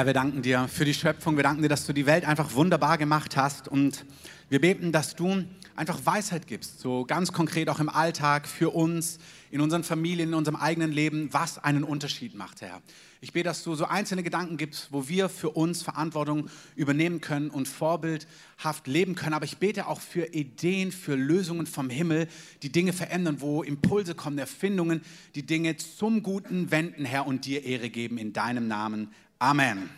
[0.00, 1.36] Herr, wir danken dir für die Schöpfung.
[1.36, 3.68] Wir danken dir, dass du die Welt einfach wunderbar gemacht hast.
[3.68, 4.06] Und
[4.48, 5.44] wir beten, dass du
[5.76, 9.18] einfach Weisheit gibst, so ganz konkret auch im Alltag für uns,
[9.50, 12.80] in unseren Familien, in unserem eigenen Leben, was einen Unterschied macht, Herr.
[13.20, 17.50] Ich bete, dass du so einzelne Gedanken gibst, wo wir für uns Verantwortung übernehmen können
[17.50, 19.34] und vorbildhaft leben können.
[19.34, 22.26] Aber ich bete auch für Ideen, für Lösungen vom Himmel,
[22.62, 25.02] die Dinge verändern, wo Impulse kommen, Erfindungen,
[25.34, 29.10] die Dinge zum Guten wenden, Herr, und dir Ehre geben in deinem Namen.
[29.42, 29.88] Amen.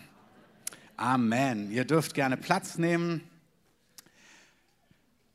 [0.97, 1.73] Amen.
[1.73, 3.23] Ihr dürft gerne Platz nehmen.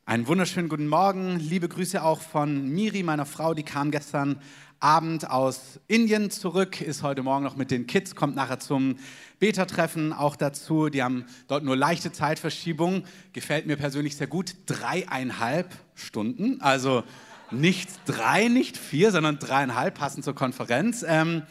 [0.05, 1.37] Einen wunderschönen guten Morgen.
[1.41, 4.39] Liebe Grüße auch von Miri, meiner Frau, die kam gestern
[4.79, 8.95] Abend aus Indien zurück, ist heute Morgen noch mit den Kids, kommt nachher zum
[9.39, 10.87] Beta-Treffen auch dazu.
[10.87, 13.03] Die haben dort nur leichte Zeitverschiebung.
[13.33, 14.55] Gefällt mir persönlich sehr gut.
[14.67, 16.61] Dreieinhalb Stunden.
[16.61, 17.03] Also
[17.51, 21.03] nicht drei, nicht vier, sondern dreieinhalb, passend zur Konferenz.
[21.05, 21.43] Ähm,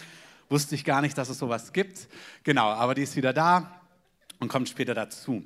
[0.48, 2.08] Wusste ich gar nicht, dass es sowas gibt.
[2.44, 3.80] Genau, aber die ist wieder da
[4.38, 5.44] und kommt später dazu.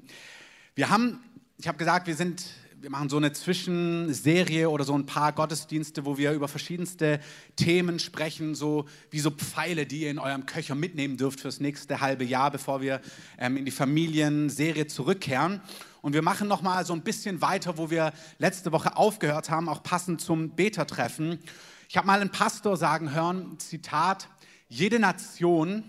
[0.74, 1.20] Wir haben,
[1.58, 2.44] ich habe gesagt, wir sind
[2.82, 7.20] wir machen so eine Zwischenserie oder so ein paar Gottesdienste, wo wir über verschiedenste
[7.56, 12.00] Themen sprechen, so wie so Pfeile, die ihr in eurem Köcher mitnehmen dürft fürs nächste
[12.00, 13.02] halbe Jahr, bevor wir
[13.38, 15.60] ähm, in die Familienserie zurückkehren.
[16.00, 19.68] Und wir machen noch mal so ein bisschen weiter, wo wir letzte Woche aufgehört haben,
[19.68, 21.38] auch passend zum Beta-Treffen.
[21.86, 24.28] Ich habe mal einen Pastor sagen hören, Zitat,
[24.70, 25.82] jede Nation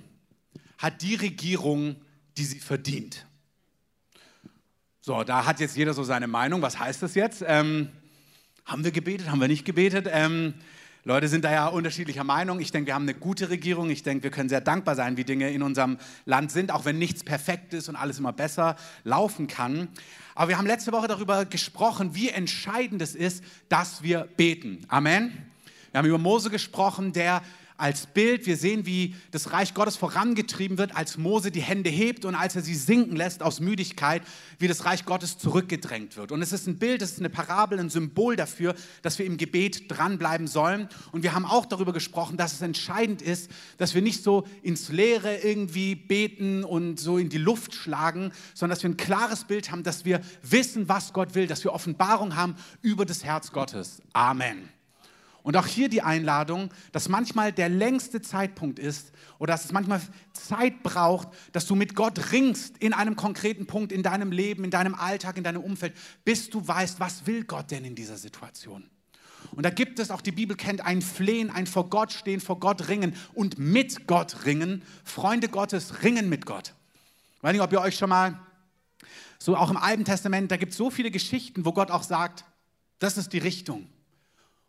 [0.80, 1.96] hat die Regierung,
[2.36, 3.28] die sie verdient.
[5.00, 6.62] So, da hat jetzt jeder so seine Meinung.
[6.62, 7.44] Was heißt das jetzt?
[7.48, 7.90] Ähm,
[8.66, 9.30] haben wir gebetet?
[9.30, 10.08] Haben wir nicht gebetet?
[10.10, 10.56] Ähm,
[11.04, 12.60] Leute sind da ja unterschiedlicher Meinung.
[12.60, 13.92] Ich denke, wir haben eine gute Regierung.
[13.92, 16.98] Ich denke, wir können sehr dankbar sein, wie Dinge in unserem Land sind, auch wenn
[16.98, 19.90] nichts perfekt ist und alles immer besser laufen kann.
[20.34, 24.86] Aber wir haben letzte Woche darüber gesprochen, wie entscheidend es ist, dass wir beten.
[24.88, 25.32] Amen.
[25.92, 27.44] Wir haben über Mose gesprochen, der
[27.82, 28.46] als Bild.
[28.46, 32.56] Wir sehen, wie das Reich Gottes vorangetrieben wird, als Mose die Hände hebt und als
[32.56, 34.22] er sie sinken lässt aus Müdigkeit,
[34.60, 36.32] wie das Reich Gottes zurückgedrängt wird.
[36.32, 39.38] Und es ist ein Bild, es ist eine Parabel, ein Symbol dafür, dass wir im
[39.38, 40.88] Gebet dranbleiben sollen.
[41.12, 44.90] Und wir haben auch darüber gesprochen, dass es entscheidend ist, dass wir nicht so ins
[44.90, 49.72] Leere irgendwie beten und so in die Luft schlagen, sondern dass wir ein klares Bild
[49.72, 54.02] haben, dass wir wissen, was Gott will, dass wir Offenbarung haben über das Herz Gottes.
[54.14, 54.81] Amen.
[55.44, 60.02] Und auch hier die Einladung, dass manchmal der längste Zeitpunkt ist oder dass es manchmal
[60.34, 64.72] Zeit braucht, dass du mit Gott ringst in einem konkreten Punkt in deinem Leben, in
[64.72, 65.94] deinem Alltag, in deinem Umfeld,
[66.24, 68.90] bis du weißt, was will Gott denn in dieser Situation.
[69.52, 72.60] Und da gibt es, auch die Bibel kennt, ein Flehen, ein vor Gott stehen, vor
[72.60, 74.84] Gott ringen und mit Gott ringen.
[75.04, 76.74] Freunde Gottes ringen mit Gott.
[77.38, 78.40] Ich weiß nicht, ob ihr euch schon mal,
[79.40, 82.46] so auch im Alten Testament, da gibt es so viele Geschichten, wo Gott auch sagt,
[83.00, 83.88] das ist die Richtung.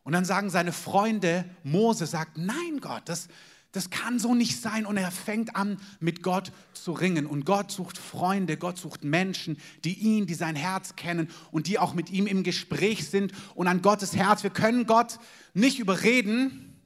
[0.04, 3.28] Und dann sagen seine Freunde, Mose sagt, nein Gott, das,
[3.70, 4.84] das kann so nicht sein.
[4.84, 7.26] Und er fängt an, mit Gott zu ringen.
[7.26, 11.78] Und Gott sucht Freunde, Gott sucht Menschen, die ihn, die sein Herz kennen und die
[11.78, 14.42] auch mit ihm im Gespräch sind und an Gottes Herz.
[14.42, 15.18] Wir können Gott
[15.54, 16.80] nicht überreden,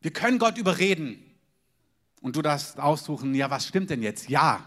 [0.00, 1.22] wir können Gott überreden.
[2.20, 4.28] Und du darfst aussuchen, ja, was stimmt denn jetzt?
[4.28, 4.66] Ja,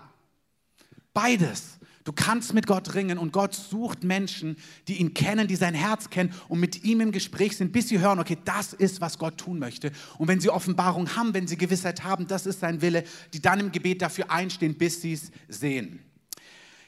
[1.13, 1.78] beides.
[2.09, 6.09] Du kannst mit Gott ringen und Gott sucht Menschen, die ihn kennen, die sein Herz
[6.09, 9.37] kennen und mit ihm im Gespräch sind, bis sie hören, okay, das ist, was Gott
[9.37, 9.91] tun möchte.
[10.17, 13.59] Und wenn sie Offenbarung haben, wenn sie Gewissheit haben, das ist sein Wille, die dann
[13.59, 15.99] im Gebet dafür einstehen, bis sie es sehen.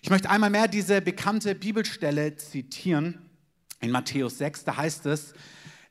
[0.02, 3.20] Ich möchte einmal mehr diese bekannte Bibelstelle zitieren
[3.80, 5.36] in Matthäus 6, da heißt es,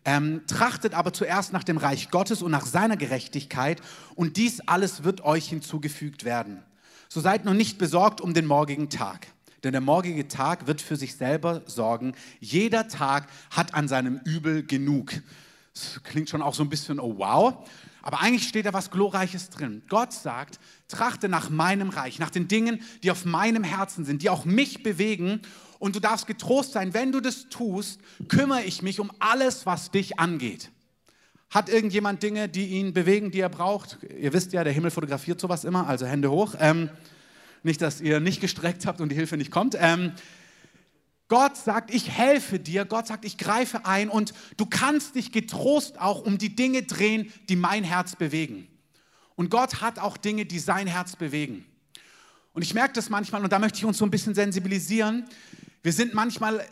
[0.05, 3.81] ähm, trachtet aber zuerst nach dem Reich Gottes und nach seiner Gerechtigkeit
[4.17, 6.65] und dies alles wird euch hinzugefügt werden.
[7.13, 9.27] So seid nun nicht besorgt um den morgigen Tag,
[9.65, 12.15] denn der morgige Tag wird für sich selber sorgen.
[12.39, 15.15] Jeder Tag hat an seinem Übel genug.
[15.75, 17.69] Das klingt schon auch so ein bisschen, oh wow.
[18.03, 19.83] Aber eigentlich steht da was Glorreiches drin.
[19.89, 24.31] Gott sagt, trachte nach meinem Reich, nach den Dingen, die auf meinem Herzen sind, die
[24.31, 25.41] auch mich bewegen.
[25.81, 29.91] Und du darfst getrost sein, wenn du das tust, kümmere ich mich um alles, was
[29.91, 30.71] dich angeht.
[31.51, 33.99] Hat irgendjemand Dinge, die ihn bewegen, die er braucht?
[34.19, 36.55] Ihr wisst ja, der Himmel fotografiert sowas immer, also Hände hoch.
[36.61, 36.91] Ähm,
[37.65, 39.77] nicht, dass ihr nicht gestreckt habt und die Hilfe nicht kommt.
[39.79, 40.13] Ähm,
[41.27, 42.85] Gott sagt, ich helfe dir.
[42.85, 47.33] Gott sagt, ich greife ein und du kannst dich getrost auch um die Dinge drehen,
[47.49, 48.69] die mein Herz bewegen.
[49.35, 51.65] Und Gott hat auch Dinge, die sein Herz bewegen.
[52.53, 55.25] Und ich merke das manchmal und da möchte ich uns so ein bisschen sensibilisieren.
[55.83, 56.65] Wir sind manchmal,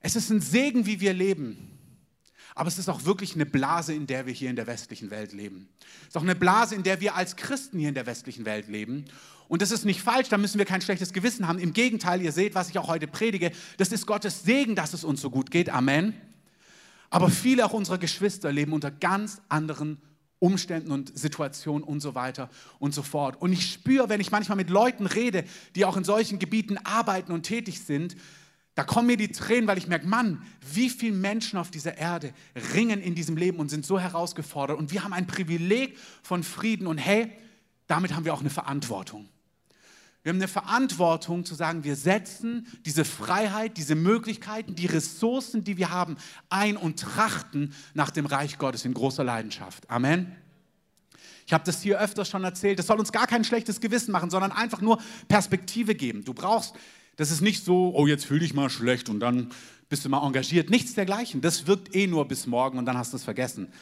[0.00, 1.75] es ist ein Segen, wie wir leben.
[2.56, 5.34] Aber es ist auch wirklich eine Blase, in der wir hier in der westlichen Welt
[5.34, 5.68] leben.
[6.00, 8.66] Es ist auch eine Blase, in der wir als Christen hier in der westlichen Welt
[8.66, 9.04] leben.
[9.46, 11.58] Und das ist nicht falsch, da müssen wir kein schlechtes Gewissen haben.
[11.58, 15.04] Im Gegenteil, ihr seht, was ich auch heute predige, das ist Gottes Segen, dass es
[15.04, 15.68] uns so gut geht.
[15.68, 16.14] Amen.
[17.10, 20.00] Aber viele auch unserer Geschwister leben unter ganz anderen
[20.38, 22.48] Umständen und Situationen und so weiter
[22.78, 23.40] und so fort.
[23.40, 25.44] Und ich spüre, wenn ich manchmal mit Leuten rede,
[25.74, 28.16] die auch in solchen Gebieten arbeiten und tätig sind,
[28.76, 32.34] da kommen mir die Tränen, weil ich merke, Mann, wie viele Menschen auf dieser Erde
[32.74, 34.78] ringen in diesem Leben und sind so herausgefordert.
[34.78, 36.86] Und wir haben ein Privileg von Frieden.
[36.86, 37.32] Und hey,
[37.86, 39.30] damit haben wir auch eine Verantwortung.
[40.22, 45.78] Wir haben eine Verantwortung zu sagen, wir setzen diese Freiheit, diese Möglichkeiten, die Ressourcen, die
[45.78, 46.18] wir haben,
[46.50, 49.88] ein und trachten nach dem Reich Gottes in großer Leidenschaft.
[49.88, 50.36] Amen.
[51.46, 52.78] Ich habe das hier öfters schon erzählt.
[52.78, 56.24] Das soll uns gar kein schlechtes Gewissen machen, sondern einfach nur Perspektive geben.
[56.24, 56.74] Du brauchst
[57.16, 59.50] das ist nicht so, oh, jetzt fühl dich mal schlecht und dann
[59.88, 60.70] bist du mal engagiert.
[60.70, 61.40] Nichts dergleichen.
[61.40, 63.72] Das wirkt eh nur bis morgen und dann hast du es vergessen.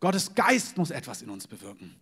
[0.00, 1.94] Gottes Geist muss etwas in uns bewirken.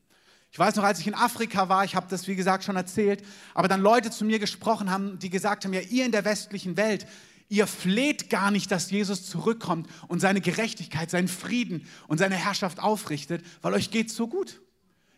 [0.51, 3.23] Ich weiß noch, als ich in Afrika war, ich habe das wie gesagt schon erzählt,
[3.55, 6.77] aber dann Leute zu mir gesprochen haben, die gesagt haben, ja, ihr in der westlichen
[6.77, 7.07] Welt,
[7.49, 12.81] ihr fleht gar nicht, dass Jesus zurückkommt und seine Gerechtigkeit, seinen Frieden und seine Herrschaft
[12.81, 14.63] aufrichtet, weil euch geht so gut.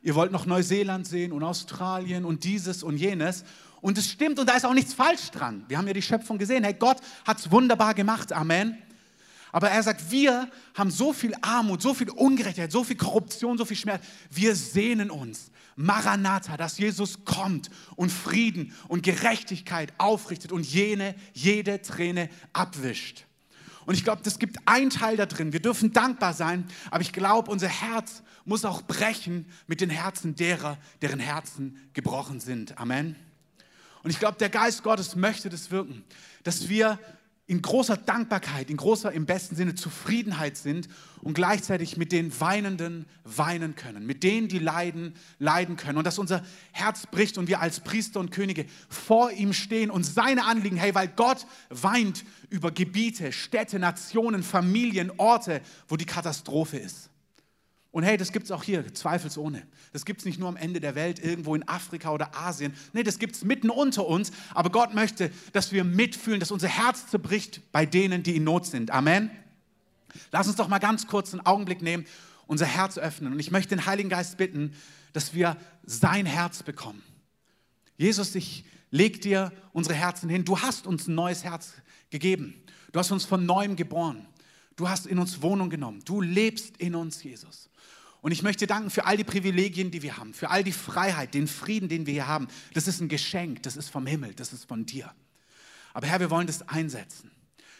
[0.03, 3.45] Ihr wollt noch Neuseeland sehen und Australien und dieses und jenes
[3.81, 5.65] und es stimmt und da ist auch nichts falsch dran.
[5.69, 6.65] Wir haben ja die Schöpfung gesehen.
[6.65, 8.33] Hey, Gott hat es wunderbar gemacht.
[8.33, 8.79] Amen.
[9.53, 13.65] Aber er sagt, wir haben so viel Armut, so viel Ungerechtigkeit, so viel Korruption, so
[13.65, 14.05] viel Schmerz.
[14.31, 15.51] Wir sehnen uns.
[15.77, 23.25] Maranatha, dass Jesus kommt und Frieden und Gerechtigkeit aufrichtet und jene, jede Träne abwischt.
[23.87, 25.55] Und ich glaube, das gibt einen Teil da drin.
[25.55, 30.35] Wir dürfen dankbar sein, aber ich glaube, unser Herz muss auch brechen mit den Herzen
[30.35, 32.77] derer, deren Herzen gebrochen sind.
[32.79, 33.17] Amen.
[34.03, 36.05] Und ich glaube, der Geist Gottes möchte das wirken,
[36.43, 36.99] dass wir
[37.51, 40.89] in großer Dankbarkeit, in großer, im besten Sinne Zufriedenheit sind
[41.21, 45.99] und gleichzeitig mit den Weinenden weinen können, mit denen, die leiden, leiden können.
[45.99, 50.05] Und dass unser Herz bricht und wir als Priester und Könige vor ihm stehen und
[50.05, 56.77] seine Anliegen, hey, weil Gott weint über Gebiete, Städte, Nationen, Familien, Orte, wo die Katastrophe
[56.77, 57.10] ist.
[57.93, 59.67] Und hey, das gibt es auch hier, zweifelsohne.
[59.93, 62.73] Das gibt es nicht nur am Ende der Welt, irgendwo in Afrika oder Asien.
[62.93, 64.31] Nee, das gibt es mitten unter uns.
[64.55, 68.67] Aber Gott möchte, dass wir mitfühlen, dass unser Herz zerbricht bei denen, die in Not
[68.67, 68.93] sind.
[68.93, 69.31] Amen.
[70.31, 72.07] Lass uns doch mal ganz kurz einen Augenblick nehmen,
[72.47, 73.33] unser Herz öffnen.
[73.33, 74.73] Und ich möchte den Heiligen Geist bitten,
[75.13, 77.03] dass wir sein Herz bekommen.
[77.97, 80.45] Jesus, ich leg dir unsere Herzen hin.
[80.45, 81.75] Du hast uns ein neues Herz
[82.11, 82.63] gegeben.
[82.93, 84.27] Du hast uns von neuem geboren.
[84.81, 86.01] Du hast in uns Wohnung genommen.
[86.07, 87.69] Du lebst in uns, Jesus.
[88.23, 91.35] Und ich möchte danken für all die Privilegien, die wir haben, für all die Freiheit,
[91.35, 92.49] den Frieden, den wir hier haben.
[92.73, 95.13] Das ist ein Geschenk, das ist vom Himmel, das ist von dir.
[95.93, 97.31] Aber Herr, wir wollen das einsetzen.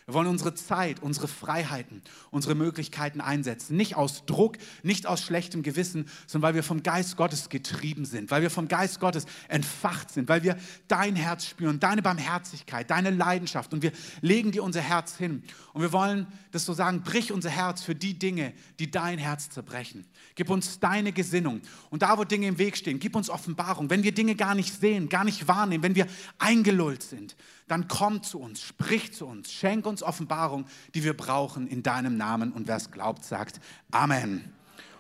[0.07, 3.77] Wir wollen unsere Zeit, unsere Freiheiten, unsere Möglichkeiten einsetzen.
[3.77, 8.31] Nicht aus Druck, nicht aus schlechtem Gewissen, sondern weil wir vom Geist Gottes getrieben sind,
[8.31, 10.57] weil wir vom Geist Gottes entfacht sind, weil wir
[10.89, 13.73] dein Herz spüren, deine Barmherzigkeit, deine Leidenschaft.
[13.73, 15.43] Und wir legen dir unser Herz hin.
[15.73, 19.51] Und wir wollen das so sagen, brich unser Herz für die Dinge, die dein Herz
[19.51, 20.07] zerbrechen.
[20.35, 21.61] Gib uns deine Gesinnung.
[21.91, 23.91] Und da, wo Dinge im Weg stehen, gib uns Offenbarung.
[23.91, 26.07] Wenn wir Dinge gar nicht sehen, gar nicht wahrnehmen, wenn wir
[26.39, 27.37] eingelullt sind,
[27.71, 32.17] dann komm zu uns, sprich zu uns, schenk uns Offenbarung, die wir brauchen in deinem
[32.17, 32.53] Namen.
[32.53, 33.61] Und wer es glaubt, sagt
[33.93, 34.53] Amen.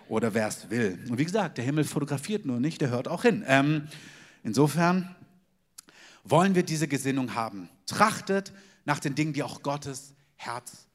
[0.09, 0.99] Oder wer es will.
[1.09, 3.45] Und wie gesagt, der Himmel fotografiert nur nicht, der hört auch hin.
[3.47, 3.89] Ähm,
[4.45, 5.15] insofern
[6.25, 7.69] wollen wir diese Gesinnung haben.
[7.87, 8.53] Trachtet
[8.85, 10.87] nach den Dingen, die auch Gottes Herz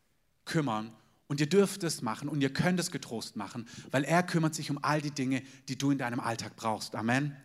[0.45, 0.91] kümmern.
[1.27, 4.69] Und ihr dürft es machen und ihr könnt es getrost machen, weil er kümmert sich
[4.69, 6.95] um all die Dinge, die du in deinem Alltag brauchst.
[6.95, 7.35] Amen.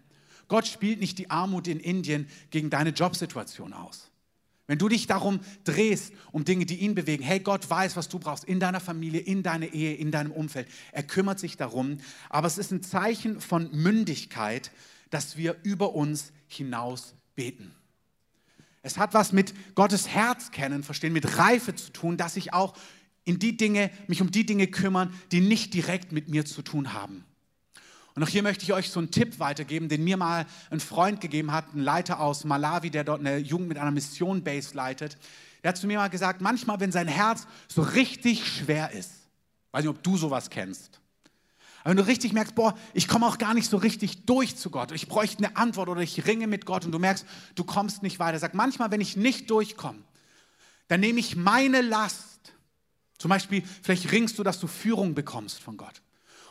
[0.47, 4.10] Gott spielt nicht die Armut in Indien gegen deine Jobsituation aus.
[4.71, 8.21] Wenn du dich darum drehst, um Dinge, die ihn bewegen, hey, Gott weiß, was du
[8.21, 10.69] brauchst in deiner Familie, in deiner Ehe, in deinem Umfeld.
[10.93, 11.99] Er kümmert sich darum.
[12.29, 14.71] Aber es ist ein Zeichen von Mündigkeit,
[15.11, 17.75] dass wir über uns hinaus beten.
[18.83, 22.77] Es hat was mit Gottes Herz kennen, verstehen, mit Reife zu tun, dass ich auch
[23.25, 26.93] in die Dinge, mich um die Dinge kümmern, die nicht direkt mit mir zu tun
[26.93, 27.25] haben.
[28.21, 31.23] Und auch hier möchte ich euch so einen Tipp weitergeben, den mir mal ein Freund
[31.23, 35.17] gegeben hat, ein Leiter aus Malawi, der dort eine Jugend mit einer Mission Base leitet.
[35.63, 39.11] Der hat zu mir mal gesagt, manchmal, wenn sein Herz so richtig schwer ist,
[39.73, 41.01] weiß nicht, ob du sowas kennst,
[41.81, 44.69] aber wenn du richtig merkst, boah, ich komme auch gar nicht so richtig durch zu
[44.69, 47.25] Gott, ich bräuchte eine Antwort oder ich ringe mit Gott und du merkst,
[47.55, 48.39] du kommst nicht weiter.
[48.39, 50.03] Sag manchmal, wenn ich nicht durchkomme,
[50.89, 52.53] dann nehme ich meine Last.
[53.17, 56.03] Zum Beispiel, vielleicht ringst du, dass du Führung bekommst von Gott.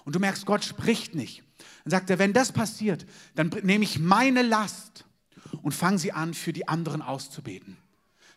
[0.05, 1.43] Und du merkst, Gott spricht nicht.
[1.83, 5.05] Dann sagt er, wenn das passiert, dann nehme ich meine Last
[5.61, 7.77] und fange sie an, für die anderen auszubeten.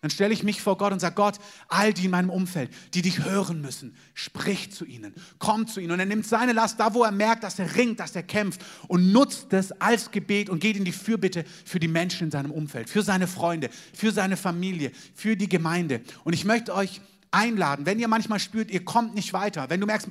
[0.02, 1.38] Dann stelle ich mich vor Gott und sage, Gott,
[1.68, 5.92] all die in meinem Umfeld, die dich hören müssen, sprich zu ihnen, komm zu ihnen.
[5.92, 8.60] Und er nimmt seine Last da, wo er merkt, dass er ringt, dass er kämpft
[8.88, 12.50] und nutzt es als Gebet und geht in die Fürbitte für die Menschen in seinem
[12.50, 16.00] Umfeld, für seine Freunde, für seine Familie, für die Gemeinde.
[16.24, 17.00] Und ich möchte euch
[17.32, 17.86] einladen.
[17.86, 20.08] Wenn ihr manchmal spürt, ihr kommt nicht weiter, wenn du merkst,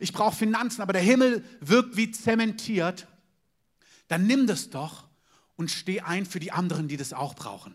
[0.00, 3.06] ich brauche Finanzen, aber der Himmel wirkt wie zementiert,
[4.08, 5.04] dann nimm das doch
[5.56, 7.74] und steh ein für die anderen, die das auch brauchen.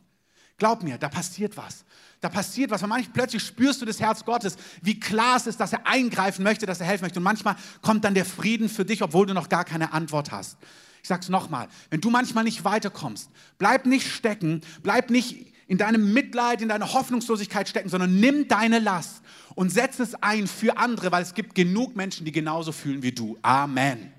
[0.57, 1.85] Glaub mir, da passiert was.
[2.19, 2.83] Da passiert was.
[2.83, 6.43] Und manchmal plötzlich spürst du das Herz Gottes, wie klar es ist, dass er eingreifen
[6.43, 7.19] möchte, dass er helfen möchte.
[7.19, 10.57] Und manchmal kommt dann der Frieden für dich, obwohl du noch gar keine Antwort hast.
[11.01, 15.77] Ich sage es nochmal, wenn du manchmal nicht weiterkommst, bleib nicht stecken, bleib nicht in
[15.77, 19.21] deinem Mitleid, in deiner Hoffnungslosigkeit stecken, sondern nimm deine Last
[19.55, 23.13] und setz es ein für andere, weil es gibt genug Menschen, die genauso fühlen wie
[23.13, 23.37] du.
[23.41, 24.11] Amen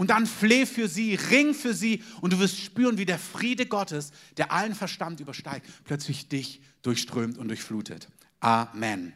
[0.00, 3.66] und dann fleh für sie, ring für sie und du wirst spüren, wie der Friede
[3.66, 8.08] Gottes, der allen Verstand übersteigt, plötzlich dich durchströmt und durchflutet.
[8.40, 9.12] Amen.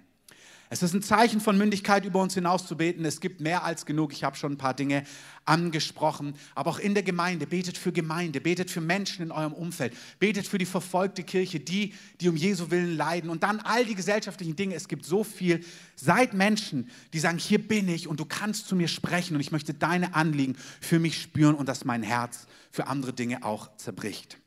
[0.74, 3.04] Es ist ein Zeichen von Mündigkeit, über uns hinaus zu beten.
[3.04, 4.12] Es gibt mehr als genug.
[4.12, 5.04] Ich habe schon ein paar Dinge
[5.44, 6.34] angesprochen.
[6.56, 10.48] Aber auch in der Gemeinde, betet für Gemeinde, betet für Menschen in eurem Umfeld, betet
[10.48, 13.30] für die verfolgte Kirche, die, die um Jesu Willen leiden.
[13.30, 14.74] Und dann all die gesellschaftlichen Dinge.
[14.74, 15.64] Es gibt so viel.
[15.94, 19.52] Seid Menschen, die sagen, hier bin ich und du kannst zu mir sprechen und ich
[19.52, 24.38] möchte deine Anliegen für mich spüren und dass mein Herz für andere Dinge auch zerbricht.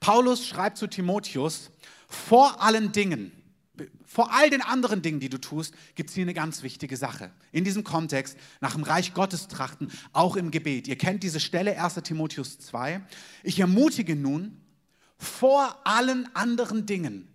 [0.00, 1.70] Paulus schreibt zu Timotheus,
[2.08, 3.30] vor allen Dingen,
[4.12, 7.30] vor all den anderen Dingen, die du tust, gibt es hier eine ganz wichtige Sache.
[7.50, 10.86] In diesem Kontext, nach dem Reich Gottes trachten, auch im Gebet.
[10.86, 13.00] Ihr kennt diese Stelle, 1 Timotheus 2.
[13.42, 14.60] Ich ermutige nun,
[15.16, 17.26] vor allen anderen Dingen,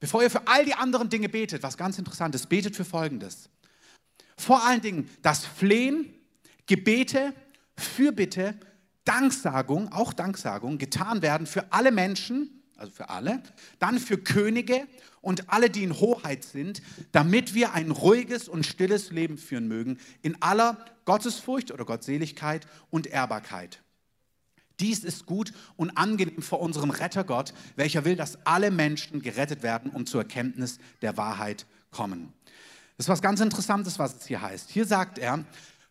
[0.00, 3.48] bevor ihr für all die anderen Dinge betet, was ganz interessant ist, betet für Folgendes.
[4.36, 6.12] Vor allen Dingen das Flehen,
[6.66, 7.32] Gebete,
[7.76, 8.58] Fürbitte,
[9.04, 13.40] Danksagung, auch Danksagung, getan werden für alle Menschen, also für alle,
[13.78, 14.88] dann für Könige
[15.24, 19.98] und alle, die in Hoheit sind, damit wir ein ruhiges und stilles Leben führen mögen,
[20.22, 23.80] in aller Gottesfurcht oder Gottseligkeit und Ehrbarkeit.
[24.80, 29.90] Dies ist gut und angenehm vor unserem Rettergott, welcher will, dass alle Menschen gerettet werden
[29.90, 32.32] und zur Erkenntnis der Wahrheit kommen.
[32.96, 34.70] Das ist was ganz Interessantes, was es hier heißt.
[34.70, 35.44] Hier sagt er,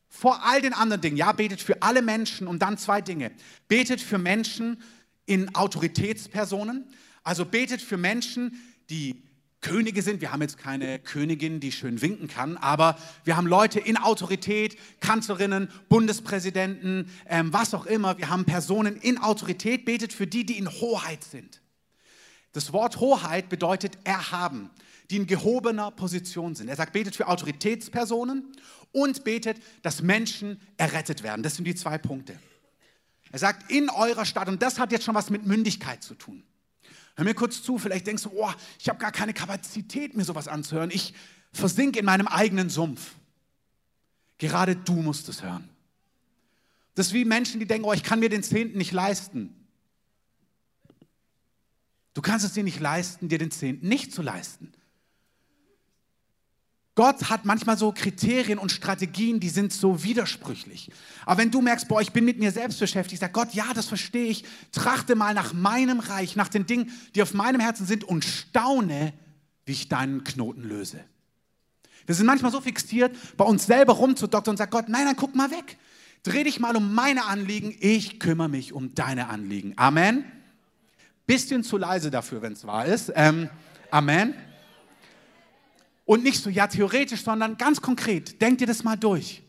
[0.10, 3.32] vor all den anderen Dingen, ja, betet für alle Menschen und dann zwei Dinge.
[3.68, 4.78] Betet für Menschen,
[5.26, 6.86] in Autoritätspersonen.
[7.24, 8.62] Also betet für Menschen,
[8.94, 9.24] die
[9.62, 10.22] Könige sind.
[10.22, 14.78] Wir haben jetzt keine Königin, die schön winken kann, aber wir haben Leute in Autorität,
[15.00, 18.18] Kanzlerinnen, Bundespräsidenten, ähm, was auch immer.
[18.20, 19.86] Wir haben Personen in Autorität.
[19.86, 21.62] Betet für die, die in Hoheit sind.
[22.52, 24.70] Das Wort Hoheit bedeutet erhaben,
[25.10, 26.68] die in gehobener Position sind.
[26.68, 28.52] Er sagt, betet für Autoritätspersonen
[28.92, 31.42] und betet, dass Menschen errettet werden.
[31.42, 32.38] Das sind die zwei Punkte.
[33.32, 36.44] Er sagt, in eurer Stadt, und das hat jetzt schon was mit Mündigkeit zu tun.
[37.16, 40.48] Hör mir kurz zu, vielleicht denkst du, oh, ich habe gar keine Kapazität, mir sowas
[40.48, 40.90] anzuhören.
[40.92, 41.14] Ich
[41.52, 43.16] versinke in meinem eigenen Sumpf.
[44.40, 45.70] Gerade du musst es hören.
[46.96, 49.56] Das ist wie Menschen, die denken, oh, ich kann mir den Zehnten nicht leisten.
[52.14, 54.72] Du kannst es dir nicht leisten, dir den Zehnten nicht zu leisten.
[56.96, 60.92] Gott hat manchmal so Kriterien und Strategien, die sind so widersprüchlich.
[61.26, 63.88] Aber wenn du merkst, boah, ich bin mit mir selbst beschäftigt, sag Gott, ja, das
[63.88, 64.44] verstehe ich.
[64.72, 69.14] Trachte mal nach meinem Reich, nach den Dingen, die auf meinem Herzen sind und staune,
[69.66, 71.04] wie ich deinen Knoten löse.
[72.06, 75.34] Wir sind manchmal so fixiert, bei uns selber rumzudoktern und sagen, Gott, nein, dann guck
[75.34, 75.78] mal weg.
[76.22, 79.74] Dreh dich mal um meine Anliegen, ich kümmere mich um deine Anliegen.
[79.78, 80.26] Amen.
[81.26, 83.12] Bisschen zu leise dafür, wenn es wahr ist.
[83.16, 83.50] Ähm,
[83.90, 84.36] Amen.
[86.06, 88.42] Und nicht so, ja, theoretisch, sondern ganz konkret.
[88.42, 89.42] Denk dir das mal durch.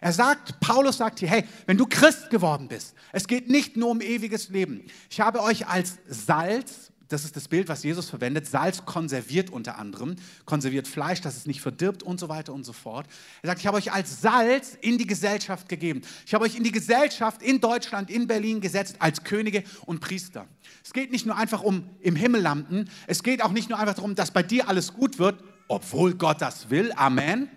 [0.00, 3.90] Er sagt, Paulus sagt hier, hey, wenn du Christ geworden bist, es geht nicht nur
[3.90, 4.84] um ewiges Leben.
[5.08, 9.78] Ich habe euch als Salz, das ist das Bild, was Jesus verwendet, Salz konserviert unter
[9.78, 13.06] anderem, konserviert Fleisch, dass es nicht verdirbt und so weiter und so fort.
[13.42, 16.02] Er sagt, ich habe euch als Salz in die Gesellschaft gegeben.
[16.26, 20.46] Ich habe euch in die Gesellschaft in Deutschland, in Berlin gesetzt als Könige und Priester.
[20.84, 23.94] Es geht nicht nur einfach um im Himmel landen, es geht auch nicht nur einfach
[23.94, 26.92] darum, dass bei dir alles gut wird, obwohl Gott das will.
[26.96, 27.50] Amen.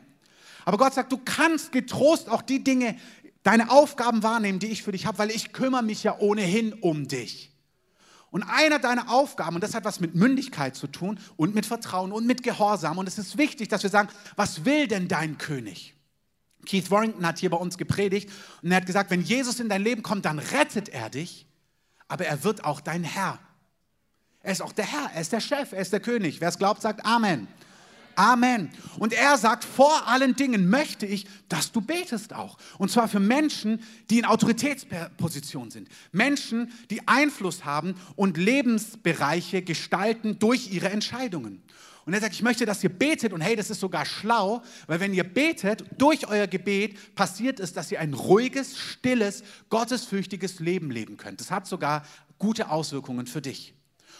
[0.65, 2.95] Aber Gott sagt, du kannst getrost auch die Dinge,
[3.43, 7.07] deine Aufgaben wahrnehmen, die ich für dich habe, weil ich kümmere mich ja ohnehin um
[7.07, 7.51] dich.
[8.31, 12.11] Und einer deiner Aufgaben, und das hat was mit Mündigkeit zu tun und mit Vertrauen
[12.11, 12.99] und mit Gehorsam.
[12.99, 15.95] Und es ist wichtig, dass wir sagen, was will denn dein König?
[16.65, 18.29] Keith Warrington hat hier bei uns gepredigt
[18.61, 21.47] und er hat gesagt, wenn Jesus in dein Leben kommt, dann rettet er dich,
[22.07, 23.39] aber er wird auch dein Herr.
[24.41, 26.41] Er ist auch der Herr, er ist der Chef, er ist der König.
[26.41, 27.47] Wer es glaubt, sagt Amen.
[28.15, 28.69] Amen.
[28.97, 32.57] Und er sagt, vor allen Dingen möchte ich, dass du betest auch.
[32.77, 35.87] Und zwar für Menschen, die in Autoritätsposition sind.
[36.11, 41.63] Menschen, die Einfluss haben und Lebensbereiche gestalten durch ihre Entscheidungen.
[42.05, 44.99] Und er sagt, ich möchte, dass ihr betet und hey, das ist sogar schlau, weil
[44.99, 50.89] wenn ihr betet, durch euer Gebet passiert es, dass ihr ein ruhiges, stilles, gottesfürchtiges Leben
[50.89, 51.39] leben könnt.
[51.39, 52.03] Das hat sogar
[52.39, 53.75] gute Auswirkungen für dich.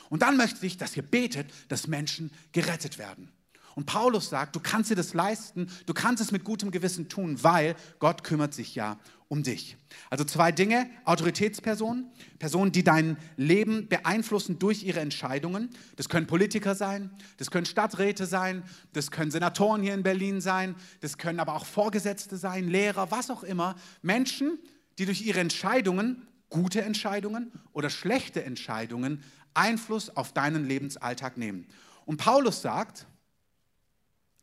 [0.10, 3.32] Und dann möchte ich, dass ihr betet, dass Menschen gerettet werden.
[3.76, 7.44] Und Paulus sagt, du kannst dir das leisten, du kannst es mit gutem Gewissen tun,
[7.44, 9.00] weil Gott kümmert sich ja
[9.30, 9.78] um dich.
[10.10, 15.70] Also zwei Dinge, Autoritätspersonen, Personen, die dein Leben beeinflussen durch ihre Entscheidungen.
[15.96, 20.76] Das können Politiker sein, das können Stadträte sein, das können Senatoren hier in Berlin sein,
[21.02, 23.76] das können aber auch Vorgesetzte sein, Lehrer, was auch immer.
[24.02, 24.58] Menschen,
[24.98, 29.24] die durch ihre Entscheidungen, gute Entscheidungen oder schlechte Entscheidungen,
[29.54, 31.68] Einfluss auf deinen Lebensalltag nehmen.
[32.06, 33.06] Und Paulus sagt,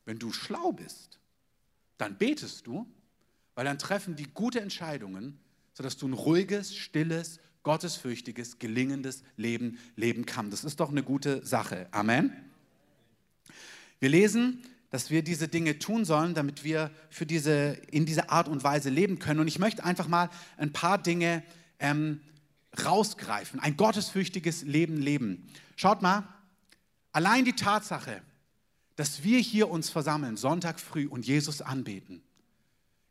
[0.07, 1.21] wenn du schlau bist,
[1.99, 2.87] dann betest du,
[3.55, 5.39] weil dann treffen die gute Entscheidungen,
[5.75, 10.53] sodass du ein ruhiges, stilles, gottesfürchtiges, gelingendes Leben leben kannst.
[10.53, 11.89] Das ist doch eine gute Sache.
[11.91, 12.33] Amen.
[13.99, 18.49] Wir lesen, dass wir diese Dinge tun sollen, damit wir für diese, in dieser Art
[18.49, 19.41] und Weise leben können.
[19.41, 21.43] Und ich möchte einfach mal ein paar Dinge
[21.81, 22.21] ähm,
[22.85, 25.49] rausgreifen, ein gottesfürchtiges Leben leben.
[25.77, 26.29] Schaut mal,
[27.13, 28.23] allein die Tatsache,
[28.97, 32.23] dass wir hier uns versammeln, Sonntag früh und Jesus anbeten,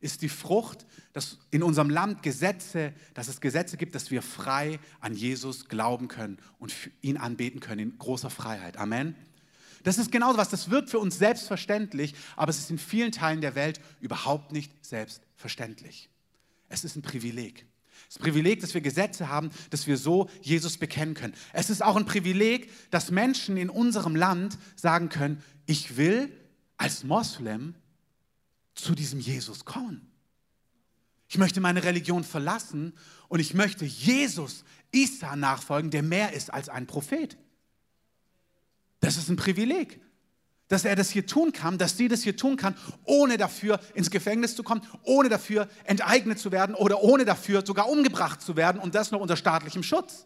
[0.01, 4.79] ist die Frucht, dass in unserem Land Gesetze, dass es Gesetze gibt, dass wir frei
[4.99, 8.77] an Jesus glauben können und ihn anbeten können in großer Freiheit.
[8.77, 9.15] Amen.
[9.83, 13.41] Das ist genauso was, das wirkt für uns selbstverständlich, aber es ist in vielen Teilen
[13.41, 16.09] der Welt überhaupt nicht selbstverständlich.
[16.69, 17.65] Es ist ein Privileg.
[18.07, 21.33] Das Privileg, dass wir Gesetze haben, dass wir so Jesus bekennen können.
[21.53, 26.31] Es ist auch ein Privileg, dass Menschen in unserem Land sagen können, ich will
[26.77, 27.75] als Moslem
[28.75, 30.11] zu diesem Jesus kommen.
[31.27, 32.93] Ich möchte meine Religion verlassen
[33.27, 37.37] und ich möchte Jesus, Isa nachfolgen, der mehr ist als ein Prophet.
[38.99, 39.99] Das ist ein Privileg
[40.67, 44.09] dass er das hier tun kann, dass sie das hier tun kann, ohne dafür ins
[44.09, 48.81] Gefängnis zu kommen, ohne dafür enteignet zu werden oder ohne dafür sogar umgebracht zu werden
[48.81, 50.25] und das noch unter staatlichem Schutz.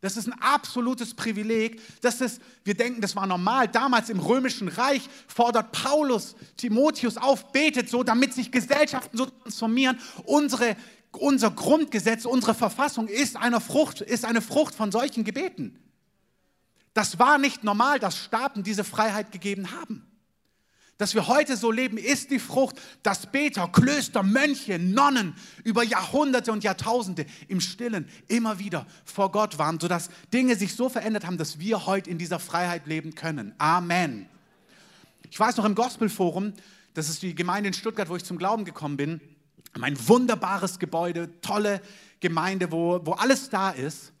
[0.00, 1.80] Das ist ein absolutes Privileg.
[2.02, 3.66] Das ist, wir denken, das war normal.
[3.66, 9.98] Damals im Römischen Reich fordert Paulus Timotheus auf, betet so, damit sich Gesellschaften so transformieren.
[10.22, 10.76] Unsere,
[11.10, 15.76] unser Grundgesetz, unsere Verfassung ist eine Frucht, ist eine Frucht von solchen Gebeten.
[16.94, 20.04] Das war nicht normal, dass Staaten diese Freiheit gegeben haben.
[20.98, 26.50] Dass wir heute so leben, ist die Frucht, dass Beter, Klöster, Mönche, Nonnen über Jahrhunderte
[26.50, 31.38] und Jahrtausende im Stillen immer wieder vor Gott waren, sodass Dinge sich so verändert haben,
[31.38, 33.54] dass wir heute in dieser Freiheit leben können.
[33.58, 34.26] Amen.
[35.30, 36.52] Ich weiß noch im Gospelforum,
[36.94, 39.20] das ist die Gemeinde in Stuttgart, wo ich zum Glauben gekommen bin,
[39.80, 41.80] ein wunderbares Gebäude, tolle
[42.18, 44.12] Gemeinde, wo, wo alles da ist.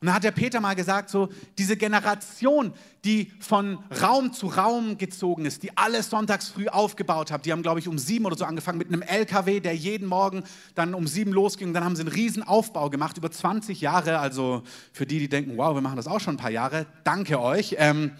[0.00, 2.72] Und da hat der Peter mal gesagt, so diese Generation,
[3.04, 7.62] die von Raum zu Raum gezogen ist, die alles sonntags früh aufgebaut hat, die haben,
[7.62, 10.44] glaube ich, um sieben oder so angefangen mit einem LKW, der jeden Morgen
[10.76, 11.68] dann um sieben losging.
[11.68, 14.20] Und dann haben sie einen riesen Aufbau gemacht, über 20 Jahre.
[14.20, 17.40] Also für die, die denken, wow, wir machen das auch schon ein paar Jahre, danke
[17.40, 17.74] euch.
[17.78, 18.12] Ähm,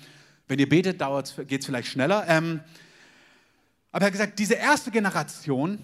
[0.48, 1.00] wenn ihr betet,
[1.46, 2.24] geht es vielleicht schneller.
[2.26, 2.60] Ähm,
[3.92, 5.78] aber er hat gesagt, diese erste Generation,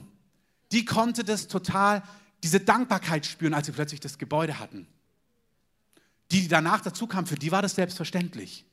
[0.73, 2.03] die konnte das total,
[2.43, 4.89] diese Dankbarkeit spüren, als sie plötzlich das Gebäude hatten.
[6.35, 8.64] Die, die danach dazu kamen, für die war das selbstverständlich.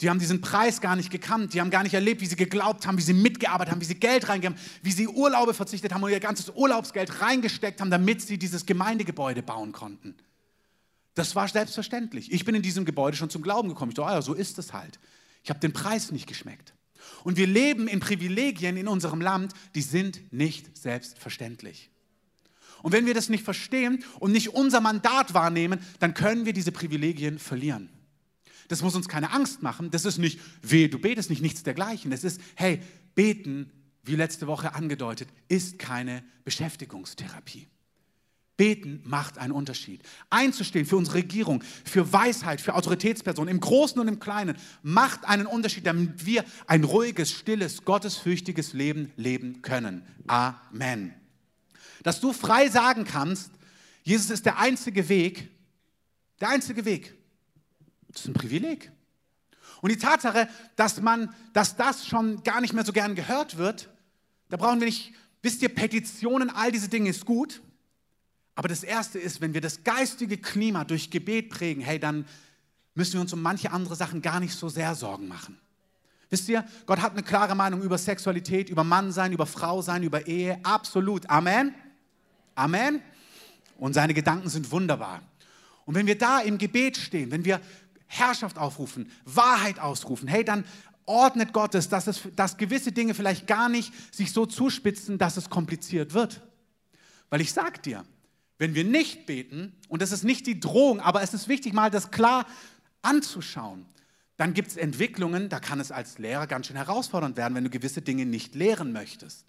[0.00, 2.84] Die haben diesen Preis gar nicht gekannt, die haben gar nicht erlebt, wie sie geglaubt
[2.84, 6.02] haben, wie sie mitgearbeitet haben, wie sie Geld reingegeben haben, wie sie Urlaube verzichtet haben
[6.02, 10.16] und ihr ganzes Urlaubsgeld reingesteckt haben, damit sie dieses Gemeindegebäude bauen konnten.
[11.14, 12.32] Das war selbstverständlich.
[12.32, 13.92] Ich bin in diesem Gebäude schon zum Glauben gekommen.
[13.92, 14.98] Ich dachte, ah ja, so ist es halt.
[15.44, 16.74] Ich habe den Preis nicht geschmeckt.
[17.22, 21.89] Und wir leben in Privilegien in unserem Land, die sind nicht selbstverständlich.
[22.82, 26.72] Und wenn wir das nicht verstehen und nicht unser Mandat wahrnehmen, dann können wir diese
[26.72, 27.90] Privilegien verlieren.
[28.68, 29.90] Das muss uns keine Angst machen.
[29.90, 32.10] Das ist nicht, weh, du betest nicht, nichts dergleichen.
[32.10, 32.80] Das ist, hey,
[33.14, 33.72] beten,
[34.04, 37.66] wie letzte Woche angedeutet, ist keine Beschäftigungstherapie.
[38.56, 40.02] Beten macht einen Unterschied.
[40.28, 45.46] Einzustehen für unsere Regierung, für Weisheit, für Autoritätspersonen, im Großen und im Kleinen, macht einen
[45.46, 50.02] Unterschied, damit wir ein ruhiges, stilles, gottesfürchtiges Leben leben können.
[50.26, 51.14] Amen.
[52.02, 53.50] Dass du frei sagen kannst,
[54.02, 55.50] Jesus ist der einzige Weg,
[56.40, 57.14] der einzige Weg.
[58.08, 58.90] Das ist ein Privileg.
[59.82, 63.88] Und die Tatsache, dass man, dass das schon gar nicht mehr so gern gehört wird,
[64.48, 67.62] da brauchen wir nicht, wisst ihr, Petitionen, all diese Dinge ist gut.
[68.54, 72.26] Aber das Erste ist, wenn wir das geistige Klima durch Gebet prägen, hey, dann
[72.94, 75.58] müssen wir uns um manche andere Sachen gar nicht so sehr Sorgen machen.
[76.28, 80.60] Wisst ihr, Gott hat eine klare Meinung über Sexualität, über Mannsein, über Frausein, über Ehe.
[80.62, 81.28] Absolut.
[81.30, 81.74] Amen.
[82.60, 83.00] Amen.
[83.78, 85.22] Und seine Gedanken sind wunderbar.
[85.86, 87.58] Und wenn wir da im Gebet stehen, wenn wir
[88.06, 90.64] Herrschaft aufrufen, Wahrheit ausrufen, hey, dann
[91.06, 95.38] ordnet Gott es, dass, es, dass gewisse Dinge vielleicht gar nicht sich so zuspitzen, dass
[95.38, 96.42] es kompliziert wird.
[97.30, 98.04] Weil ich sag dir,
[98.58, 101.90] wenn wir nicht beten, und das ist nicht die Drohung, aber es ist wichtig, mal
[101.90, 102.46] das klar
[103.00, 103.86] anzuschauen.
[104.36, 107.70] Dann gibt es Entwicklungen, da kann es als Lehrer ganz schön herausfordernd werden, wenn du
[107.70, 109.46] gewisse Dinge nicht lehren möchtest.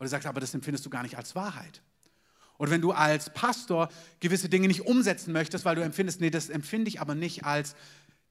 [0.00, 1.82] Oder sagst, aber das empfindest du gar nicht als Wahrheit.
[2.58, 6.48] Oder wenn du als Pastor gewisse Dinge nicht umsetzen möchtest, weil du empfindest, nee, das
[6.48, 7.74] empfinde ich aber nicht als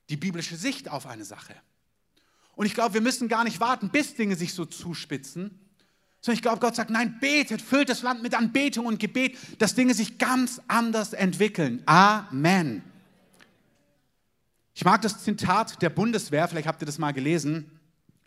[0.10, 1.56] die biblische Sicht auf eine Sache.
[2.56, 5.60] Und ich glaube, wir müssen gar nicht warten, bis Dinge sich so zuspitzen,
[6.22, 9.76] sondern ich glaube, Gott sagt, nein, betet, füllt das Land mit Anbetung und Gebet, dass
[9.76, 11.82] Dinge sich ganz anders entwickeln.
[11.86, 12.84] Amen.
[14.74, 17.79] Ich mag das Zitat der Bundeswehr, vielleicht habt ihr das mal gelesen.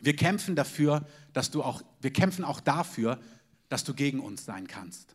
[0.02, 3.20] Wir kämpfen dafür, dass du auch, wir kämpfen auch dafür,
[3.68, 5.10] dass du gegen uns sein kannst.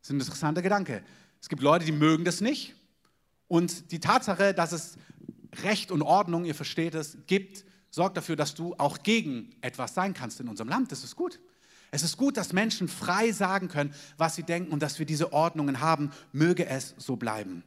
[0.00, 1.04] Das ist ein interessanter Gedanke.
[1.40, 2.74] Es gibt Leute, die mögen das nicht.
[3.46, 4.96] Und die Tatsache, dass es
[5.62, 10.14] Recht und Ordnung, ihr versteht es, gibt, sorgt dafür, dass du auch gegen etwas sein
[10.14, 10.90] kannst in unserem Land.
[10.90, 11.38] Das ist gut.
[11.90, 15.34] Es ist gut, dass Menschen frei sagen können, was sie denken und dass wir diese
[15.34, 16.10] Ordnungen haben.
[16.32, 17.62] Möge es so bleiben.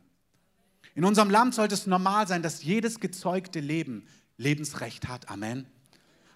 [0.96, 4.08] In unserem Land sollte es normal sein, dass jedes gezeugte Leben
[4.40, 5.30] Lebensrecht hat.
[5.30, 5.68] Amen.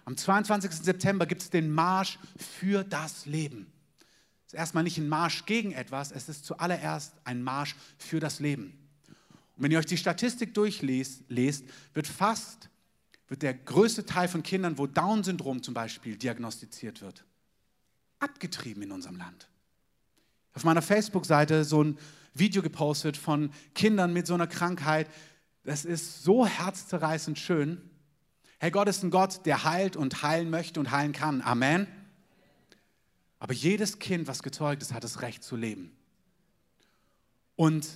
[0.04, 0.70] Am 22.
[0.70, 3.66] September gibt es den Marsch für das Leben.
[4.46, 8.38] Es ist erstmal nicht ein Marsch gegen etwas, es ist zuallererst ein Marsch für das
[8.38, 8.78] Leben.
[9.56, 12.68] Und wenn ihr euch die Statistik durchlest, wird fast
[13.28, 17.24] wird der größte Teil von Kindern, wo Down-Syndrom zum Beispiel diagnostiziert wird,
[18.18, 19.48] abgetrieben in unserem Land.
[20.52, 21.98] Auf meiner Facebook-Seite so ein
[22.34, 25.08] Video gepostet von Kindern mit so einer Krankheit.
[25.64, 27.80] Das ist so herzzerreißend schön.
[28.64, 31.42] Hey, Gott ist ein Gott, der heilt und heilen möchte und heilen kann.
[31.42, 31.86] Amen.
[33.38, 35.94] Aber jedes Kind, was gezeugt ist, hat das Recht zu leben.
[37.56, 37.86] Und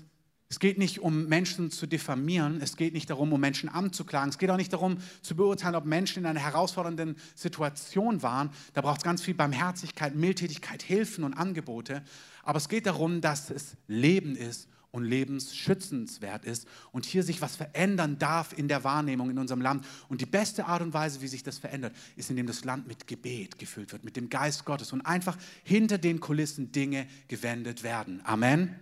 [0.51, 4.37] es geht nicht um Menschen zu diffamieren, es geht nicht darum, um Menschen anzuklagen, es
[4.37, 8.51] geht auch nicht darum zu beurteilen, ob Menschen in einer herausfordernden Situation waren.
[8.75, 12.05] Da braucht es ganz viel Barmherzigkeit, Mildtätigkeit, Hilfen und Angebote.
[12.43, 17.57] Aber es geht darum, dass es Leben ist und lebensschützenswert ist und hier sich was
[17.57, 19.85] verändern darf in der Wahrnehmung in unserem Land.
[20.09, 23.07] Und die beste Art und Weise, wie sich das verändert, ist, indem das Land mit
[23.07, 28.21] Gebet gefüllt wird, mit dem Geist Gottes und einfach hinter den Kulissen Dinge gewendet werden.
[28.25, 28.75] Amen.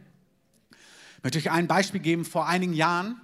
[1.18, 2.24] Ich möchte euch ein Beispiel geben.
[2.24, 3.20] Vor einigen Jahren,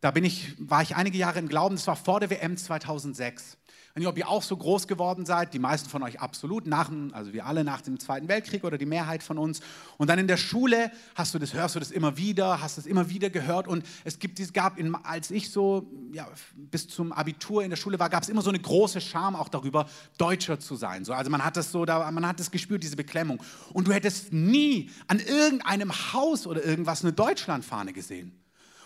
[0.00, 3.58] da bin ich, war ich einige Jahre im Glauben, das war vor der WM 2006.
[3.90, 6.64] Ich weiß nicht, ob ihr auch so groß geworden seid, die meisten von euch absolut,
[6.64, 9.60] nach, also wir alle nach dem Zweiten Weltkrieg oder die Mehrheit von uns.
[9.98, 12.86] Und dann in der Schule hast du das, hörst du das immer wieder, hast es
[12.86, 13.66] immer wieder gehört.
[13.66, 17.76] Und es gibt, es gab, in, als ich so ja, bis zum Abitur in der
[17.76, 19.86] Schule war, gab es immer so eine große Scham auch darüber,
[20.18, 21.04] Deutscher zu sein.
[21.04, 23.42] So, also man hat das so, da, man hat das gespürt, diese Beklemmung.
[23.72, 28.39] Und du hättest nie an irgendeinem Haus oder irgendwas eine Deutschlandfahne gesehen.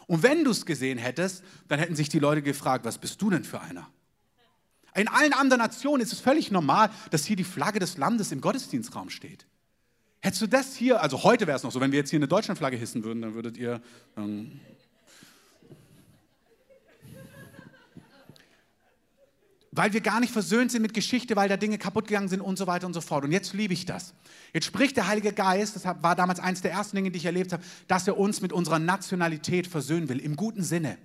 [0.06, 3.30] Und wenn du es gesehen hättest, dann hätten sich die Leute gefragt, was bist du
[3.30, 3.88] denn für einer?
[4.94, 8.40] In allen anderen Nationen ist es völlig normal, dass hier die Flagge des Landes im
[8.40, 9.46] Gottesdienstraum steht.
[10.20, 12.28] Hättest du das hier, also heute wäre es noch so, wenn wir jetzt hier eine
[12.28, 13.82] Deutschlandflagge hissen würden, dann würdet ihr.
[14.16, 14.60] Ähm,
[19.74, 22.56] weil wir gar nicht versöhnt sind mit Geschichte, weil da Dinge kaputt gegangen sind und
[22.56, 23.24] so weiter und so fort.
[23.24, 24.14] Und jetzt liebe ich das.
[24.52, 27.52] Jetzt spricht der Heilige Geist, das war damals eines der ersten Dinge, die ich erlebt
[27.52, 30.96] habe, dass er uns mit unserer Nationalität versöhnen will, im guten Sinne.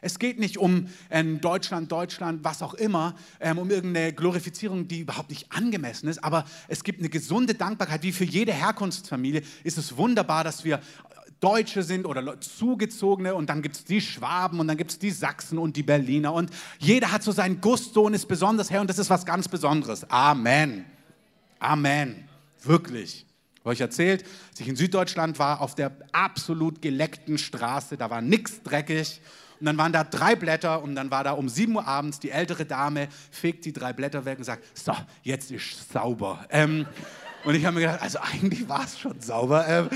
[0.00, 5.00] Es geht nicht um ähm, Deutschland, Deutschland, was auch immer, ähm, um irgendeine Glorifizierung, die
[5.00, 9.76] überhaupt nicht angemessen ist, aber es gibt eine gesunde Dankbarkeit, wie für jede Herkunftsfamilie ist
[9.78, 10.80] es wunderbar, dass wir
[11.40, 15.10] Deutsche sind oder Zugezogene und dann gibt es die Schwaben und dann gibt es die
[15.10, 18.90] Sachsen und die Berliner und jeder hat so seinen Gusto und ist besonders her und
[18.90, 20.08] das ist was ganz Besonderes.
[20.10, 20.84] Amen.
[21.58, 22.28] Amen.
[22.62, 23.24] Wirklich.
[23.54, 28.10] Ich habe euch erzählt, als ich in Süddeutschland war, auf der absolut geleckten Straße, da
[28.10, 29.20] war nichts dreckig
[29.60, 32.30] und dann waren da drei Blätter und dann war da um 7 Uhr abends die
[32.30, 36.46] ältere Dame, fegt die drei Blätter weg und sagt, so, jetzt ist sauber.
[36.50, 36.86] Ähm,
[37.44, 39.66] und ich habe mir gedacht, also eigentlich war es schon sauber.
[39.68, 39.88] Ähm,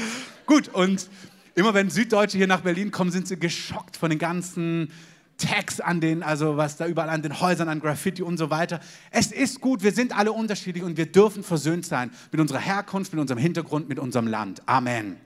[0.47, 1.09] gut, und
[1.55, 4.91] immer wenn Süddeutsche hier nach Berlin kommen, sind sie geschockt von den ganzen
[5.37, 8.81] Tags an den, also was da überall an den Häusern, an Graffiti und so weiter.
[9.11, 13.13] Es ist gut, wir sind alle unterschiedlich und wir dürfen versöhnt sein mit unserer Herkunft,
[13.13, 14.63] mit unserem Hintergrund, mit unserem Land.
[14.67, 15.17] Amen.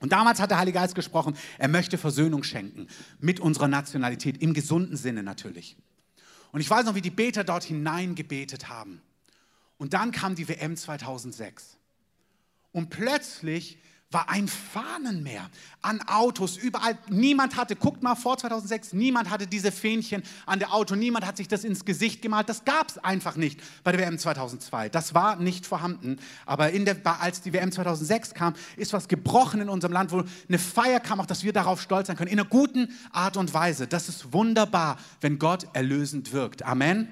[0.00, 2.86] Und damals hat der Heilige Geist gesprochen, er möchte Versöhnung schenken
[3.20, 5.76] mit unserer Nationalität, im gesunden Sinne natürlich.
[6.52, 9.02] Und ich weiß noch, wie die Beter dort hineingebetet haben.
[9.76, 11.76] Und dann kam die WM 2006.
[12.72, 13.78] Und plötzlich
[14.10, 15.50] war ein Fahnenmeer
[15.82, 16.96] an Autos, überall.
[17.10, 21.36] Niemand hatte, guckt mal vor 2006, niemand hatte diese Fähnchen an der Auto, niemand hat
[21.36, 22.48] sich das ins Gesicht gemalt.
[22.48, 24.88] Das gab es einfach nicht bei der WM 2002.
[24.88, 26.18] Das war nicht vorhanden.
[26.46, 30.58] Aber der, als die WM 2006 kam, ist was gebrochen in unserem Land, wo eine
[30.58, 33.86] Feier kam, auch dass wir darauf stolz sein können, in einer guten Art und Weise.
[33.86, 36.62] Das ist wunderbar, wenn Gott erlösend wirkt.
[36.62, 37.08] Amen.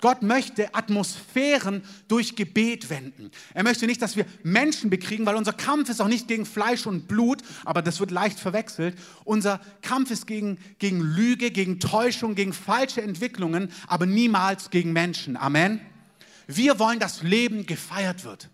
[0.00, 3.30] Gott möchte Atmosphären durch Gebet wenden.
[3.54, 6.86] Er möchte nicht, dass wir Menschen bekriegen, weil unser Kampf ist auch nicht gegen Fleisch
[6.86, 8.96] und Blut, aber das wird leicht verwechselt.
[9.24, 15.36] Unser Kampf ist gegen, gegen Lüge, gegen Täuschung, gegen falsche Entwicklungen, aber niemals gegen Menschen.
[15.36, 15.80] Amen.
[16.46, 18.48] Wir wollen, dass Leben gefeiert wird.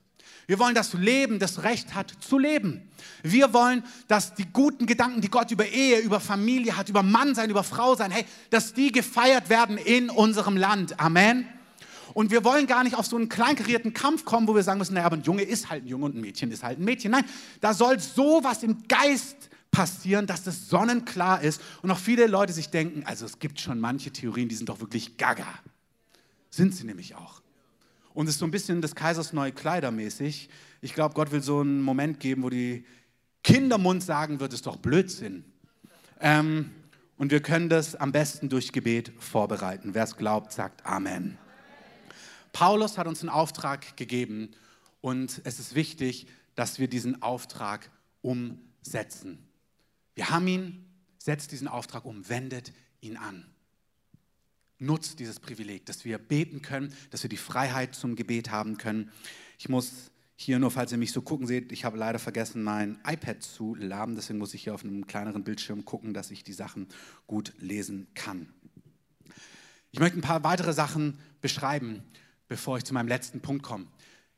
[0.47, 2.89] Wir wollen das Leben, das Recht hat zu leben.
[3.23, 7.35] Wir wollen, dass die guten Gedanken, die Gott über Ehe, über Familie hat, über Mann
[7.35, 11.01] sein, über Frau sein, hey, dass die gefeiert werden in unserem Land.
[11.01, 11.49] Amen.
[12.15, 14.95] Und wir wollen gar nicht auf so einen kleinkarierten Kampf kommen, wo wir sagen müssen,
[14.95, 17.11] naja, aber ein Junge ist halt ein Junge und ein Mädchen ist halt ein Mädchen.
[17.11, 17.25] Nein,
[17.61, 22.71] da soll sowas im Geist passieren, dass das sonnenklar ist und auch viele Leute sich
[22.71, 25.47] denken, also es gibt schon manche Theorien, die sind doch wirklich gaga.
[26.49, 27.43] Sind sie nämlich auch.
[28.17, 30.49] Und es ist so ein bisschen des Kaisers neue Kleider mäßig.
[30.81, 32.87] Ich glaube, Gott will so einen Moment geben, wo die
[33.45, 35.45] Kindermund sagen wird, es ist doch Blödsinn.
[36.21, 36.71] Ähm,
[37.19, 39.93] und wir können das am besten durch Gebet vorbereiten.
[39.93, 41.37] Wer es glaubt, sagt Amen.
[42.55, 44.53] Paulus hat uns einen Auftrag gegeben
[45.03, 47.91] und es ist wichtig, dass wir diesen Auftrag
[48.23, 49.47] umsetzen.
[50.15, 50.87] Wir haben ihn,
[51.19, 53.45] setzt diesen Auftrag um, wendet ihn an
[54.79, 59.11] nutzt dieses Privileg, dass wir beten können, dass wir die Freiheit zum Gebet haben können.
[59.59, 62.99] Ich muss hier nur, falls ihr mich so gucken seht, ich habe leider vergessen, mein
[63.07, 66.53] iPad zu laden, deswegen muss ich hier auf einem kleineren Bildschirm gucken, dass ich die
[66.53, 66.89] Sachen
[67.27, 68.53] gut lesen kann.
[69.93, 72.03] Ich möchte ein paar weitere Sachen beschreiben,
[72.49, 73.87] bevor ich zu meinem letzten Punkt komme.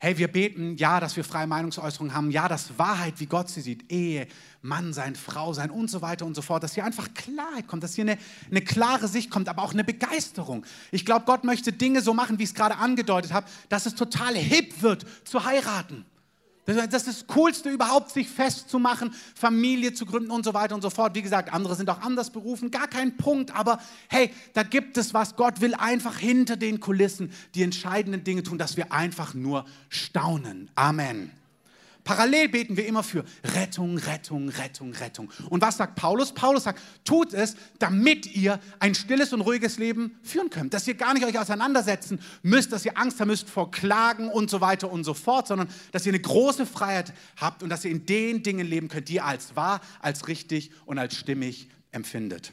[0.01, 3.61] Hey, wir beten, ja, dass wir freie Meinungsäußerung haben, ja, dass Wahrheit, wie Gott sie
[3.61, 4.29] sieht, Ehe,
[4.63, 7.83] Mann sein, Frau sein und so weiter und so fort, dass hier einfach Klarheit kommt,
[7.83, 8.17] dass hier eine,
[8.49, 10.65] eine klare Sicht kommt, aber auch eine Begeisterung.
[10.93, 13.97] Ich glaube, Gott möchte Dinge so machen, wie ich es gerade angedeutet habe, dass es
[13.97, 16.05] total hip wird zu heiraten.
[16.77, 20.91] Das ist das Coolste überhaupt, sich festzumachen, Familie zu gründen und so weiter und so
[20.91, 21.15] fort.
[21.15, 23.55] Wie gesagt, andere sind auch anders berufen, gar kein Punkt.
[23.55, 25.37] Aber hey, da gibt es was.
[25.37, 30.71] Gott will einfach hinter den Kulissen die entscheidenden Dinge tun, dass wir einfach nur staunen.
[30.75, 31.31] Amen.
[32.05, 35.31] Parallel beten wir immer für Rettung, Rettung, Rettung, Rettung.
[35.51, 36.33] Und was sagt Paulus?
[36.33, 40.73] Paulus sagt, tut es, damit ihr ein stilles und ruhiges Leben führen könnt.
[40.73, 44.49] Dass ihr gar nicht euch auseinandersetzen müsst, dass ihr Angst haben müsst vor Klagen und
[44.49, 47.91] so weiter und so fort, sondern dass ihr eine große Freiheit habt und dass ihr
[47.91, 52.53] in den Dingen leben könnt, die ihr als wahr, als richtig und als stimmig empfindet.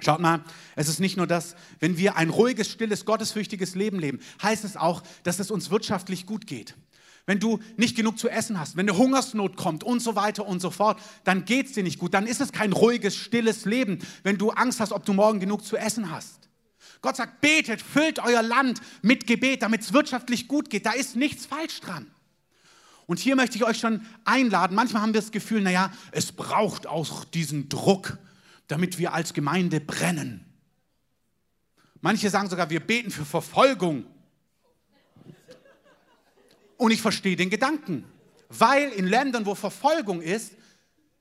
[0.00, 0.44] Schaut mal,
[0.76, 4.76] es ist nicht nur das, wenn wir ein ruhiges, stilles, gottesfürchtiges Leben leben, heißt es
[4.76, 6.76] auch, dass es uns wirtschaftlich gut geht
[7.28, 10.60] wenn du nicht genug zu essen hast, wenn eine Hungersnot kommt und so weiter und
[10.60, 12.14] so fort, dann geht es dir nicht gut.
[12.14, 15.62] Dann ist es kein ruhiges, stilles Leben, wenn du Angst hast, ob du morgen genug
[15.62, 16.48] zu essen hast.
[17.02, 20.86] Gott sagt, betet, füllt euer Land mit Gebet, damit es wirtschaftlich gut geht.
[20.86, 22.10] Da ist nichts falsch dran.
[23.04, 24.74] Und hier möchte ich euch schon einladen.
[24.74, 28.16] Manchmal haben wir das Gefühl, naja, es braucht auch diesen Druck,
[28.68, 30.46] damit wir als Gemeinde brennen.
[32.00, 34.06] Manche sagen sogar, wir beten für Verfolgung.
[36.78, 38.04] Und ich verstehe den Gedanken,
[38.48, 40.54] weil in Ländern, wo Verfolgung ist,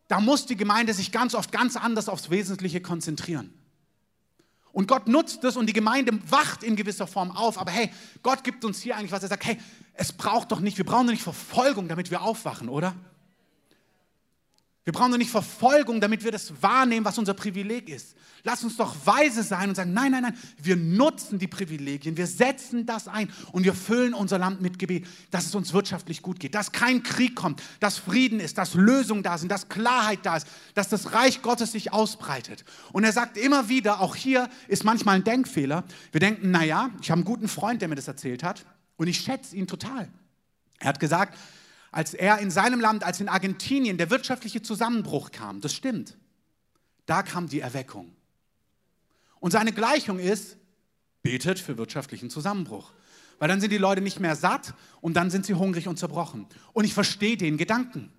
[0.07, 3.53] da muss die Gemeinde sich ganz oft ganz anders aufs Wesentliche konzentrieren.
[4.71, 7.57] Und Gott nutzt das und die Gemeinde wacht in gewisser Form auf.
[7.57, 7.91] Aber hey,
[8.21, 9.23] Gott gibt uns hier eigentlich was.
[9.23, 9.57] Er sagt, hey,
[9.93, 12.95] es braucht doch nicht, wir brauchen doch nicht Verfolgung, damit wir aufwachen, oder?
[14.87, 18.15] Wir brauchen doch nicht Verfolgung, damit wir das wahrnehmen, was unser Privileg ist.
[18.45, 22.25] Lass uns doch weise sein und sagen, nein, nein, nein, wir nutzen die Privilegien, wir
[22.25, 26.39] setzen das ein und wir füllen unser Land mit Gebet, dass es uns wirtschaftlich gut
[26.39, 30.37] geht, dass kein Krieg kommt, dass Frieden ist, dass Lösungen da sind, dass Klarheit da
[30.37, 32.63] ist, dass das Reich Gottes sich ausbreitet.
[32.93, 35.83] Und er sagt immer wieder, auch hier ist manchmal ein Denkfehler.
[36.13, 39.19] Wir denken, naja, ich habe einen guten Freund, der mir das erzählt hat und ich
[39.19, 40.07] schätze ihn total.
[40.79, 41.37] Er hat gesagt,
[41.97, 46.15] als er in seinem Land, als in Argentinien der wirtschaftliche Zusammenbruch kam, das stimmt,
[47.07, 48.15] da kam die Erweckung.
[49.39, 50.57] Und seine Gleichung ist,
[51.23, 52.93] betet für wirtschaftlichen Zusammenbruch.
[53.39, 56.45] Weil dann sind die Leute nicht mehr satt und dann sind sie hungrig und zerbrochen.
[56.71, 58.13] Und ich verstehe den Gedanken.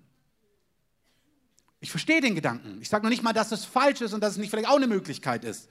[1.79, 2.81] Ich verstehe den Gedanken.
[2.81, 4.75] Ich sage noch nicht mal, dass es falsch ist und dass es nicht vielleicht auch
[4.75, 5.69] eine Möglichkeit ist.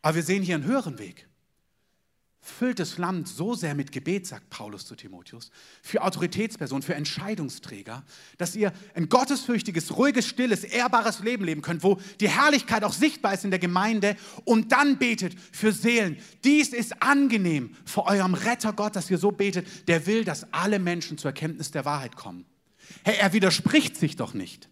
[0.00, 1.28] Aber wir sehen hier einen höheren Weg
[2.40, 5.50] füllt das Land so sehr mit Gebet, sagt Paulus zu Timotheus,
[5.82, 8.02] für Autoritätspersonen, für Entscheidungsträger,
[8.38, 13.34] dass ihr ein gottesfürchtiges, ruhiges, stilles, ehrbares Leben leben könnt, wo die Herrlichkeit auch sichtbar
[13.34, 16.16] ist in der Gemeinde und dann betet für Seelen.
[16.42, 20.78] Dies ist angenehm vor eurem Retter Gott, dass ihr so betet, der will, dass alle
[20.78, 22.46] Menschen zur Erkenntnis der Wahrheit kommen.
[23.04, 24.69] Hey, er widerspricht sich doch nicht.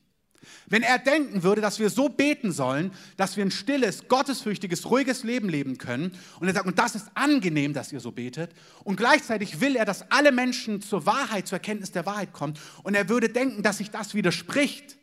[0.70, 5.24] Wenn er denken würde, dass wir so beten sollen, dass wir ein stilles, gottesfürchtiges, ruhiges
[5.24, 8.52] Leben leben können, und er sagt, und das ist angenehm, dass ihr so betet,
[8.84, 12.94] und gleichzeitig will er, dass alle Menschen zur Wahrheit, zur Erkenntnis der Wahrheit kommen, und
[12.94, 14.98] er würde denken, dass sich das widerspricht,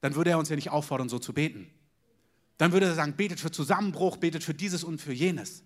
[0.00, 1.70] dann würde er uns ja nicht auffordern, so zu beten.
[2.56, 5.62] Dann würde er sagen, betet für Zusammenbruch, betet für dieses und für jenes.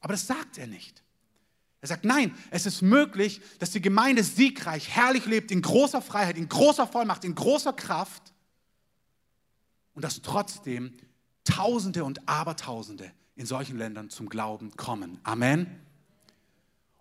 [0.00, 1.04] Aber das sagt er nicht.
[1.82, 6.36] Er sagt, nein, es ist möglich, dass die Gemeinde siegreich, herrlich lebt, in großer Freiheit,
[6.36, 8.32] in großer Vollmacht, in großer Kraft
[9.96, 10.92] und dass trotzdem
[11.44, 15.18] Tausende und Abertausende in solchen Ländern zum Glauben kommen.
[15.24, 15.66] Amen.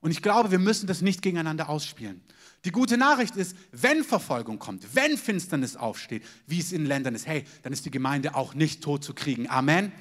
[0.01, 2.21] Und ich glaube, wir müssen das nicht gegeneinander ausspielen.
[2.63, 7.27] Die gute Nachricht ist, wenn Verfolgung kommt, wenn Finsternis aufsteht, wie es in Ländern ist,
[7.27, 9.49] hey, dann ist die Gemeinde auch nicht tot zu kriegen.
[9.49, 9.91] Amen.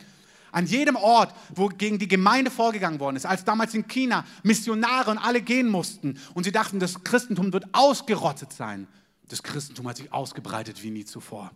[0.53, 5.11] An jedem Ort, wo gegen die Gemeinde vorgegangen worden ist, als damals in China Missionare
[5.11, 8.87] und alle gehen mussten und sie dachten, das Christentum wird ausgerottet sein.
[9.29, 11.51] Das Christentum hat sich ausgebreitet wie nie zuvor.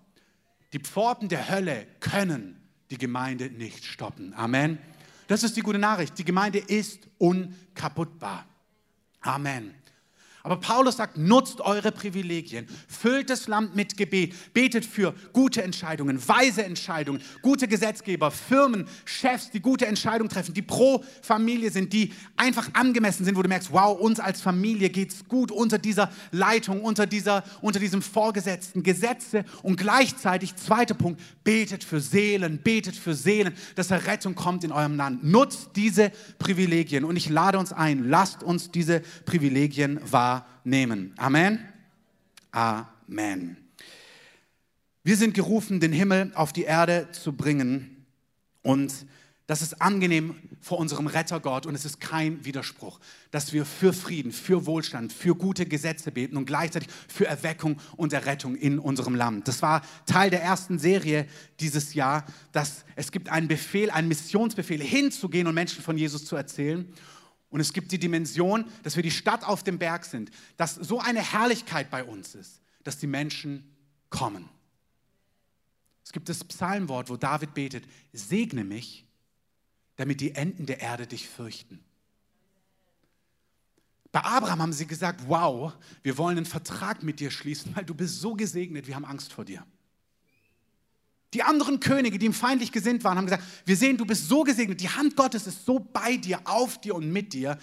[0.72, 4.34] Die Pforten der Hölle können die Gemeinde nicht stoppen.
[4.34, 4.78] Amen.
[5.26, 6.18] Das ist die gute Nachricht.
[6.18, 8.46] Die Gemeinde ist unkaputtbar.
[9.20, 9.74] Amen.
[10.48, 16.26] Aber Paulus sagt, nutzt eure Privilegien, füllt das Land mit Gebet, betet für gute Entscheidungen,
[16.26, 22.14] weise Entscheidungen, gute Gesetzgeber, Firmen, Chefs, die gute Entscheidungen treffen, die pro Familie sind, die
[22.38, 26.10] einfach angemessen sind, wo du merkst, wow, uns als Familie geht es gut unter dieser
[26.32, 32.96] Leitung, unter, dieser, unter diesem Vorgesetzten, Gesetze und gleichzeitig, zweiter Punkt, betet für Seelen, betet
[32.96, 35.24] für Seelen, dass Errettung kommt in eurem Land.
[35.24, 37.04] Nutzt diese Privilegien.
[37.04, 41.14] Und ich lade uns ein, lasst uns diese Privilegien wahr nehmen.
[41.16, 41.60] Amen.
[42.50, 43.56] Amen.
[45.04, 48.06] Wir sind gerufen, den Himmel auf die Erde zu bringen
[48.62, 48.92] und
[49.48, 53.94] das ist angenehm vor unserem Retter Gott und es ist kein Widerspruch, dass wir für
[53.94, 59.14] Frieden, für Wohlstand, für gute Gesetze beten und gleichzeitig für Erweckung und Errettung in unserem
[59.14, 59.48] Land.
[59.48, 61.26] Das war Teil der ersten Serie
[61.60, 66.36] dieses Jahr, dass es gibt einen Befehl, einen Missionsbefehl, hinzugehen und Menschen von Jesus zu
[66.36, 66.86] erzählen.
[67.50, 71.00] Und es gibt die Dimension, dass wir die Stadt auf dem Berg sind, dass so
[71.00, 73.74] eine Herrlichkeit bei uns ist, dass die Menschen
[74.10, 74.48] kommen.
[76.04, 79.06] Es gibt das Psalmwort, wo David betet, segne mich,
[79.96, 81.84] damit die Enden der Erde dich fürchten.
[84.10, 87.94] Bei Abraham haben sie gesagt, wow, wir wollen einen Vertrag mit dir schließen, weil du
[87.94, 89.66] bist so gesegnet, wir haben Angst vor dir.
[91.34, 94.44] Die anderen Könige, die ihm feindlich gesinnt waren, haben gesagt, wir sehen, du bist so
[94.44, 97.58] gesegnet, die Hand Gottes ist so bei dir, auf dir und mit dir.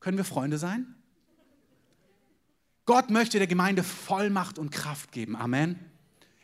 [0.00, 0.94] Können wir Freunde sein?
[2.86, 5.36] Gott möchte der Gemeinde Vollmacht und Kraft geben.
[5.36, 5.78] Amen.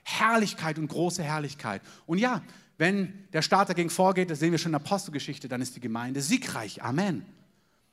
[0.04, 1.83] Herrlichkeit und große Herrlichkeit.
[2.06, 2.42] Und ja,
[2.78, 5.80] wenn der Staat dagegen vorgeht, das sehen wir schon in der Apostelgeschichte, dann ist die
[5.80, 6.83] Gemeinde siegreich.
[6.83, 7.26] Amen.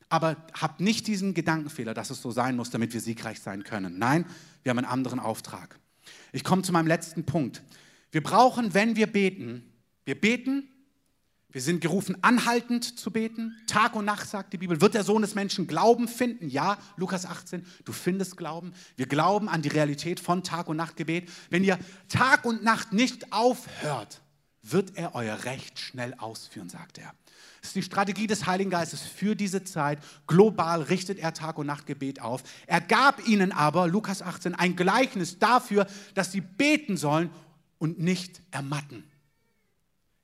[0.09, 3.99] Aber habt nicht diesen Gedankenfehler, dass es so sein muss, damit wir siegreich sein können.
[3.99, 4.25] Nein,
[4.63, 5.77] wir haben einen anderen Auftrag.
[6.31, 7.61] Ich komme zu meinem letzten Punkt.
[8.11, 9.73] Wir brauchen, wenn wir beten,
[10.05, 10.69] wir beten,
[11.49, 13.55] wir sind gerufen, anhaltend zu beten.
[13.67, 14.79] Tag und Nacht, sagt die Bibel.
[14.81, 16.49] Wird der Sohn des Menschen Glauben finden?
[16.49, 18.73] Ja, Lukas 18, du findest Glauben.
[18.95, 21.29] Wir glauben an die Realität von Tag und Nachtgebet.
[21.49, 24.21] Wenn ihr Tag und Nacht nicht aufhört,
[24.61, 27.13] wird er euer Recht schnell ausführen, sagt er.
[27.61, 29.99] Das ist die Strategie des Heiligen Geistes für diese Zeit.
[30.27, 32.43] Global richtet er Tag und Nachtgebet auf.
[32.67, 37.29] Er gab ihnen aber, Lukas 18, ein Gleichnis dafür, dass sie beten sollen
[37.79, 39.03] und nicht ermatten.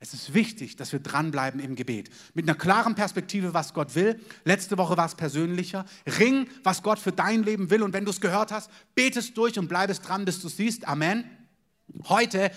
[0.04, 2.10] Es ist wichtig, dass wir dranbleiben im Gebet.
[2.34, 4.20] Mit einer klaren Perspektive, was Gott will.
[4.44, 5.86] Letzte Woche war es persönlicher.
[6.18, 7.82] Ring, was Gott für dein Leben will.
[7.82, 10.86] Und wenn du es gehört hast, betest durch und bleibest dran, bis du es siehst.
[10.86, 11.24] Amen.
[12.06, 12.50] Heute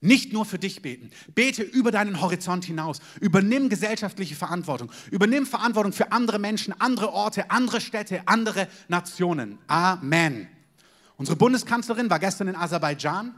[0.00, 1.10] nicht nur für dich beten.
[1.34, 3.00] Bete über deinen Horizont hinaus.
[3.20, 4.90] Übernimm gesellschaftliche Verantwortung.
[5.10, 9.58] Übernimm Verantwortung für andere Menschen, andere Orte, andere Städte, andere Nationen.
[9.66, 10.48] Amen.
[11.16, 13.34] Unsere Bundeskanzlerin war gestern in Aserbaidschan.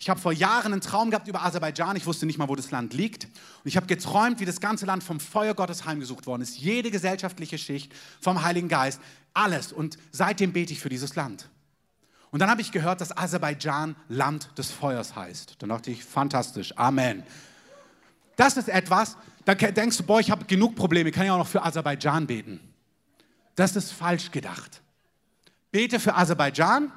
[0.00, 1.96] Ich habe vor Jahren einen Traum gehabt über Aserbaidschan.
[1.96, 3.24] Ich wusste nicht mal, wo das Land liegt.
[3.24, 3.32] Und
[3.64, 6.56] ich habe geträumt, wie das ganze Land vom Feuer Gottes heimgesucht worden ist.
[6.56, 9.00] Jede gesellschaftliche Schicht vom Heiligen Geist.
[9.34, 9.72] Alles.
[9.72, 11.48] Und seitdem bete ich für dieses Land.
[12.30, 15.56] Und dann habe ich gehört, dass Aserbaidschan Land des Feuers heißt.
[15.58, 16.76] Dann dachte ich, fantastisch.
[16.76, 17.24] Amen.
[18.36, 21.48] Das ist etwas, da denkst du, boah, ich habe genug Probleme, kann ich auch noch
[21.48, 22.60] für Aserbaidschan beten.
[23.56, 24.80] Das ist falsch gedacht.
[25.72, 26.92] Bete für Aserbaidschan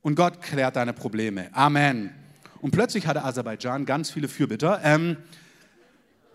[0.00, 1.50] und Gott klärt deine Probleme.
[1.52, 2.19] Amen.
[2.60, 4.80] Und plötzlich hatte Aserbaidschan ganz viele Fürbitter.
[4.84, 5.16] Ähm,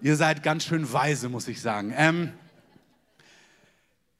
[0.01, 1.93] ihr seid ganz schön weise, muss ich sagen.
[1.95, 2.31] Ähm,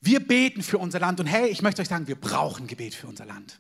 [0.01, 3.07] wir beten für unser Land und hey, ich möchte euch sagen, wir brauchen Gebet für
[3.07, 3.59] unser Land.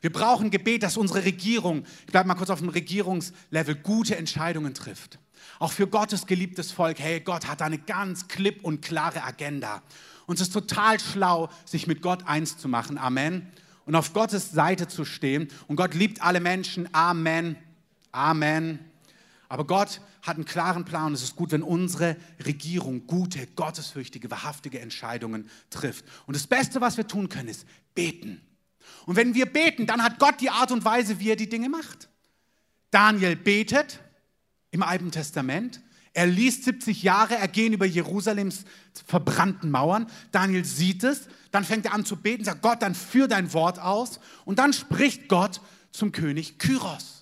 [0.00, 4.74] Wir brauchen Gebet, dass unsere Regierung, ich bleibe mal kurz auf dem Regierungslevel, gute Entscheidungen
[4.74, 5.18] trifft.
[5.58, 9.82] Auch für Gottes geliebtes Volk, hey, Gott hat eine ganz klipp und klare Agenda.
[10.26, 12.98] Und es ist total schlau, sich mit Gott eins zu machen.
[12.98, 13.48] Amen.
[13.86, 15.48] Und auf Gottes Seite zu stehen.
[15.66, 16.88] Und Gott liebt alle Menschen.
[16.92, 17.56] Amen.
[18.12, 18.78] Amen.
[19.48, 24.80] Aber Gott hat einen klaren Plan es ist gut, wenn unsere Regierung gute, gottesfürchtige, wahrhaftige
[24.80, 26.04] Entscheidungen trifft.
[26.26, 28.40] Und das Beste, was wir tun können, ist beten.
[29.04, 31.68] Und wenn wir beten, dann hat Gott die Art und Weise, wie er die Dinge
[31.68, 32.08] macht.
[32.90, 34.00] Daniel betet
[34.70, 35.82] im Alten Testament.
[36.14, 38.64] Er liest 70 Jahre ergehen über Jerusalems
[39.06, 40.06] verbrannten Mauern.
[40.30, 43.78] Daniel sieht es, dann fängt er an zu beten, sagt Gott, dann führ dein Wort
[43.78, 44.20] aus.
[44.44, 45.60] Und dann spricht Gott
[45.90, 47.21] zum König Kyros.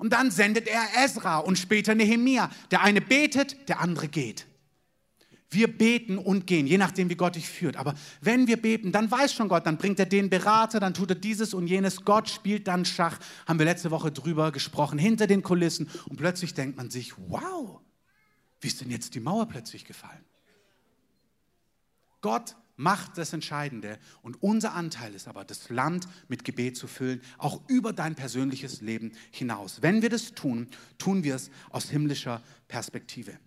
[0.00, 2.50] Und dann sendet er Ezra und später Nehemia.
[2.70, 4.46] Der eine betet, der andere geht.
[5.50, 7.76] Wir beten und gehen, je nachdem, wie Gott dich führt.
[7.76, 11.10] Aber wenn wir beten, dann weiß schon Gott, dann bringt er den Berater, dann tut
[11.10, 12.02] er dieses und jenes.
[12.02, 15.90] Gott spielt dann Schach, haben wir letzte Woche drüber gesprochen, hinter den Kulissen.
[16.08, 17.78] Und plötzlich denkt man sich, wow,
[18.62, 20.24] wie ist denn jetzt die Mauer plötzlich gefallen?
[22.22, 27.20] Gott macht das Entscheidende und unser Anteil ist aber, das Land mit Gebet zu füllen,
[27.36, 29.82] auch über dein persönliches Leben hinaus.
[29.82, 30.66] Wenn wir das tun,
[30.96, 33.38] tun wir es aus himmlischer Perspektive.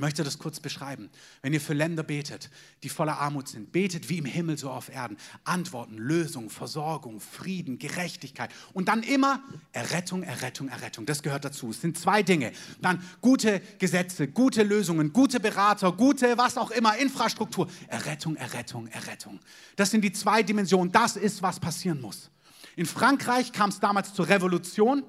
[0.00, 1.10] Ich möchte das kurz beschreiben.
[1.42, 2.48] Wenn ihr für Länder betet,
[2.82, 5.18] die voller Armut sind, betet wie im Himmel so auf Erden.
[5.44, 9.42] Antworten, Lösung, Versorgung, Frieden, Gerechtigkeit und dann immer
[9.72, 11.04] Errettung, Errettung, Errettung.
[11.04, 11.68] Das gehört dazu.
[11.68, 12.52] Es sind zwei Dinge.
[12.80, 17.68] Dann gute Gesetze, gute Lösungen, gute Berater, gute was auch immer, Infrastruktur.
[17.88, 19.38] Errettung, Errettung, Errettung.
[19.76, 20.90] Das sind die zwei Dimensionen.
[20.92, 22.30] Das ist, was passieren muss.
[22.74, 25.02] In Frankreich kam es damals zur Revolution.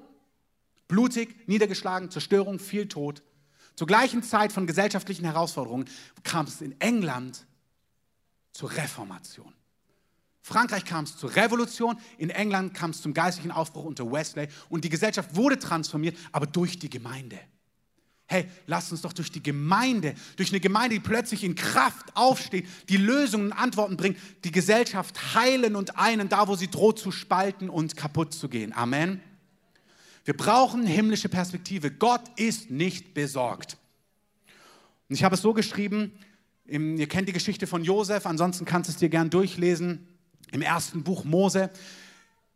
[0.86, 3.22] Blutig, niedergeschlagen, Zerstörung, viel Tod.
[3.74, 5.86] Zur gleichen Zeit von gesellschaftlichen Herausforderungen
[6.22, 7.46] kam es in England
[8.52, 9.52] zur Reformation.
[10.42, 14.84] Frankreich kam es zur Revolution, in England kam es zum geistlichen Aufbruch unter Wesley und
[14.84, 17.38] die Gesellschaft wurde transformiert, aber durch die Gemeinde.
[18.26, 22.66] Hey, lasst uns doch durch die Gemeinde, durch eine Gemeinde, die plötzlich in Kraft aufsteht,
[22.88, 27.12] die Lösungen und Antworten bringt, die Gesellschaft heilen und einen, da wo sie droht zu
[27.12, 28.72] spalten und kaputt zu gehen.
[28.72, 29.20] Amen.
[30.24, 31.90] Wir brauchen himmlische Perspektive.
[31.90, 33.76] Gott ist nicht besorgt.
[35.08, 36.12] Und ich habe es so geschrieben,
[36.66, 40.06] ihr kennt die Geschichte von Josef, ansonsten kannst du es dir gern durchlesen,
[40.52, 41.70] im ersten Buch Mose.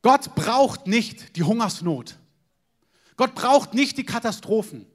[0.02, 2.16] Gott braucht nicht die Hungersnot.
[3.16, 4.86] Gott braucht nicht die Katastrophen.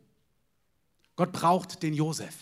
[1.15, 2.33] Gott braucht den Josef.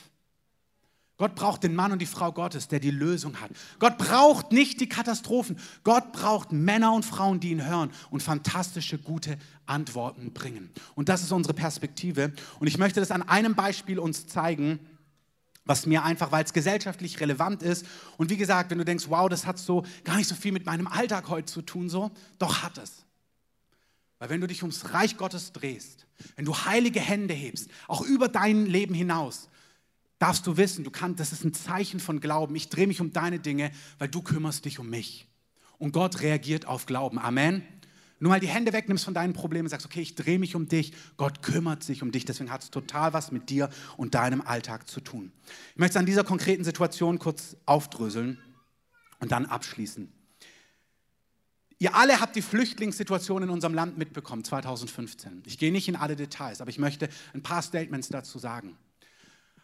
[1.19, 3.51] Gott braucht den Mann und die Frau Gottes, der die Lösung hat.
[3.77, 5.59] Gott braucht nicht die Katastrophen.
[5.83, 10.71] Gott braucht Männer und Frauen, die ihn hören und fantastische, gute Antworten bringen.
[10.95, 12.31] Und das ist unsere Perspektive.
[12.61, 14.79] Und ich möchte das an einem Beispiel uns zeigen,
[15.65, 17.85] was mir einfach, weil es gesellschaftlich relevant ist.
[18.15, 20.65] Und wie gesagt, wenn du denkst, wow, das hat so gar nicht so viel mit
[20.65, 23.03] meinem Alltag heute zu tun, so, doch hat es.
[24.19, 26.07] Weil wenn du dich ums Reich Gottes drehst,
[26.37, 29.48] wenn du heilige Hände hebst, auch über dein Leben hinaus,
[30.19, 32.55] darfst du wissen, du kannst, das ist ein Zeichen von Glauben.
[32.55, 35.27] Ich drehe mich um deine Dinge, weil du kümmerst dich um mich.
[35.77, 37.17] Und Gott reagiert auf Glauben.
[37.17, 37.63] Amen.
[38.19, 40.67] Nur mal die Hände wegnimmst von deinen Problemen und sagst, okay, ich drehe mich um
[40.67, 40.91] dich.
[41.15, 42.25] Gott kümmert sich um dich.
[42.25, 45.31] Deswegen hat es total was mit dir und deinem Alltag zu tun.
[45.71, 48.37] Ich möchte es an dieser konkreten Situation kurz aufdröseln
[49.21, 50.11] und dann abschließen.
[51.81, 55.43] Ihr alle habt die Flüchtlingssituation in unserem Land mitbekommen, 2015.
[55.45, 58.77] Ich gehe nicht in alle Details, aber ich möchte ein paar Statements dazu sagen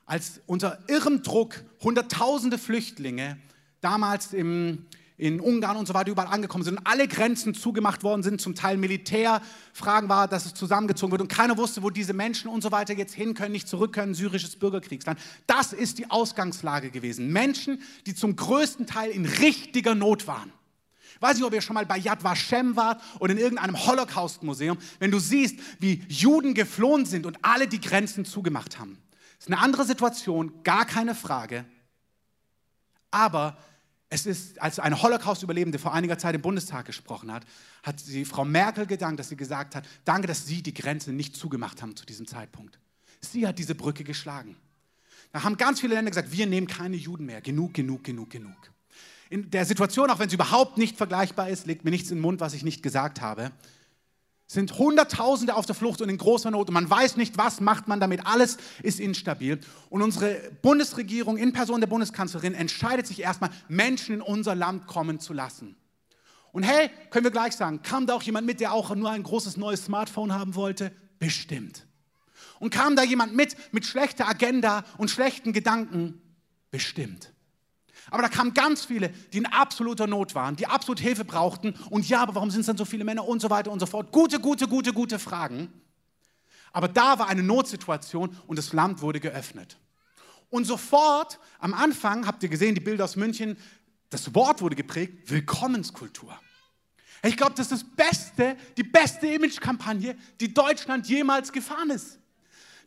[0.05, 3.37] als unter irrem Druck Hunderttausende Flüchtlinge
[3.81, 4.85] damals im,
[5.17, 8.55] in Ungarn und so weiter überall angekommen sind und alle Grenzen zugemacht worden sind, zum
[8.55, 12.71] Teil Militärfragen war, dass es zusammengezogen wird und keiner wusste, wo diese Menschen und so
[12.71, 15.19] weiter jetzt hin können, nicht zurück können, syrisches Bürgerkriegsland.
[15.47, 17.31] Das ist die Ausgangslage gewesen.
[17.31, 20.51] Menschen, die zum größten Teil in richtiger Not waren.
[21.19, 25.11] weiß nicht, ob ihr schon mal bei Yad Vashem wart oder in irgendeinem Holocaust-Museum, wenn
[25.11, 28.97] du siehst, wie Juden geflohen sind und alle die Grenzen zugemacht haben.
[29.45, 31.65] Ist eine andere Situation, gar keine Frage.
[33.11, 33.55] Aber
[34.09, 37.45] es ist, als eine Holocaust-Überlebende vor einiger Zeit im Bundestag gesprochen hat,
[37.83, 41.35] hat sie Frau Merkel gedankt, dass sie gesagt hat, danke, dass Sie die Grenze nicht
[41.35, 42.79] zugemacht haben zu diesem Zeitpunkt.
[43.21, 44.57] Sie hat diese Brücke geschlagen.
[45.31, 47.41] Da haben ganz viele Länder gesagt, wir nehmen keine Juden mehr.
[47.41, 48.71] Genug, genug, genug, genug.
[49.29, 52.23] In der Situation, auch wenn sie überhaupt nicht vergleichbar ist, legt mir nichts in den
[52.23, 53.51] Mund, was ich nicht gesagt habe
[54.47, 57.87] sind Hunderttausende auf der Flucht und in großer Not und man weiß nicht, was macht
[57.87, 58.25] man damit.
[58.25, 59.59] Alles ist instabil.
[59.89, 65.19] Und unsere Bundesregierung in Person der Bundeskanzlerin entscheidet sich erstmal, Menschen in unser Land kommen
[65.19, 65.75] zu lassen.
[66.51, 69.23] Und hey, können wir gleich sagen, kam da auch jemand mit, der auch nur ein
[69.23, 70.91] großes neues Smartphone haben wollte?
[71.19, 71.85] Bestimmt.
[72.59, 76.21] Und kam da jemand mit, mit schlechter Agenda und schlechten Gedanken?
[76.71, 77.34] Bestimmt.
[78.11, 81.73] Aber da kamen ganz viele, die in absoluter Not waren, die absolut Hilfe brauchten.
[81.89, 83.85] Und ja, aber warum sind es dann so viele Männer und so weiter und so
[83.85, 84.11] fort?
[84.11, 85.69] Gute, gute, gute, gute Fragen.
[86.71, 89.77] Aber da war eine Notsituation und das Land wurde geöffnet.
[90.49, 93.57] Und sofort, am Anfang, habt ihr gesehen, die Bilder aus München,
[94.09, 96.37] das Wort wurde geprägt, Willkommenskultur.
[97.23, 102.19] Ich glaube, das ist das Beste, die beste Imagekampagne, die Deutschland jemals gefahren ist.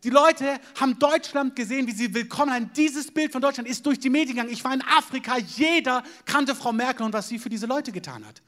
[0.04, 2.70] Die Leute haben Deutschland gesehen, wie sie willkommen haben.
[2.74, 4.52] Dieses Bild von Deutschland ist durch die Medien gegangen.
[4.52, 8.24] Ich war in Afrika, jeder kannte Frau Merkel und was sie für diese Leute getan
[8.24, 8.42] hat.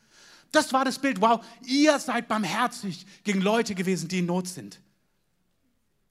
[0.52, 1.20] Das war das Bild.
[1.20, 4.80] Wow, ihr seid barmherzig gegen Leute gewesen, die in Not sind.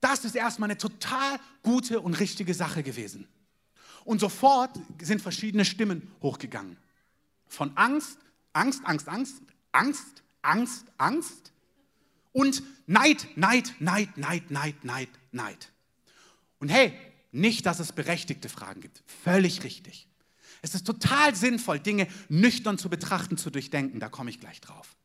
[0.01, 3.27] Das ist erstmal eine total gute und richtige Sache gewesen.
[4.05, 4.71] Und sofort
[5.01, 6.77] sind verschiedene Stimmen hochgegangen.
[7.47, 8.17] Von Angst,
[8.53, 11.48] Angst, Angst, Angst, Angst, Angst, Angst
[12.31, 15.71] und Neid, Neid, Neid, Neid, Neid, Neid, Neid.
[16.59, 16.93] Und hey,
[17.31, 19.03] nicht, dass es berechtigte Fragen gibt.
[19.23, 20.07] Völlig richtig.
[20.61, 23.99] Es ist total sinnvoll, Dinge nüchtern zu betrachten, zu durchdenken.
[23.99, 24.95] Da komme ich gleich drauf.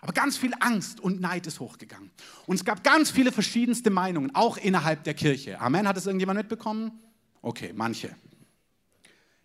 [0.00, 2.10] Aber ganz viel Angst und Neid ist hochgegangen.
[2.46, 5.58] Und es gab ganz viele verschiedenste Meinungen, auch innerhalb der Kirche.
[5.60, 5.88] Amen.
[5.88, 6.92] Hat es irgendjemand mitbekommen?
[7.40, 8.14] Okay, manche.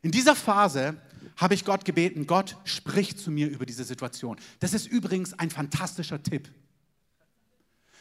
[0.01, 1.01] In dieser Phase
[1.37, 4.37] habe ich Gott gebeten, Gott spricht zu mir über diese Situation.
[4.59, 6.49] Das ist übrigens ein fantastischer Tipp.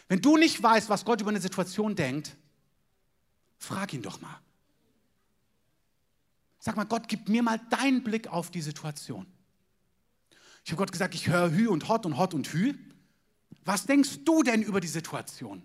[0.08, 2.36] Wenn du nicht weißt, was Gott über eine Situation denkt,
[3.58, 4.40] frag ihn doch mal.
[6.58, 9.26] Sag mal, Gott, gib mir mal deinen Blick auf die Situation.
[10.64, 12.74] Ich habe Gott gesagt, ich höre Hü und Hot und Hot und Hü.
[13.64, 15.62] Was denkst du denn über die Situation?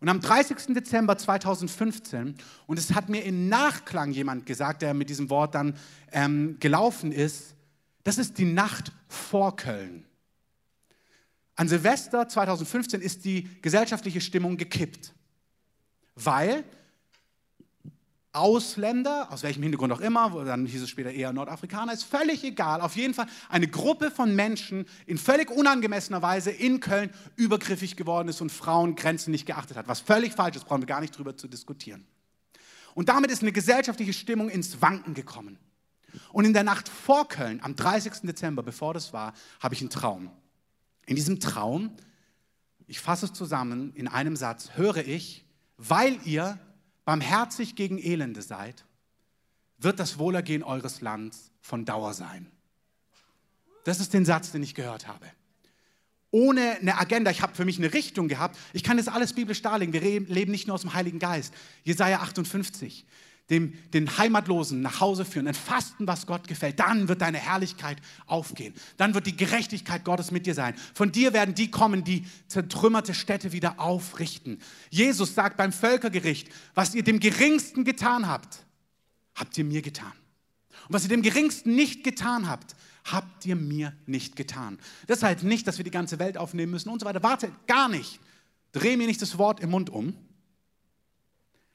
[0.00, 0.74] Und am 30.
[0.74, 5.76] Dezember 2015, und es hat mir in Nachklang jemand gesagt, der mit diesem Wort dann
[6.12, 7.54] ähm, gelaufen ist,
[8.04, 10.04] das ist die Nacht vor Köln.
[11.56, 15.14] An Silvester 2015 ist die gesellschaftliche Stimmung gekippt,
[16.14, 16.64] weil
[18.36, 22.82] Ausländer, aus welchem Hintergrund auch immer, dann hieß es später eher Nordafrikaner, ist völlig egal.
[22.82, 28.28] Auf jeden Fall eine Gruppe von Menschen in völlig unangemessener Weise in Köln übergriffig geworden
[28.28, 29.88] ist und Frauengrenzen nicht geachtet hat.
[29.88, 32.06] Was völlig falsch ist, brauchen wir gar nicht drüber zu diskutieren.
[32.94, 35.58] Und damit ist eine gesellschaftliche Stimmung ins Wanken gekommen.
[36.32, 38.22] Und in der Nacht vor Köln, am 30.
[38.24, 40.30] Dezember, bevor das war, habe ich einen Traum.
[41.06, 41.90] In diesem Traum,
[42.86, 45.44] ich fasse es zusammen in einem Satz, höre ich,
[45.76, 46.58] weil ihr
[47.04, 48.84] barmherzig gegen Elende seid,
[49.78, 52.50] wird das Wohlergehen eures Landes von Dauer sein.
[53.84, 55.26] Das ist den Satz, den ich gehört habe.
[56.32, 58.58] Ohne eine Agenda, ich habe für mich eine Richtung gehabt.
[58.72, 59.92] Ich kann das alles biblisch darlegen.
[59.92, 61.54] Wir leben nicht nur aus dem Heiligen Geist.
[61.84, 63.06] Jesaja 58
[63.50, 67.98] dem, den Heimatlosen nach Hause führen, ein Fasten, was Gott gefällt, dann wird deine Herrlichkeit
[68.26, 68.74] aufgehen.
[68.96, 70.74] Dann wird die Gerechtigkeit Gottes mit dir sein.
[70.94, 74.60] Von dir werden die kommen, die zertrümmerte Städte wieder aufrichten.
[74.90, 78.64] Jesus sagt beim Völkergericht, was ihr dem Geringsten getan habt,
[79.34, 80.12] habt ihr mir getan.
[80.88, 82.74] Und was ihr dem Geringsten nicht getan habt,
[83.04, 84.78] habt ihr mir nicht getan.
[85.06, 87.22] Das heißt nicht, dass wir die ganze Welt aufnehmen müssen und so weiter.
[87.22, 88.18] Warte, gar nicht.
[88.72, 90.16] Dreh mir nicht das Wort im Mund um.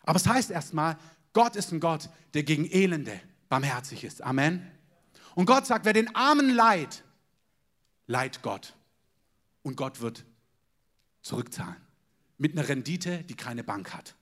[0.03, 0.97] Aber es heißt erstmal,
[1.34, 3.19] Gott ist ein Gott, der gegen Elende
[3.49, 4.21] barmherzig ist.
[4.23, 4.69] Amen.
[5.36, 7.03] Und Gott sagt, wer den Armen leiht,
[8.07, 8.75] leiht Gott.
[9.63, 10.25] Und Gott wird
[11.21, 11.77] zurückzahlen.
[12.38, 14.15] Mit einer Rendite, die keine Bank hat.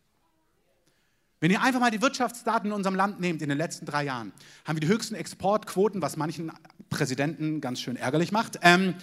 [1.39, 4.33] Wenn ihr einfach mal die Wirtschaftsdaten in unserem Land nehmt, in den letzten drei Jahren,
[4.65, 6.51] haben wir die höchsten Exportquoten, was manchen
[6.89, 8.59] Präsidenten ganz schön ärgerlich macht.
[8.61, 8.95] Ähm,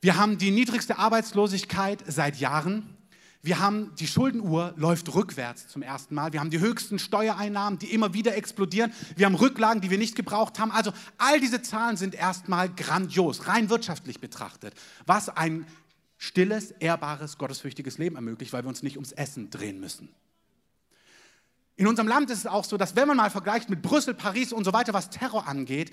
[0.00, 2.96] wir haben die niedrigste Arbeitslosigkeit seit Jahren.
[3.42, 6.32] Wir haben die Schuldenuhr läuft rückwärts zum ersten Mal.
[6.32, 8.92] Wir haben die höchsten Steuereinnahmen, die immer wieder explodieren.
[9.14, 10.72] Wir haben Rücklagen, die wir nicht gebraucht haben.
[10.72, 14.74] Also all diese Zahlen sind erstmal grandios, rein wirtschaftlich betrachtet,
[15.06, 15.66] was ein
[16.18, 20.08] stilles, ehrbares, gottesfürchtiges Leben ermöglicht, weil wir uns nicht ums Essen drehen müssen.
[21.76, 24.52] In unserem Land ist es auch so, dass wenn man mal vergleicht mit Brüssel, Paris
[24.52, 25.92] und so weiter, was Terror angeht,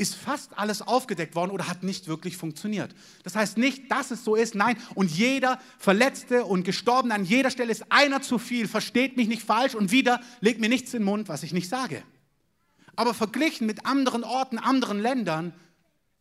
[0.00, 2.94] ist fast alles aufgedeckt worden oder hat nicht wirklich funktioniert.
[3.22, 4.76] Das heißt nicht, dass es so ist, nein.
[4.94, 8.66] Und jeder Verletzte und Gestorbene an jeder Stelle ist einer zu viel.
[8.66, 11.68] Versteht mich nicht falsch und wieder legt mir nichts in den Mund, was ich nicht
[11.68, 12.02] sage.
[12.96, 15.52] Aber verglichen mit anderen Orten, anderen Ländern,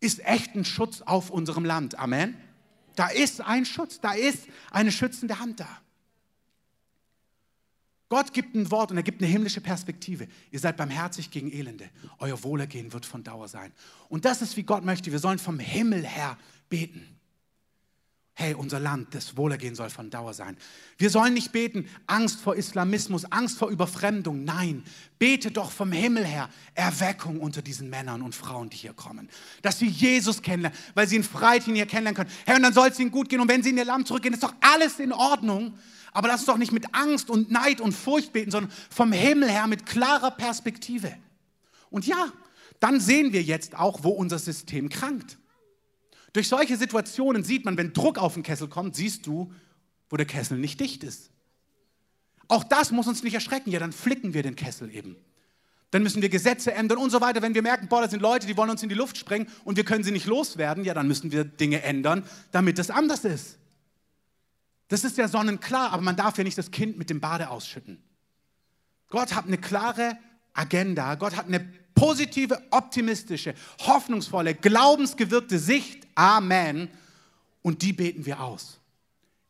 [0.02, 1.98] ist echt ein Schutz auf unserem Land.
[1.98, 2.38] Amen.
[2.96, 5.70] Da ist ein Schutz, da ist eine schützende Hand da.
[8.10, 10.28] Gott gibt ein Wort und er gibt eine himmlische Perspektive.
[10.52, 11.90] Ihr seid barmherzig gegen Elende.
[12.18, 13.72] Euer Wohlergehen wird von Dauer sein.
[14.10, 15.12] Und das ist, wie Gott möchte.
[15.12, 16.38] Wir sollen vom Himmel her
[16.70, 17.06] beten.
[18.34, 20.56] Hey, unser Land, das Wohlergehen soll von Dauer sein.
[20.98, 24.46] Wir sollen nicht beten, Angst vor Islamismus, Angst vor Überfremdung.
[24.46, 24.86] Nein,
[25.20, 29.30] bete doch vom Himmel her Erweckung unter diesen Männern und Frauen, die hier kommen.
[29.62, 31.24] Dass sie Jesus kennenlernen, weil sie ihn
[31.76, 32.32] hier kennenlernen können.
[32.46, 33.42] Hey, und dann soll es ihnen gut gehen.
[33.42, 35.74] Und wenn sie in ihr Land zurückgehen, ist doch alles in Ordnung.
[36.12, 39.50] Aber lass uns doch nicht mit Angst und Neid und Furcht beten, sondern vom Himmel
[39.50, 41.14] her mit klarer Perspektive.
[41.90, 42.32] Und ja,
[42.80, 45.38] dann sehen wir jetzt auch, wo unser System krankt.
[46.34, 49.52] Durch solche Situationen sieht man, wenn Druck auf den Kessel kommt, siehst du,
[50.10, 51.32] wo der Kessel nicht dicht ist.
[52.48, 53.72] Auch das muss uns nicht erschrecken.
[53.72, 55.16] Ja, dann flicken wir den Kessel eben.
[55.92, 57.42] Dann müssen wir Gesetze ändern und so weiter.
[57.42, 59.76] Wenn wir merken, boah, da sind Leute, die wollen uns in die Luft sprengen und
[59.76, 63.58] wir können sie nicht loswerden, ja, dann müssen wir Dinge ändern, damit es anders ist.
[64.90, 68.04] Das ist ja sonnenklar, aber man darf ja nicht das Kind mit dem Bade ausschütten.
[69.10, 70.18] Gott hat eine klare
[70.54, 71.16] Agenda.
[71.16, 71.62] Gott hat eine
[71.96, 76.08] positive, optimistische, hoffnungsvolle, glaubensgewirkte Sicht.
[76.16, 76.90] Amen.
[77.62, 78.80] Und die beten wir aus.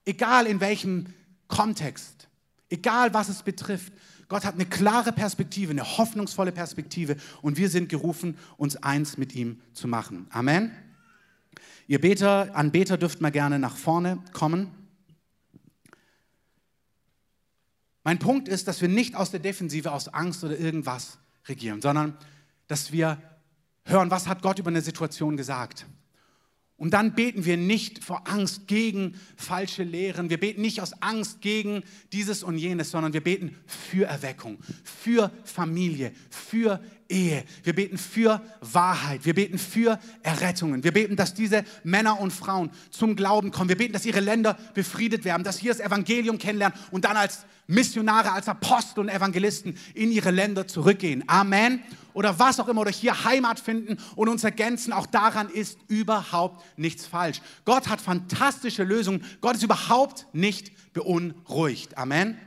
[0.05, 1.13] Egal in welchem
[1.47, 2.27] Kontext,
[2.69, 3.93] egal was es betrifft,
[4.27, 9.33] Gott hat eine klare Perspektive, eine hoffnungsvolle Perspektive und wir sind gerufen, uns eins mit
[9.33, 10.27] ihm zu machen.
[10.29, 10.71] Amen.
[11.87, 14.69] Ihr Beter, Anbeter dürft mal gerne nach vorne kommen.
[18.03, 22.17] Mein Punkt ist, dass wir nicht aus der Defensive, aus Angst oder irgendwas regieren, sondern
[22.67, 23.21] dass wir
[23.83, 25.85] hören, was hat Gott über eine Situation gesagt.
[26.77, 30.29] Und dann beten wir nicht vor Angst gegen falsche Lehren.
[30.29, 31.83] Wir beten nicht aus Angst gegen
[32.13, 37.43] dieses und jenes, sondern wir beten für Erweckung, für Familie, für Ehe.
[37.63, 39.25] Wir beten für Wahrheit.
[39.25, 40.83] Wir beten für Errettungen.
[40.83, 43.67] Wir beten, dass diese Männer und Frauen zum Glauben kommen.
[43.67, 47.45] Wir beten, dass ihre Länder befriedet werden, dass sie das Evangelium kennenlernen und dann als
[47.65, 51.23] Missionare, als Apostel und Evangelisten in ihre Länder zurückgehen.
[51.27, 51.83] Amen.
[52.13, 54.91] Oder was auch immer, oder hier Heimat finden und uns ergänzen.
[54.93, 57.41] Auch daran ist überhaupt nichts falsch.
[57.65, 59.23] Gott hat fantastische Lösungen.
[59.41, 61.97] Gott ist überhaupt nicht beunruhigt.
[61.97, 62.37] Amen.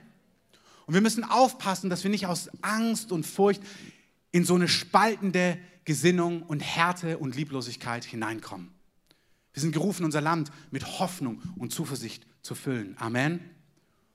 [0.86, 3.62] Und wir müssen aufpassen, dass wir nicht aus Angst und Furcht
[4.32, 8.70] in so eine spaltende Gesinnung und Härte und Lieblosigkeit hineinkommen.
[9.52, 12.96] Wir sind gerufen, unser Land mit Hoffnung und Zuversicht zu füllen.
[12.98, 13.40] Amen.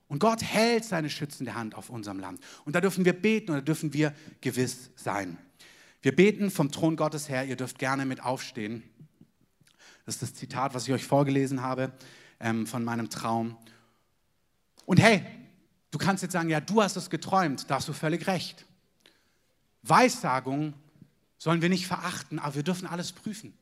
[0.08, 2.40] Und Gott hält seine schützende Hand auf unserem Land.
[2.66, 5.38] Und da dürfen wir beten und da dürfen wir gewiss sein.
[6.02, 7.46] Wir beten vom Thron Gottes her.
[7.46, 8.84] Ihr dürft gerne mit aufstehen.
[10.06, 11.92] Das ist das Zitat, was ich euch vorgelesen habe
[12.40, 13.58] ähm, von meinem Traum.
[14.86, 15.26] Und hey,
[15.92, 17.70] du kannst jetzt sagen, ja, du hast es geträumt.
[17.70, 18.67] Da hast du völlig recht.
[19.90, 20.74] Weissagung
[21.38, 23.54] sollen wir nicht verachten, aber wir dürfen alles prüfen.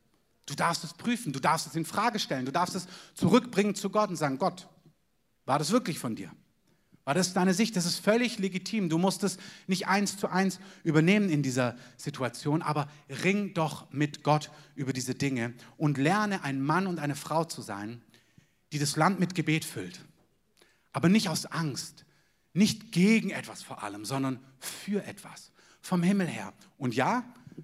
[0.45, 3.89] Du darfst es prüfen, du darfst es in Frage stellen, du darfst es zurückbringen zu
[3.89, 4.67] Gott und sagen, Gott,
[5.45, 6.31] war das wirklich von dir?
[7.03, 7.75] War das deine Sicht?
[7.75, 8.89] Das ist völlig legitim.
[8.89, 12.89] Du musst es nicht eins zu eins übernehmen in dieser Situation, aber
[13.23, 17.61] ring doch mit Gott über diese Dinge und lerne ein Mann und eine Frau zu
[17.61, 18.01] sein,
[18.73, 20.03] die das Land mit Gebet füllt.
[20.93, 22.05] Aber nicht aus Angst,
[22.53, 25.51] nicht gegen etwas vor allem, sondern für etwas,
[25.85, 26.51] vom Himmel her.
[26.77, 27.23] Und ja,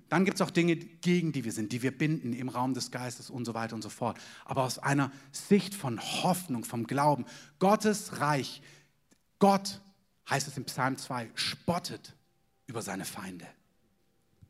[0.10, 2.92] dann gibt es auch Dinge, gegen die wir sind, die wir binden im Raum des
[2.92, 4.18] Geistes und so weiter und so fort.
[4.46, 7.26] Aber aus einer Sicht von Hoffnung, vom Glauben,
[7.60, 8.62] Gottes Reich,
[9.40, 9.82] Gott,
[10.30, 12.16] heißt es im Psalm 2, spottet
[12.68, 13.48] über seine Feinde.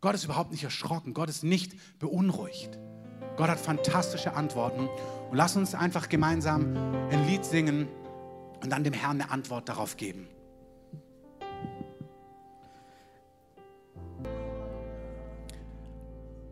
[0.01, 2.77] Gott ist überhaupt nicht erschrocken, Gott ist nicht beunruhigt.
[3.37, 4.89] Gott hat fantastische Antworten.
[5.29, 6.75] Und lass uns einfach gemeinsam
[7.09, 7.87] ein Lied singen
[8.61, 10.27] und dann dem Herrn eine Antwort darauf geben.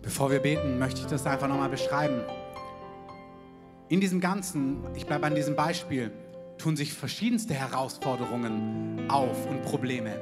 [0.01, 2.21] Bevor wir beten, möchte ich das einfach nochmal beschreiben.
[3.89, 6.11] In diesem Ganzen, ich bleibe an diesem Beispiel,
[6.57, 10.15] tun sich verschiedenste Herausforderungen auf und Probleme.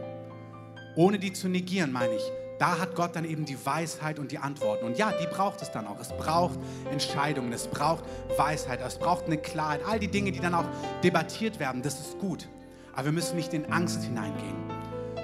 [0.96, 2.24] Ohne die zu negieren, meine ich.
[2.60, 4.86] Da hat Gott dann eben die Weisheit und die Antworten.
[4.86, 6.00] Und ja, die braucht es dann auch.
[6.00, 6.58] Es braucht
[6.92, 8.04] Entscheidungen, es braucht
[8.36, 9.82] Weisheit, es braucht eine Klarheit.
[9.86, 10.66] All die Dinge, die dann auch
[11.04, 12.48] debattiert werden, das ist gut.
[12.94, 14.56] Aber wir müssen nicht in Angst hineingehen.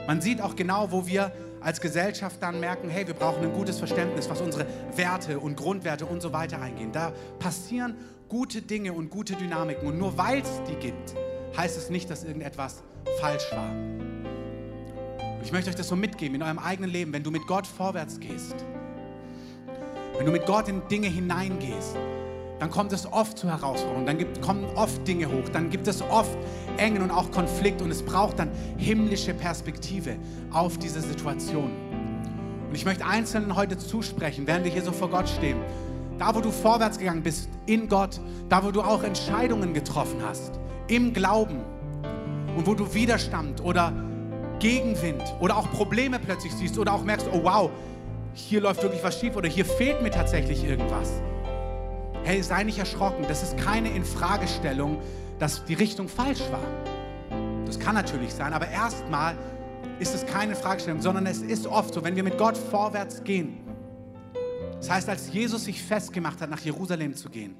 [0.05, 1.31] Man sieht auch genau, wo wir
[1.63, 6.05] als Gesellschaft dann merken, hey, wir brauchen ein gutes Verständnis, was unsere Werte und Grundwerte
[6.05, 6.91] und so weiter eingehen.
[6.91, 7.95] Da passieren
[8.27, 9.87] gute Dinge und gute Dynamiken.
[9.87, 11.15] Und nur weil es die gibt,
[11.55, 12.83] heißt es nicht, dass irgendetwas
[13.19, 13.69] falsch war.
[13.69, 17.65] Und ich möchte euch das so mitgeben in eurem eigenen Leben, wenn du mit Gott
[17.65, 18.55] vorwärts gehst,
[20.17, 21.95] wenn du mit Gott in Dinge hineingehst,
[22.63, 26.01] dann kommt es oft zu Herausforderungen, dann gibt, kommen oft Dinge hoch, dann gibt es
[26.01, 26.37] oft
[26.77, 30.15] Engen und auch Konflikt und es braucht dann himmlische Perspektive
[30.49, 31.73] auf diese Situation.
[32.69, 35.57] Und ich möchte Einzelnen heute zusprechen, während wir hier so vor Gott stehen,
[36.17, 40.57] da wo du vorwärts gegangen bist in Gott, da wo du auch Entscheidungen getroffen hast,
[40.87, 41.59] im Glauben
[42.55, 43.91] und wo du Widerstand oder
[44.59, 47.69] Gegenwind oder auch Probleme plötzlich siehst oder auch merkst, oh wow,
[48.33, 51.21] hier läuft wirklich was schief oder hier fehlt mir tatsächlich irgendwas.
[52.25, 55.01] Hey, sei nicht erschrocken, das ist keine Infragestellung,
[55.39, 56.63] dass die Richtung falsch war.
[57.65, 59.35] Das kann natürlich sein, aber erstmal
[59.99, 63.59] ist es keine Fragestellung, sondern es ist oft so, wenn wir mit Gott vorwärts gehen.
[64.77, 67.55] Das heißt, als Jesus sich festgemacht hat, nach Jerusalem zu gehen,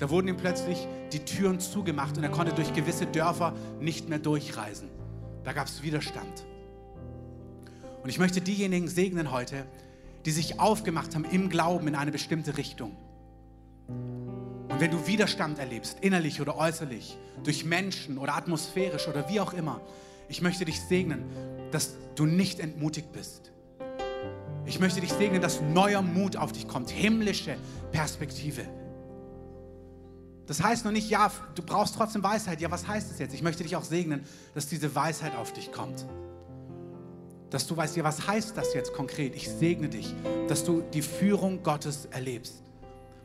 [0.00, 4.18] da wurden ihm plötzlich die Türen zugemacht und er konnte durch gewisse Dörfer nicht mehr
[4.18, 4.90] durchreisen.
[5.44, 6.44] Da gab es Widerstand.
[8.02, 9.64] Und ich möchte diejenigen segnen heute,
[10.26, 12.94] die sich aufgemacht haben im Glauben in eine bestimmte Richtung.
[13.88, 19.52] Und wenn du Widerstand erlebst, innerlich oder äußerlich, durch Menschen oder atmosphärisch oder wie auch
[19.52, 19.80] immer,
[20.28, 21.24] ich möchte dich segnen,
[21.70, 23.52] dass du nicht entmutigt bist.
[24.66, 27.56] Ich möchte dich segnen, dass neuer Mut auf dich kommt, himmlische
[27.92, 28.64] Perspektive.
[30.46, 32.60] Das heißt noch nicht, ja, du brauchst trotzdem Weisheit.
[32.60, 33.34] Ja, was heißt es jetzt?
[33.34, 34.24] Ich möchte dich auch segnen,
[34.54, 36.04] dass diese Weisheit auf dich kommt.
[37.50, 39.34] Dass du weißt, ja, was heißt das jetzt konkret?
[39.34, 40.14] Ich segne dich,
[40.48, 42.63] dass du die Führung Gottes erlebst.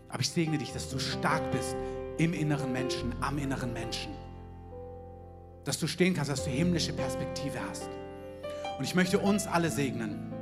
[0.10, 1.76] Aber ich segne dich, dass du stark bist
[2.18, 4.12] im inneren Menschen, am inneren Menschen.
[5.70, 7.90] dass du stehen kannst, dass du himmlische Perspektive hast.
[8.80, 10.34] Und ich möchte uns alle segnen,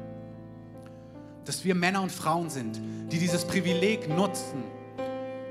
[1.43, 2.79] dass wir Männer und Frauen sind,
[3.11, 4.63] die dieses Privileg nutzen,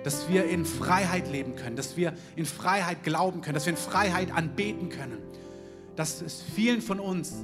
[0.03, 3.77] dass wir in Freiheit leben können, dass wir in Freiheit glauben können, dass wir in
[3.77, 5.19] Freiheit anbeten können,
[5.95, 7.35] dass es vielen von uns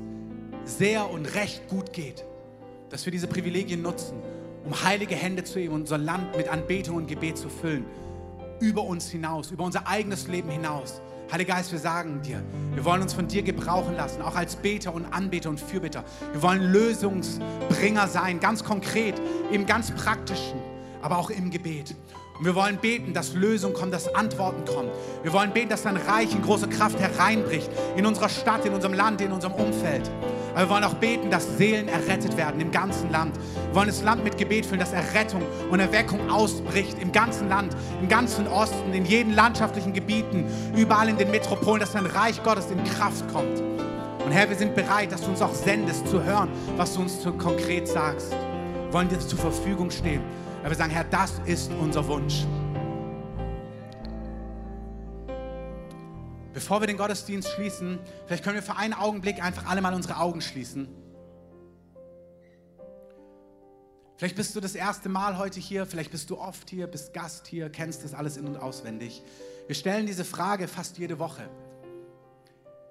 [0.65, 2.25] sehr und recht gut geht,
[2.89, 4.23] dass wir diese Privilegien nutzen,
[4.65, 7.85] um heilige Hände zu heben und unser Land mit Anbetung und Gebet zu füllen,
[8.61, 11.01] über uns hinaus, über unser eigenes Leben hinaus.
[11.31, 12.43] Heiliger Geist, wir sagen dir,
[12.75, 16.05] wir wollen uns von dir gebrauchen lassen, auch als Beter und Anbeter und Fürbitter.
[16.33, 20.59] Wir wollen Lösungsbringer sein, ganz konkret, im ganz praktischen,
[21.01, 21.95] aber auch im Gebet.
[22.39, 24.91] Und wir wollen beten, dass Lösungen kommen, dass Antworten kommen.
[25.23, 28.95] Wir wollen beten, dass dein Reich in große Kraft hereinbricht in unserer Stadt, in unserem
[28.95, 30.11] Land, in unserem Umfeld.
[30.53, 33.37] Aber wir wollen auch beten, dass Seelen errettet werden im ganzen Land.
[33.37, 37.75] Wir wollen das Land mit Gebet füllen, dass Errettung und Erweckung ausbricht im ganzen Land,
[38.01, 40.47] im ganzen Osten, in jeden landschaftlichen Gebieten,
[40.77, 43.63] überall in den Metropolen, dass dein Reich Gottes in Kraft kommt.
[44.25, 47.19] Und Herr, wir sind bereit, dass du uns auch sendest, zu hören, was du uns
[47.39, 48.31] konkret sagst.
[48.31, 50.23] Wir wollen dir zur Verfügung stehen.
[50.61, 52.45] Aber wir sagen, Herr, das ist unser Wunsch.
[56.53, 60.19] Bevor wir den Gottesdienst schließen, vielleicht können wir für einen Augenblick einfach alle mal unsere
[60.19, 60.89] Augen schließen.
[64.17, 67.47] Vielleicht bist du das erste Mal heute hier, vielleicht bist du oft hier, bist Gast
[67.47, 69.23] hier, kennst das alles in und auswendig.
[69.67, 71.49] Wir stellen diese Frage fast jede Woche.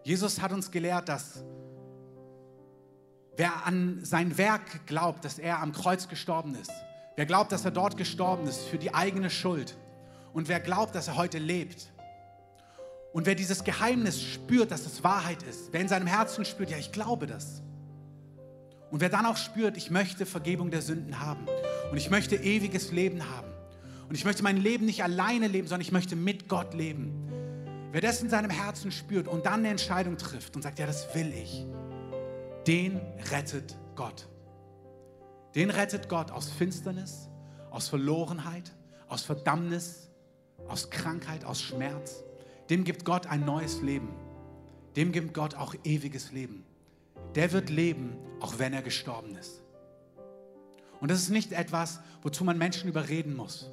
[0.04, 1.44] Jesus hat uns gelehrt, dass
[3.38, 6.72] wer an sein Werk glaubt, dass er am Kreuz gestorben ist,
[7.16, 9.78] wer glaubt, dass er dort gestorben ist für die eigene Schuld
[10.34, 11.92] und wer glaubt, dass er heute lebt,
[13.14, 16.78] und wer dieses Geheimnis spürt, dass es Wahrheit ist, wer in seinem Herzen spürt, ja,
[16.78, 17.62] ich glaube das.
[18.90, 21.48] Und wer dann auch spürt, ich möchte Vergebung der Sünden haben
[21.92, 23.52] und ich möchte ewiges Leben haben
[24.08, 27.30] und ich möchte mein Leben nicht alleine leben, sondern ich möchte mit Gott leben.
[27.92, 31.14] Wer das in seinem Herzen spürt und dann eine Entscheidung trifft und sagt, ja, das
[31.14, 31.66] will ich,
[32.68, 33.02] den
[33.32, 34.28] rettet Gott.
[35.56, 37.30] Den rettet Gott aus Finsternis,
[37.70, 38.72] aus Verlorenheit,
[39.10, 40.10] aus Verdammnis,
[40.68, 42.24] aus Krankheit, aus Schmerz.
[42.72, 44.08] Dem gibt Gott ein neues Leben.
[44.96, 46.64] Dem gibt Gott auch ewiges Leben.
[47.36, 49.62] Der wird leben, auch wenn er gestorben ist.
[51.02, 53.70] Und das ist nicht etwas, wozu man Menschen überreden muss.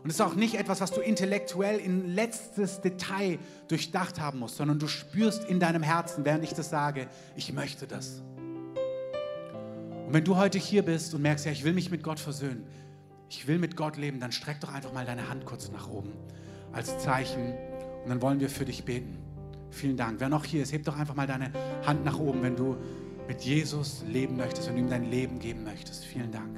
[0.00, 4.58] Und es ist auch nicht etwas, was du intellektuell in letztes Detail durchdacht haben musst,
[4.58, 8.22] sondern du spürst in deinem Herzen, während ich das sage, ich möchte das.
[10.06, 12.64] Und wenn du heute hier bist und merkst, ja, ich will mich mit Gott versöhnen,
[13.28, 16.12] ich will mit Gott leben, dann streck doch einfach mal deine Hand kurz nach oben
[16.72, 17.54] als Zeichen,
[18.06, 19.18] und dann wollen wir für dich beten.
[19.70, 20.20] Vielen Dank.
[20.20, 21.50] Wer noch hier ist, heb doch einfach mal deine
[21.84, 22.76] Hand nach oben, wenn du
[23.26, 26.04] mit Jesus leben möchtest, du ihm dein Leben geben möchtest.
[26.04, 26.56] Vielen Dank.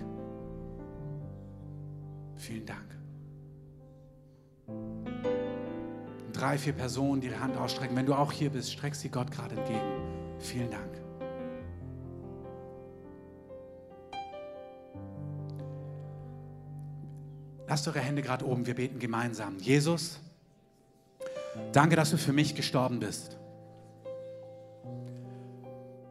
[2.36, 2.84] Vielen Dank.
[4.66, 7.96] Und drei, vier Personen, die ihre Hand ausstrecken.
[7.96, 9.80] Wenn du auch hier bist, streck sie Gott gerade entgegen.
[10.40, 11.00] Vielen Dank.
[17.66, 19.56] Lasst eure Hände gerade oben, wir beten gemeinsam.
[19.56, 20.20] Jesus,
[21.72, 23.38] Danke, dass du für mich gestorben bist.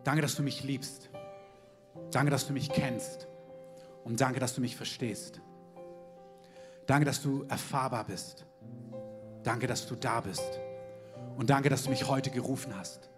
[0.04, 1.10] Danke, dass du mich liebst.
[2.12, 3.28] Danke, dass du mich kennst.
[4.04, 5.42] Und danke, dass du mich verstehst.
[6.86, 8.46] Danke, dass du erfahrbar bist.
[9.44, 10.60] Danke, dass du da bist.
[11.36, 13.10] Und danke, dass du mich heute gerufen hast.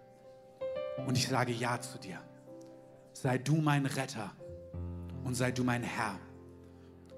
[1.06, 2.18] Und ich sage Ja zu dir.
[3.12, 4.32] Sei du mein Retter
[5.24, 6.18] und sei du mein Herr.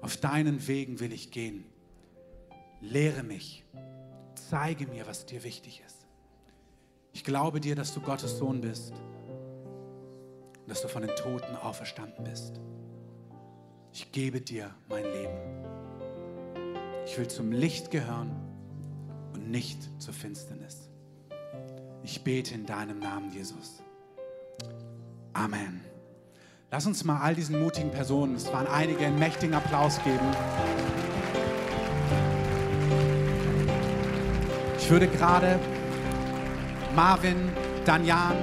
[0.01, 1.65] Auf deinen Wegen will ich gehen.
[2.81, 3.65] Lehre mich
[4.35, 6.05] zeige mir, was dir wichtig ist.
[7.11, 8.93] Ich glaube dir, dass du Gottes Sohn bist
[10.61, 12.59] und dass du von den Toten auferstanden bist.
[13.91, 15.37] Ich gebe dir mein Leben.
[17.05, 18.31] Ich will zum Licht gehören
[19.33, 20.89] und nicht zur Finsternis.
[22.01, 23.83] Ich bete in deinem Namen, Jesus.
[25.33, 25.81] Amen.
[26.71, 30.25] Lass uns mal all diesen mutigen Personen, es waren einige, einen mächtigen Applaus geben.
[34.83, 35.57] Ich würde gerade
[36.93, 37.37] Marvin,
[37.85, 38.35] Danjan,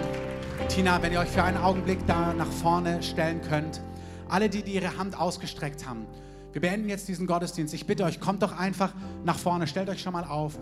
[0.70, 3.82] Tina, wenn ihr euch für einen Augenblick da nach vorne stellen könnt,
[4.26, 6.06] alle die, die ihre Hand ausgestreckt haben.
[6.52, 7.74] Wir beenden jetzt diesen Gottesdienst.
[7.74, 10.58] Ich bitte euch, kommt doch einfach nach vorne, stellt euch schon mal auf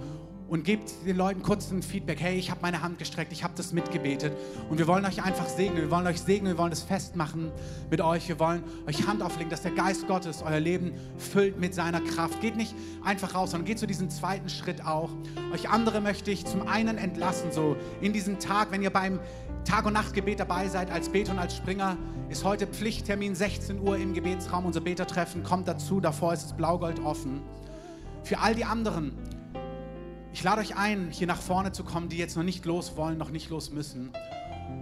[0.48, 2.20] und gebt den Leuten kurz ein Feedback.
[2.20, 4.32] Hey, ich habe meine Hand gestreckt, ich habe das mitgebetet.
[4.70, 5.76] Und wir wollen euch einfach segnen.
[5.76, 7.52] Wir wollen euch segnen, wir wollen das festmachen
[7.90, 8.28] mit euch.
[8.28, 12.40] Wir wollen euch Hand auflegen, dass der Geist Gottes euer Leben füllt mit seiner Kraft.
[12.40, 12.74] Geht nicht
[13.04, 15.10] einfach raus, sondern geht zu diesem zweiten Schritt auch.
[15.52, 19.20] Euch andere möchte ich zum einen entlassen, so in diesem Tag, wenn ihr beim
[19.66, 21.98] Tag- und Nachtgebet dabei seid, als Beter und als Springer,
[22.30, 24.64] ist heute Pflichttermin 16 Uhr im Gebetsraum.
[24.64, 26.00] Unser Betertreffen kommt dazu.
[26.00, 27.42] Davor ist es Blaugold offen.
[28.22, 29.12] Für all die anderen,
[30.32, 33.18] ich lade euch ein, hier nach vorne zu kommen, die jetzt noch nicht los wollen,
[33.18, 34.12] noch nicht los müssen.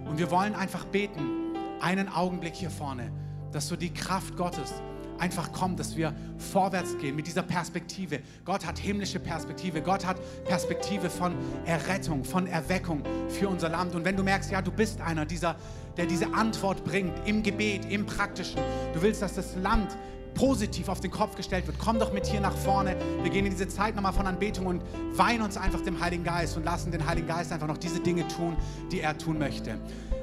[0.06, 3.10] Und wir wollen einfach beten, einen Augenblick hier vorne,
[3.52, 4.74] dass so die Kraft Gottes
[5.18, 8.20] einfach kommt, dass wir vorwärts gehen mit dieser Perspektive.
[8.44, 9.82] Gott hat himmlische Perspektive.
[9.82, 11.34] Gott hat Perspektive von
[11.64, 13.94] Errettung, von Erweckung für unser Land.
[13.94, 15.56] Und wenn du merkst, ja, du bist einer dieser,
[15.96, 18.60] der diese Antwort bringt im Gebet, im Praktischen.
[18.92, 19.96] Du willst, dass das Land
[20.36, 21.78] positiv auf den Kopf gestellt wird.
[21.78, 22.96] Komm doch mit hier nach vorne.
[23.22, 24.82] Wir gehen in diese Zeit nochmal von Anbetung und
[25.14, 28.28] weihen uns einfach dem Heiligen Geist und lassen den Heiligen Geist einfach noch diese Dinge
[28.28, 28.56] tun,
[28.92, 29.78] die er tun möchte.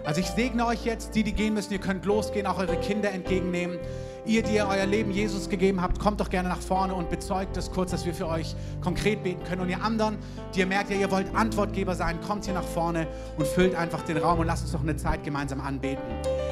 [0.05, 3.11] Also ich segne euch jetzt, die, die gehen müssen, ihr könnt losgehen, auch eure Kinder
[3.11, 3.79] entgegennehmen.
[4.25, 7.57] Ihr, die ihr euer Leben Jesus gegeben habt, kommt doch gerne nach vorne und bezeugt
[7.57, 9.61] es kurz, dass wir für euch konkret beten können.
[9.61, 10.17] Und ihr anderen,
[10.55, 13.07] die ihr merkt, ihr wollt Antwortgeber sein, kommt hier nach vorne
[13.37, 16.03] und füllt einfach den Raum und lasst uns doch eine Zeit gemeinsam anbeten.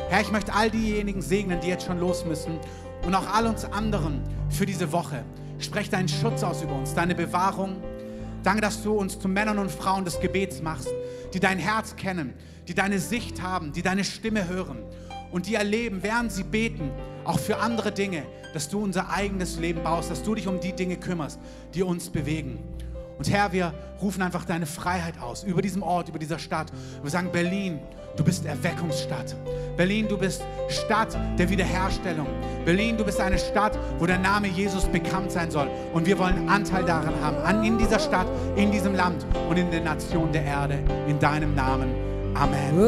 [0.09, 2.59] Herr, ich möchte all diejenigen segnen, die jetzt schon los müssen
[3.05, 5.23] und auch all uns anderen für diese Woche.
[5.59, 7.77] Sprech deinen Schutz aus über uns, deine Bewahrung.
[8.43, 10.89] Danke, dass du uns zu Männern und Frauen des Gebets machst,
[11.33, 12.33] die dein Herz kennen,
[12.67, 14.79] die deine Sicht haben, die deine Stimme hören
[15.31, 16.91] und die erleben, während sie beten,
[17.23, 18.23] auch für andere Dinge,
[18.53, 21.39] dass du unser eigenes Leben baust, dass du dich um die Dinge kümmerst,
[21.73, 22.59] die uns bewegen.
[23.17, 26.71] Und Herr, wir rufen einfach deine Freiheit aus über diesem Ort, über dieser Stadt.
[27.03, 27.79] Wir sagen, Berlin,
[28.15, 29.35] du bist Erweckungsstadt.
[29.77, 32.27] Berlin, du bist Stadt der Wiederherstellung.
[32.65, 35.69] Berlin, du bist eine Stadt, wo der Name Jesus bekannt sein soll.
[35.93, 39.71] Und wir wollen Anteil daran haben, an, in dieser Stadt, in diesem Land und in
[39.71, 40.79] den Nationen der Erde.
[41.07, 41.89] In deinem Namen.
[42.35, 42.79] Amen.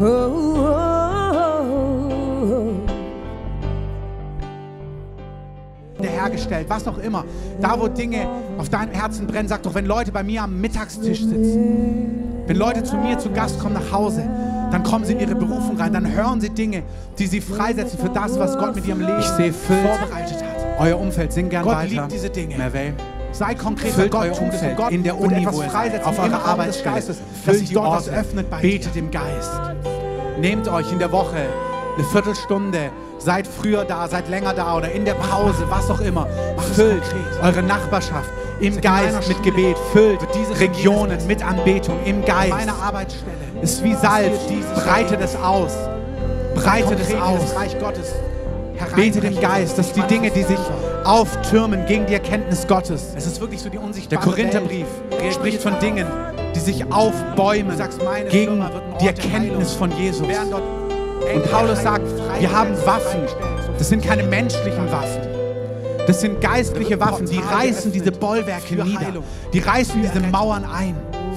[0.00, 0.93] Amen.
[6.08, 7.24] Hergestellt, was auch immer.
[7.60, 8.26] Da, wo Dinge
[8.58, 12.82] auf deinem Herzen brennen, sag doch, wenn Leute bei mir am Mittagstisch sitzen, wenn Leute
[12.84, 14.22] zu mir zu Gast kommen nach Hause,
[14.70, 16.82] dann kommen sie in ihre Berufung rein, dann hören sie Dinge,
[17.18, 20.54] die sie freisetzen für das, was Gott mit ihrem Leben vorbereitet hat.
[20.78, 21.88] Euer Umfeld, sing gern Gott weiter.
[21.88, 22.56] liebt diese Dinge.
[22.56, 22.94] Merveille.
[23.32, 26.18] Sei konkret, Füllt Gott euer es Umfeld und Gott in der Uni, etwas freisetzen auf
[26.18, 26.84] eurer Raum des.
[26.84, 28.20] Geistes, dass sich dort was Orte.
[28.20, 28.78] öffnet bei dir.
[28.78, 29.50] Betet im Geist.
[30.40, 31.36] Nehmt euch in der Woche
[31.96, 32.90] eine Viertelstunde,
[33.24, 36.26] seid früher da, seid länger da oder in der Pause, was auch immer.
[36.74, 37.02] Füllt
[37.42, 42.54] eure Nachbarschaft im Geist mit Gebet, füllt diese Regionen mit Anbetung im Geist.
[43.62, 44.38] Ist wie Salz,
[44.74, 45.72] breitet es aus.
[46.54, 47.56] Breitet es aus.
[47.56, 48.12] Reich Gottes.
[48.94, 50.58] Betet im Geist, dass die Dinge, die sich
[51.04, 53.12] auftürmen gegen die Erkenntnis Gottes.
[53.16, 54.86] Es ist wirklich so die Der unsichtbare Korintherbrief
[55.32, 56.06] spricht von Dingen,
[56.54, 57.76] die sich aufbäumen
[58.30, 58.64] gegen
[59.00, 60.26] die Erkenntnis von Jesus.
[61.32, 62.06] Und Paulus sagt,
[62.38, 63.22] wir haben Waffen.
[63.78, 65.22] Das sind keine menschlichen Waffen.
[66.06, 69.22] Das sind geistliche Waffen, die reißen diese Bollwerke nieder.
[69.52, 70.96] Die reißen diese Mauern ein.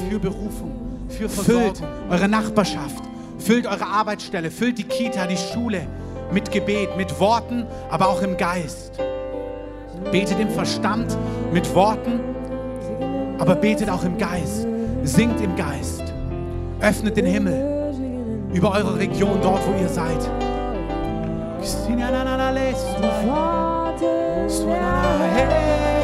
[0.10, 0.72] Für Berufung.
[1.10, 3.04] Für Füllt eure Nachbarschaft,
[3.40, 5.88] füllt eure Arbeitsstelle, füllt die Kita, die Schule
[6.32, 8.92] mit Gebet, mit Worten, aber auch im Geist.
[10.12, 11.18] Betet im Verstand
[11.54, 12.20] mit Worten,
[13.40, 14.68] aber betet auch im Geist.
[15.04, 16.04] Singt im Geist.
[16.82, 17.77] Öffnet den Himmel
[18.54, 20.30] über eure Region, dort wo ihr seid.
[25.36, 25.97] Herr, wir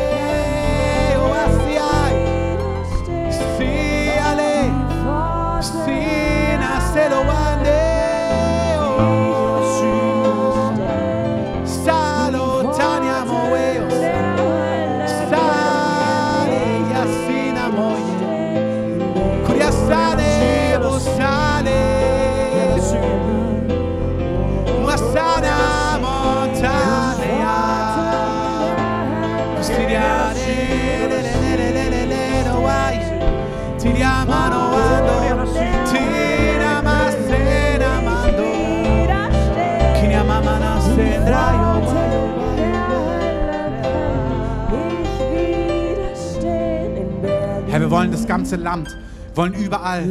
[47.93, 48.97] wollen das ganze Land,
[49.35, 50.03] wollen überall,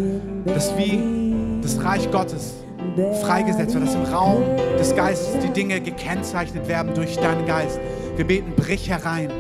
[0.45, 2.55] dass wie das Reich Gottes
[3.23, 4.45] freigesetzt wird, dass im Raum
[4.79, 7.81] des Geistes die Dinge gekennzeichnet werden durch deinen Geist.
[8.15, 9.31] Wir beten, brich herein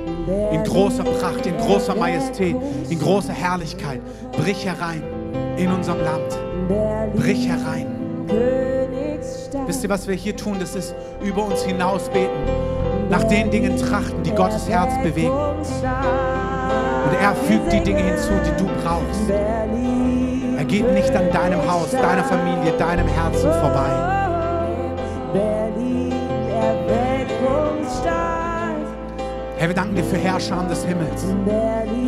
[0.50, 2.56] in großer Pracht, in großer Majestät,
[2.90, 4.00] in großer Herrlichkeit.
[4.32, 5.04] Brich herein
[5.56, 6.36] in unserem Land.
[7.14, 7.86] Brich herein.
[9.68, 10.56] Wisst ihr, was wir hier tun?
[10.58, 12.32] Das ist über uns hinaus beten,
[13.08, 15.30] nach den Dingen trachten, die Gottes Herz bewegen.
[17.12, 19.28] Und er fügt die Dinge hinzu, die du brauchst.
[19.28, 23.90] Er geht nicht an deinem Haus, deiner Familie, deinem Herzen vorbei.
[29.58, 31.26] Herr, wir danken dir für Herrscher des Himmels.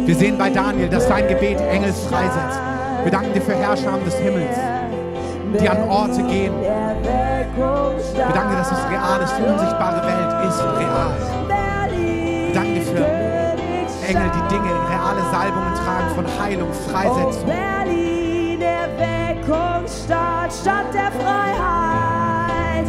[0.06, 2.60] Wir sehen bei Daniel, dass sein Gebet Engel freisetzt.
[3.02, 4.56] Wir danken dir für Herrscher des Himmels,
[5.60, 9.34] die an Orte gehen, Wir danken dir, dass es real ist.
[9.36, 11.12] Die unsichtbare Welt ist real.
[12.46, 13.23] Wir danken dir für
[14.06, 17.46] Engel, die Dinge, reale Salbungen tragen von Heilung, Oh, Freisetzung.
[17.46, 22.86] Berlin, Erweckungsstadt, Stadt der Freiheit.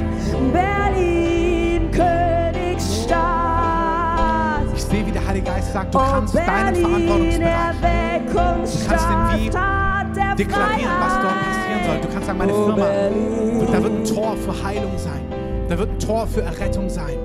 [0.54, 4.64] Berlin, Königsstadt.
[4.76, 9.40] Ich sehe, wie der Heilige Geist sagt, du Oh, kannst deinen Berlin, Verantwortungsbereich Erweckungsstadt, den
[9.40, 12.00] Wie Stadt der deklarieren, was dort passieren soll.
[12.02, 13.68] Du kannst sagen, meine Oh, Firma, Berlin.
[13.72, 15.22] da wird ein Tor für Heilung sein.
[15.70, 17.18] Da wird ein Tor für Errettung sein.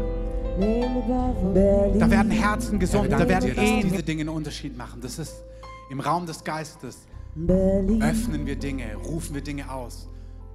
[0.60, 5.00] Da werden Herzen gesund, da werden Ehen diese Dinge einen Unterschied machen.
[5.00, 5.42] Das ist
[5.90, 7.06] im Raum des Geistes.
[8.00, 10.08] Öffnen wir Dinge, rufen wir Dinge aus.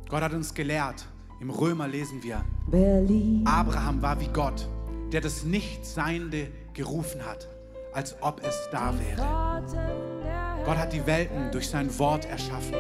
[0.10, 1.06] Gott hat uns gelehrt.
[1.42, 2.44] Im Römer lesen wir.
[3.46, 4.70] Abraham war wie Gott,
[5.12, 7.48] der das Nichtseiende gerufen hat,
[7.94, 9.22] als ob es da wäre.
[10.66, 12.74] Gott hat die Welten durch sein Wort erschaffen.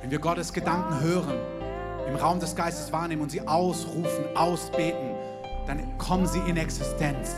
[0.00, 1.38] Wenn wir Gottes Gedanken hören,
[2.06, 5.13] im Raum des Geistes wahrnehmen und sie ausrufen, ausbeten,
[5.66, 7.34] dann kommen sie in Existenz.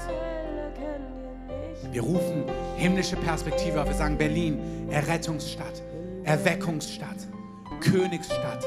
[1.90, 2.44] Wir rufen
[2.76, 3.88] himmlische Perspektive auf.
[3.88, 5.82] Wir sagen Berlin, Errettungsstadt,
[6.24, 7.26] Erweckungsstadt,
[7.80, 8.66] Königsstadt.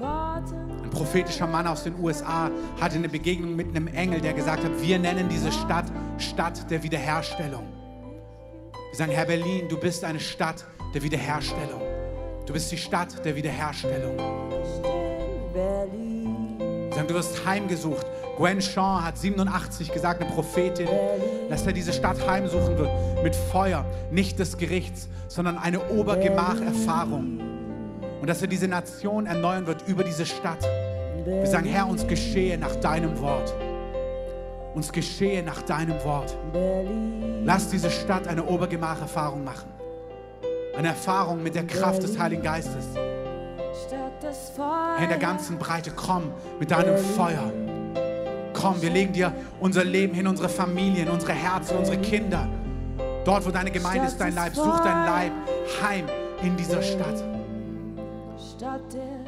[0.00, 2.50] Ein prophetischer Mann aus den USA
[2.80, 5.86] hatte eine Begegnung mit einem Engel, der gesagt hat, wir nennen diese Stadt
[6.18, 7.66] Stadt der Wiederherstellung.
[8.90, 11.80] Wir sagen, Herr Berlin, du bist eine Stadt der Wiederherstellung.
[12.46, 14.16] Du bist die Stadt der Wiederherstellung.
[16.86, 18.06] Wir sagen, du wirst heimgesucht.
[18.42, 20.88] Gwen Shaw hat 87 gesagt, eine Prophetin,
[21.48, 22.90] dass er diese Stadt heimsuchen wird
[23.22, 27.38] mit Feuer, nicht des Gerichts, sondern eine Obergemach-Erfahrung.
[28.20, 30.60] Und dass er diese Nation erneuern wird über diese Stadt.
[31.24, 33.54] Wir sagen, Herr, uns geschehe nach deinem Wort.
[34.74, 36.36] Uns geschehe nach deinem Wort.
[37.44, 39.70] Lass diese Stadt eine Obergemach-Erfahrung machen.
[40.76, 42.86] Eine Erfahrung mit der Kraft des Heiligen Geistes.
[44.56, 47.52] Herr, in der ganzen Breite, komm mit deinem Feuer.
[48.62, 52.48] Komm, wir legen dir unser Leben hin, unsere Familien, unsere Herzen, unsere Kinder.
[53.24, 54.54] Dort, wo deine Gemeinde ist, dein Leib.
[54.54, 55.32] Such dein Leib
[55.82, 56.06] heim
[56.42, 57.24] in dieser Stadt.
[58.56, 59.22] Stadt der.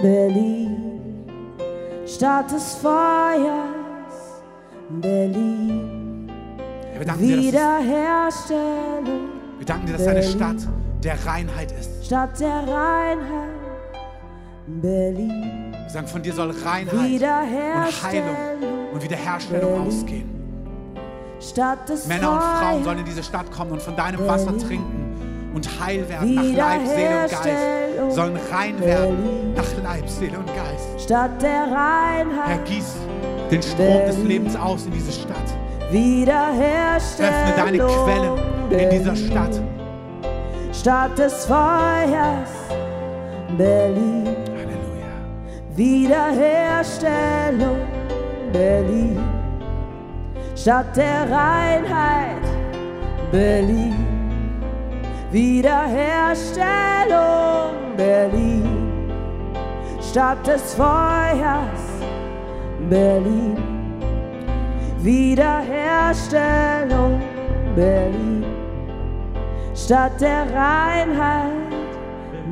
[0.00, 1.00] Berlin,
[2.06, 4.42] Stadt des Feuers,
[4.88, 6.30] Berlin,
[6.92, 9.28] Herr, wir dir, Wiederherstellung,
[9.58, 10.56] wir danken dir, dass deine Stadt
[11.02, 12.06] der Reinheit ist.
[12.06, 13.48] Stadt der Reinheit,
[14.66, 18.36] Berlin, Wir sagen, von dir soll Reinheit und Heilung
[18.92, 20.30] und Wiederherstellung ausgehen.
[21.40, 25.50] Stadt des Männer und Frauen sollen in diese Stadt kommen und von deinem Wasser trinken
[25.52, 28.14] und heil werden nach Leib, Seele und Geist.
[28.14, 31.00] Sollen rein werden nach Leib, Seele und Geist.
[31.02, 32.94] Stadt der Herr, Reinheit, gieß
[33.50, 35.34] den Strom des Lebens aus in diese Stadt.
[35.90, 39.60] Wiederherstellung, Öffne deine Quellen in dieser Stadt.
[40.72, 42.48] Stadt des Feuers,
[43.58, 44.49] Berlin.
[45.76, 47.78] Wiederherstellung,
[48.52, 49.20] Berlin,
[50.56, 52.42] Stadt der Reinheit,
[53.30, 53.94] Berlin,
[55.30, 59.12] Wiederherstellung, Berlin,
[60.00, 62.02] Stadt des Feuers,
[62.88, 63.56] Berlin,
[64.98, 67.20] Wiederherstellung,
[67.76, 68.44] Berlin,
[69.74, 71.52] Stadt der Reinheit,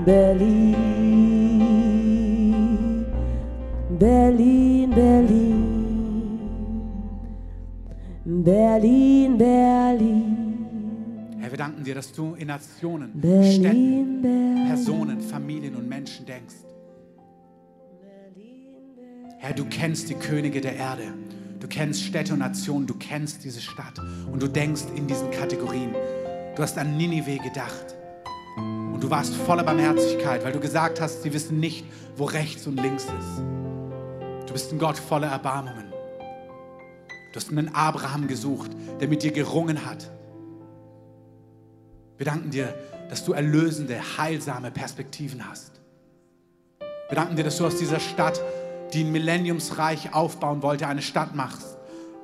[0.05, 1.38] Berlin,
[3.99, 6.39] Berlin, Berlin,
[8.25, 14.67] Berlin, Berlin, Herr, wir danken dir, dass du in Nationen, Städten, Berlin, Berlin.
[14.69, 16.55] Personen, Familien und Menschen denkst.
[19.39, 21.15] Herr, du kennst die Könige der Erde.
[21.59, 22.87] Du kennst Städte und Nationen.
[22.87, 23.99] Du kennst diese Stadt.
[24.31, 25.91] Und du denkst in diesen Kategorien.
[26.55, 27.97] Du hast an Ninive gedacht.
[28.57, 31.85] Und du warst voller Barmherzigkeit, weil du gesagt hast, sie wissen nicht,
[32.17, 33.68] wo rechts und links ist.
[34.49, 35.93] Du bist ein Gott voller Erbarmungen.
[37.33, 40.11] Du hast einen Abraham gesucht, der mit dir gerungen hat.
[42.17, 42.75] Wir danken dir,
[43.11, 45.73] dass du erlösende, heilsame Perspektiven hast.
[46.81, 48.41] Wir danken dir, dass du aus dieser Stadt,
[48.95, 51.77] die ein Millenniumsreich aufbauen wollte, eine Stadt machst,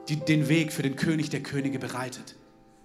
[0.09, 2.37] die den Weg für den König der Könige bereitet.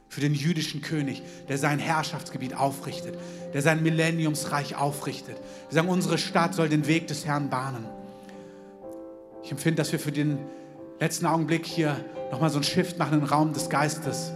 [0.09, 3.17] Für den jüdischen König, der sein Herrschaftsgebiet aufrichtet,
[3.53, 5.37] der sein Millenniumsreich aufrichtet.
[5.69, 7.85] Wir sagen, unsere Stadt soll den Weg des Herrn bahnen.
[9.43, 10.37] Ich empfinde, dass wir für den
[10.99, 11.95] letzten Augenblick hier
[12.31, 14.31] nochmal so einen Shift machen im Raum des Geistes.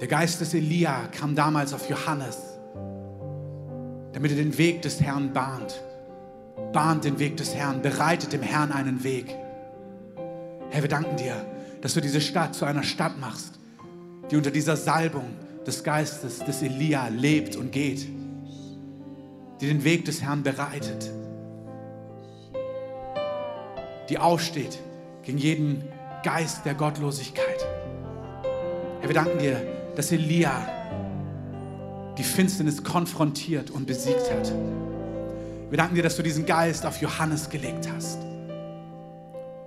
[0.00, 2.38] Der Geist des Elia kam damals auf Johannes,
[4.12, 5.82] damit er den Weg des Herrn bahnt.
[6.72, 9.34] Bahnt den Weg des Herrn, bereitet dem Herrn einen Weg.
[10.70, 11.34] Herr, wir danken dir,
[11.80, 13.58] dass du diese Stadt zu einer Stadt machst,
[14.30, 15.34] die unter dieser Salbung
[15.66, 18.06] des Geistes des Elia lebt und geht.
[19.60, 21.10] die den Weg des Herrn bereitet,
[24.10, 24.78] die aufsteht
[25.22, 25.84] gegen jeden
[26.24, 27.66] Geist der Gottlosigkeit.
[29.00, 29.62] Herr, wir danken dir,
[29.96, 30.50] dass Elia
[32.18, 34.52] die Finsternis konfrontiert und besiegt hat.
[35.70, 38.18] Wir danken dir, dass du diesen Geist auf Johannes gelegt hast.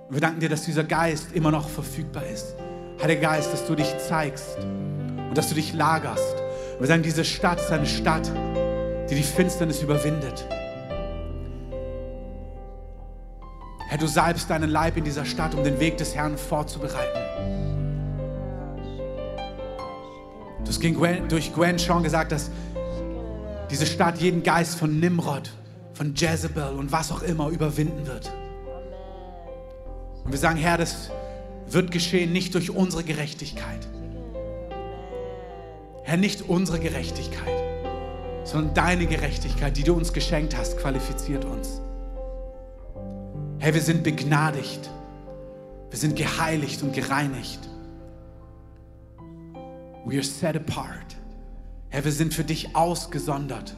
[0.08, 2.54] Und wir danken dir, dass dieser Geist immer noch verfügbar ist.
[3.02, 6.36] Heiliger Geist, dass du dich zeigst und dass du dich lagerst.
[6.78, 8.30] Wir sagen, diese Stadt ist eine Stadt,
[9.10, 10.46] die die Finsternis überwindet.
[13.88, 17.18] Herr, du salbst deinen Leib in dieser Stadt, um den Weg des Herrn vorzubereiten.
[20.64, 22.50] Du hast Gwen, durch Gwen schon gesagt, dass
[23.70, 25.50] diese Stadt jeden Geist von Nimrod,
[25.92, 28.32] von Jezebel und was auch immer überwinden wird.
[30.24, 31.10] Und wir sagen, Herr, das
[31.66, 33.86] wird geschehen nicht durch unsere Gerechtigkeit.
[36.02, 37.62] Herr, nicht unsere Gerechtigkeit,
[38.44, 41.80] sondern deine Gerechtigkeit, die du uns geschenkt hast, qualifiziert uns.
[43.64, 44.90] Herr, wir sind begnadigt.
[45.88, 47.60] Wir sind geheiligt und gereinigt.
[50.04, 51.16] We are set apart.
[51.88, 53.74] Herr, wir sind für dich ausgesondert.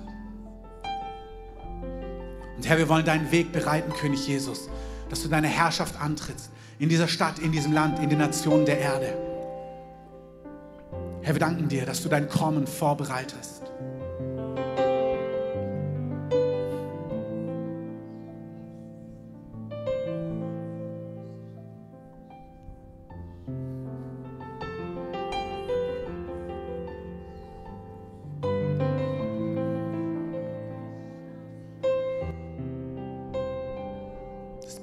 [2.57, 4.69] Und Herr, wir wollen deinen Weg bereiten, König Jesus,
[5.09, 8.81] dass du deine Herrschaft antrittst in dieser Stadt, in diesem Land, in den Nationen der
[8.81, 9.17] Erde.
[11.23, 13.63] Herr, wir danken dir, dass du dein Kommen vorbereitest.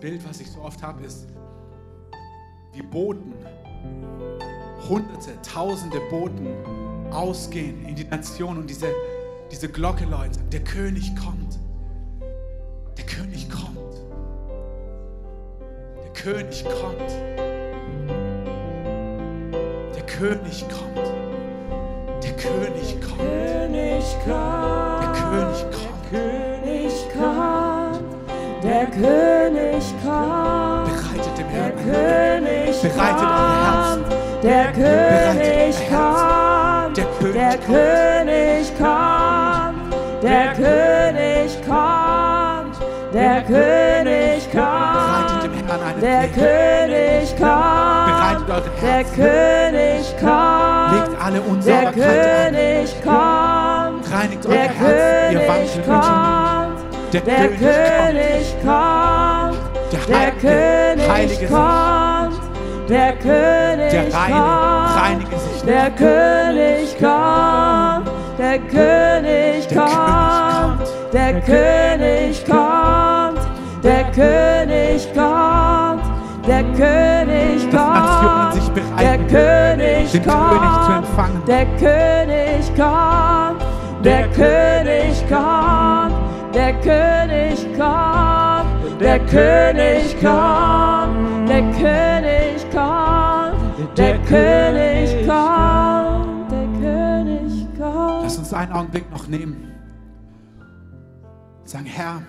[0.03, 1.27] Bild, was ich so oft habe, ist
[2.73, 3.33] wie Boten,
[4.89, 6.45] Hunderte, Tausende Boten
[7.09, 8.87] ausgehen in die Nation und diese,
[9.49, 10.49] diese Glocke läuten.
[10.49, 11.57] Der König kommt.
[12.97, 13.77] Der König kommt.
[16.03, 17.09] Der König kommt.
[19.95, 21.13] Der König kommt.
[22.25, 23.21] Der König kommt.
[23.21, 25.71] König Der kommt,
[26.09, 28.03] König kommt.
[28.63, 29.32] der König
[31.83, 34.05] König Bereitet kommt,
[34.43, 38.73] der König euer kommt, Der König
[40.21, 40.57] der kommt.
[40.57, 42.77] König kommt,
[43.13, 45.13] der König kommt,
[45.53, 46.27] der König kommt, der.
[46.29, 48.47] König kommt,
[48.81, 49.03] der.
[49.15, 54.01] König kommt, Legt alle der Unsauberkeit König kommt, an.
[54.11, 59.57] Reinigt eure der Herzen, ihr König wankelt und kommt, Der der König König kommt,
[59.91, 60.72] Der der Heilige,
[61.13, 62.39] Heilige kommt,
[62.89, 65.61] der König Der Reine, kommt, reinige sich.
[65.61, 68.09] der König kommt,
[68.39, 73.39] der König kommt, der König kommt,
[73.83, 76.03] der König kommt,
[76.47, 78.53] der König kommt,
[78.99, 83.61] der König kommt, der König kommt,
[84.03, 86.13] der König kommt,
[86.53, 91.02] der König kommt, der König kommt,
[94.27, 98.23] König kommt, der König kommt.
[98.23, 99.71] Lass uns einen Augenblick noch nehmen.
[101.65, 102.21] Sagen, Herr,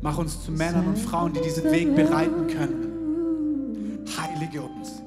[0.00, 4.04] mach uns zu Männern und Frauen, die diesen Weg bereiten können.
[4.18, 5.02] Heilige uns,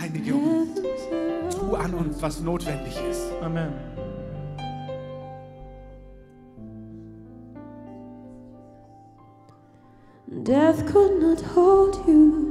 [0.00, 0.80] reinige uns,
[1.54, 3.32] tu an uns, was notwendig ist.
[3.42, 3.72] Amen.
[10.44, 12.47] Death could not hold you,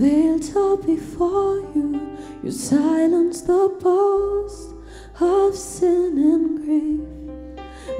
[0.00, 2.00] the veil tore before you.
[2.42, 4.74] You silenced the boast
[5.20, 7.06] of sin and grave.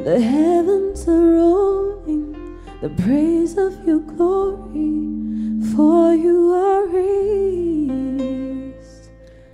[0.05, 5.11] The heavens are rolling, the praise of your glory,
[5.75, 7.11] for you are raised.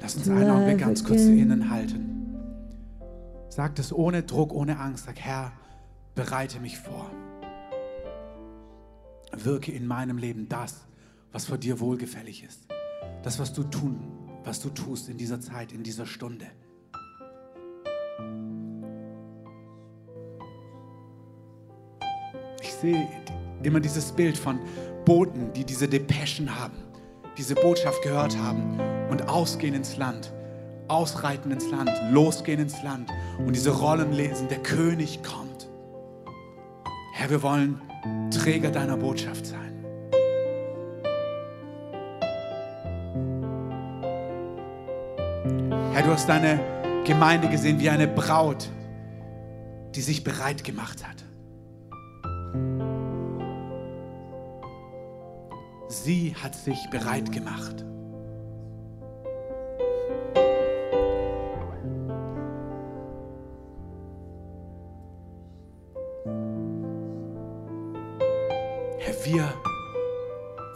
[0.00, 2.04] Lass uns einen Augenblick ganz kurz innenhalten.
[3.48, 5.06] Sag das ohne Druck, ohne Angst.
[5.06, 5.52] Sag, Herr,
[6.14, 7.10] bereite mich vor.
[9.32, 10.86] Wirke in meinem Leben das,
[11.36, 12.66] was vor dir wohlgefällig ist.
[13.22, 14.00] Das, was du tun,
[14.42, 16.46] was du tust in dieser Zeit, in dieser Stunde.
[22.62, 23.06] Ich sehe
[23.62, 24.58] immer dieses Bild von
[25.04, 26.78] Boten, die diese Depeschen haben,
[27.36, 28.80] diese Botschaft gehört haben
[29.10, 30.32] und ausgehen ins Land,
[30.88, 33.10] ausreiten ins Land, losgehen ins Land
[33.46, 34.48] und diese Rollen lesen.
[34.48, 35.68] Der König kommt.
[37.12, 37.82] Herr, wir wollen
[38.30, 39.75] Träger deiner Botschaft sein.
[45.96, 46.60] Herr, du hast deine
[47.06, 48.68] Gemeinde gesehen wie eine Braut,
[49.94, 51.24] die sich bereit gemacht hat.
[55.88, 57.82] Sie hat sich bereit gemacht.
[68.98, 69.48] Herr, wir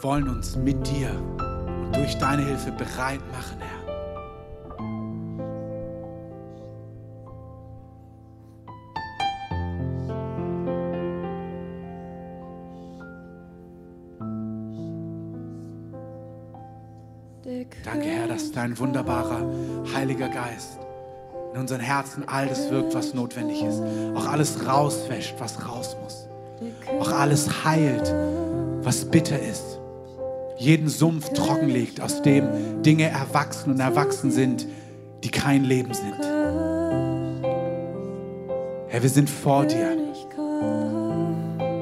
[0.01, 3.70] wollen uns mit dir und durch deine Hilfe bereit machen, Herr.
[18.61, 19.43] Dein wunderbarer
[19.95, 20.77] Heiliger Geist
[21.51, 23.81] in unseren Herzen all das wirkt, was notwendig ist.
[24.15, 26.27] Auch alles rauswäscht, was raus muss.
[26.99, 28.13] Auch alles heilt,
[28.83, 29.79] was bitter ist.
[30.57, 34.67] Jeden Sumpf trockenlegt, aus dem Dinge erwachsen und erwachsen sind,
[35.23, 36.21] die kein Leben sind.
[38.87, 39.97] Herr, wir sind vor dir.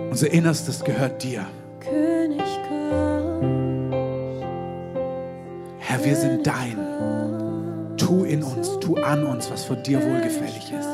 [0.09, 1.45] Unser Innerstes gehört dir.
[6.09, 6.75] Wir sind dein.
[7.95, 10.89] Tu in uns, tu an uns, was vor dir wohlgefällig ist.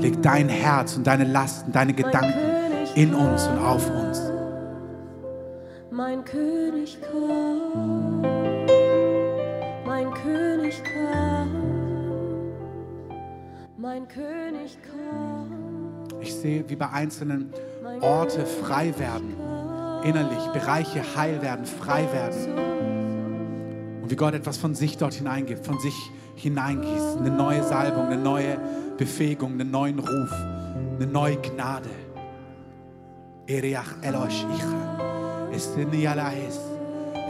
[0.00, 2.34] Leg dein Herz und deine Lasten, deine Gedanken
[2.96, 4.20] in uns und auf uns.
[5.92, 8.22] mein König komm,
[9.86, 11.50] mein König komm,
[13.76, 17.52] mein König komm, Ich sehe, wie bei einzelnen
[18.00, 19.36] Orte frei werden,
[20.04, 22.58] innerlich, Bereiche heil werden, frei werden.
[24.02, 25.94] Und wie Gott etwas von sich dort hineingibt, von sich
[26.36, 27.18] hineingießt.
[27.18, 28.58] Eine neue Salbung, eine neue
[28.96, 30.32] Befähigung, einen neuen Ruf,
[30.96, 31.90] eine neue Gnade.
[33.46, 35.50] Eriach Elosh Icha.
[35.52, 36.60] Esteni Alais.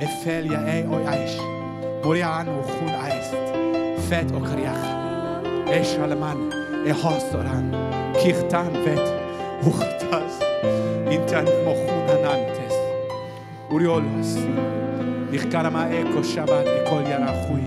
[0.00, 1.38] Efelia E Oyaish.
[2.02, 3.34] Morian Uchun Aist.
[4.08, 5.70] Fet Okriach.
[5.70, 6.52] Eshalaman.
[6.86, 7.72] Ehostoran.
[8.14, 9.14] Kirtan Vet.
[9.62, 9.97] Uchtas.
[11.10, 12.74] Intan Mochun Anantes.
[13.70, 14.36] Uriolas.
[15.72, 17.64] Mal Eko Shabbat Ekol Yarachui.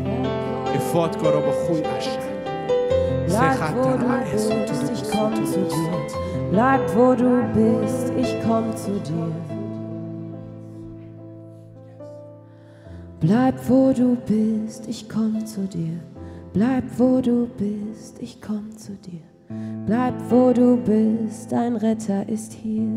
[0.76, 2.32] Efot Korobochui Asher.
[3.32, 5.92] bleib wo du bist, ich komm zu dir.
[6.52, 9.32] Bleib wo du bist, ich komm zu dir.
[13.20, 16.00] Bleib wo du bist, ich komm zu dir.
[16.54, 19.31] Bleib wo du bist, ich komm zu dir.
[19.86, 22.88] Bleib wo du bist, dein Retter ist hier.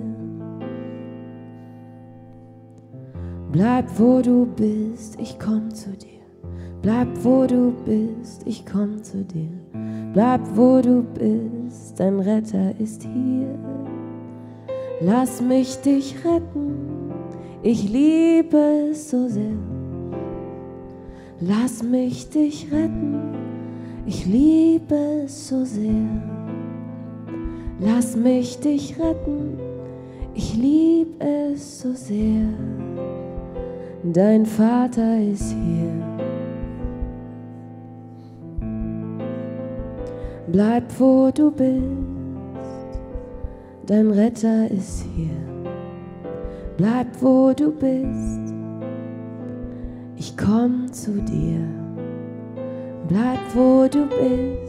[3.50, 6.14] Bleib wo du bist, ich komm zu dir.
[6.82, 9.48] Bleib wo du bist, ich komm zu dir.
[10.12, 13.58] Bleib wo du bist, dein Retter ist hier.
[15.00, 17.12] Lass mich dich retten,
[17.62, 19.56] ich liebe es so sehr.
[21.40, 23.20] Lass mich dich retten,
[24.06, 26.33] ich liebe es so sehr.
[27.80, 29.58] Lass mich dich retten,
[30.34, 32.46] ich liebe es so sehr.
[34.04, 35.92] Dein Vater ist hier.
[40.46, 41.82] Bleib wo du bist,
[43.86, 45.30] dein Retter ist hier.
[46.76, 48.54] Bleib wo du bist,
[50.16, 51.60] ich komm zu dir.
[53.08, 54.63] Bleib wo du bist,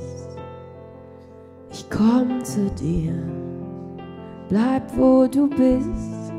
[1.75, 3.13] ich komm zu dir.
[4.47, 6.31] Bleib wo du bist,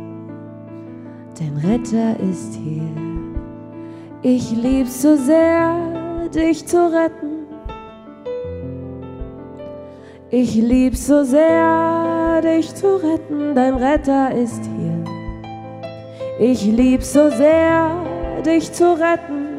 [1.39, 2.89] dein Retter ist hier.
[4.23, 5.77] Ich lieb's so sehr,
[6.35, 7.47] dich zu retten.
[10.31, 15.05] Ich lieb's so sehr, dich zu retten, dein Retter ist hier.
[16.39, 17.91] Ich lieb's so sehr,
[18.43, 19.56] dich zu retten.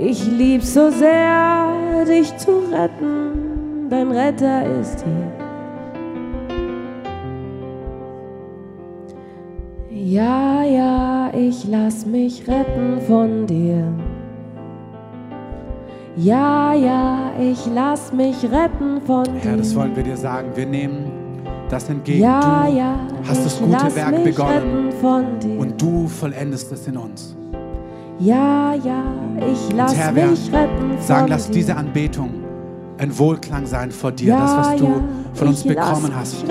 [0.00, 5.32] Ich lieb's so sehr, dich zu retten, dein Retter ist hier.
[9.90, 13.92] Ja, ja, ich lass mich retten von dir.
[16.16, 19.76] Ja, ja, ich lass mich retten von Herr, das dir.
[19.76, 20.48] wollen wir dir sagen.
[20.54, 21.10] Wir nehmen
[21.68, 22.22] das entgegen.
[22.22, 24.90] Ja, du ja, hast das gute Werk begonnen
[25.40, 25.58] dir.
[25.58, 27.34] und du vollendest es in uns.
[28.18, 29.04] Ja, ja,
[29.38, 32.30] ich lass Herr, mich retten Sagen, lass diese Anbetung
[32.98, 34.28] ein Wohlklang sein vor dir.
[34.28, 35.02] ja, das, was du ja,
[35.34, 36.44] von uns bekommen hast.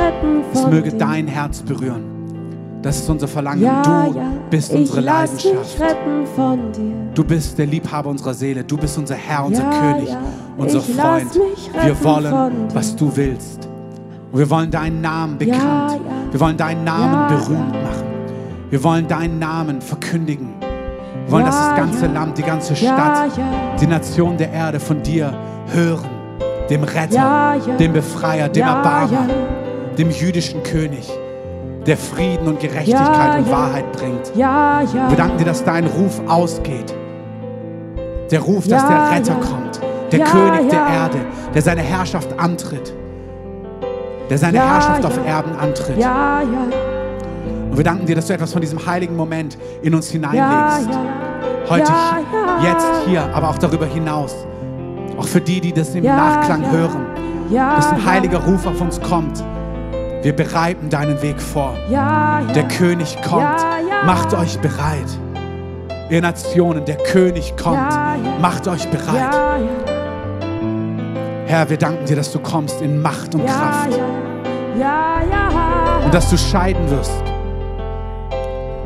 [0.53, 0.97] Es möge dir.
[0.97, 2.17] dein Herz berühren.
[2.81, 3.63] Das ist unser Verlangen.
[3.63, 5.77] ja, du bist unsere Leidenschaft.
[7.13, 8.63] Du bist der Liebhaber unserer Seele.
[8.63, 10.15] Du bist unser Herr, unser König,
[10.57, 11.35] unser Freund.
[11.83, 13.67] Wir wollen, was du willst.
[14.31, 15.99] Und wir wollen deinen Namen bekannt.
[16.31, 18.07] Wir wollen deinen Namen berühmt machen.
[18.69, 20.56] Wir wollen deinen Namen verkündigen.
[21.27, 22.07] Wir wollen, dass das ganze.
[22.07, 23.31] Land, die ganze Stadt,
[23.81, 25.33] die Nation der Erde von dir
[25.73, 26.09] hören.
[26.69, 29.27] Dem Retter, dem Befreier, dem Erbarmer,
[29.97, 31.09] dem jüdischen König,
[31.85, 33.51] der Frieden und Gerechtigkeit und.
[33.51, 34.35] Wahrheit bringt.
[34.35, 36.95] Wir danken dir, dass dein Ruf ausgeht.
[38.31, 39.81] Der Ruf, dass der Retter kommt.
[40.11, 40.79] Der König der.
[40.79, 41.19] Erde,
[41.53, 42.93] der seine Herrschaft antritt.
[44.29, 45.25] Der seine Herrschaft auf.
[45.25, 45.97] Erden antritt.
[47.67, 47.71] Ja, ja.
[47.71, 50.89] Und wir danken dir, dass du etwas von diesem heiligen Moment in uns Ja, hineinlegst.
[50.91, 50.99] ja.
[51.69, 52.17] Heute, Ja,
[52.63, 52.71] ja.
[52.71, 54.35] jetzt, hier, aber auch darüber hinaus.
[55.17, 56.69] Auch für die, die das im Ja, Nachklang ja.
[56.71, 57.05] hören.
[57.49, 58.05] Ja, Dass ein ja.
[58.11, 59.43] heiliger Ruf auf uns kommt.
[60.21, 61.73] Wir bereiten deinen Weg vor.
[61.89, 62.53] Ja, ja.
[62.53, 63.41] Der König kommt.
[63.43, 64.05] Ja, ja.
[64.05, 65.07] Macht euch bereit.
[66.09, 67.75] Ihr Nationen, der König kommt.
[67.77, 68.39] Ja, ja.
[68.41, 69.15] Macht euch bereit.
[69.33, 69.67] Ja, ja.
[71.45, 73.91] Herr, wir danken dir, dass du kommst in Macht und Ja, Kraft.
[73.91, 74.79] ja.
[74.79, 76.05] Ja, ja.
[76.05, 77.11] Und dass du scheiden wirst.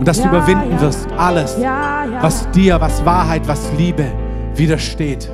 [0.01, 1.07] Und dass du überwinden wirst.
[1.11, 4.11] Alles, was dir, was Wahrheit, was Liebe
[4.55, 5.29] widersteht.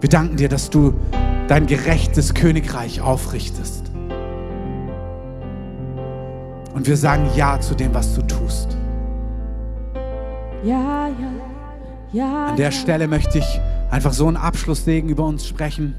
[0.00, 0.94] Wir danken dir, dass du
[1.46, 3.92] dein gerechtes Königreich aufrichtest.
[6.72, 8.78] Und wir sagen Ja zu dem, was du tust.
[10.64, 11.32] Ja, ja.
[12.14, 12.46] Ja.
[12.46, 13.60] An der Stelle möchte ich
[13.90, 15.96] einfach so einen Abschlusssegen über uns sprechen.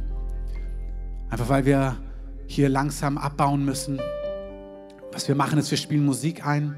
[1.29, 1.97] Einfach weil wir
[2.47, 3.99] hier langsam abbauen müssen.
[5.11, 6.75] Was wir machen, ist, wir spielen Musik ein.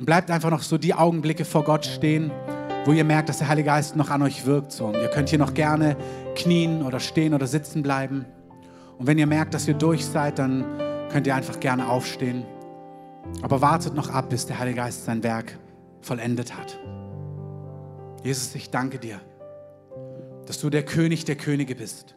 [0.00, 2.30] Und bleibt einfach noch so die Augenblicke vor Gott stehen,
[2.86, 4.72] wo ihr merkt, dass der Heilige Geist noch an euch wirkt.
[4.72, 4.86] So.
[4.86, 5.94] Und ihr könnt hier noch gerne
[6.34, 8.24] knien oder stehen oder sitzen bleiben.
[8.96, 10.64] Und wenn ihr merkt, dass ihr durch seid, dann
[11.12, 12.46] könnt ihr einfach gerne aufstehen.
[13.42, 15.58] Aber wartet noch ab, bis der Heilige Geist sein Werk
[16.00, 16.78] vollendet hat.
[18.24, 19.20] Jesus, ich danke dir,
[20.46, 22.14] dass du der König der Könige bist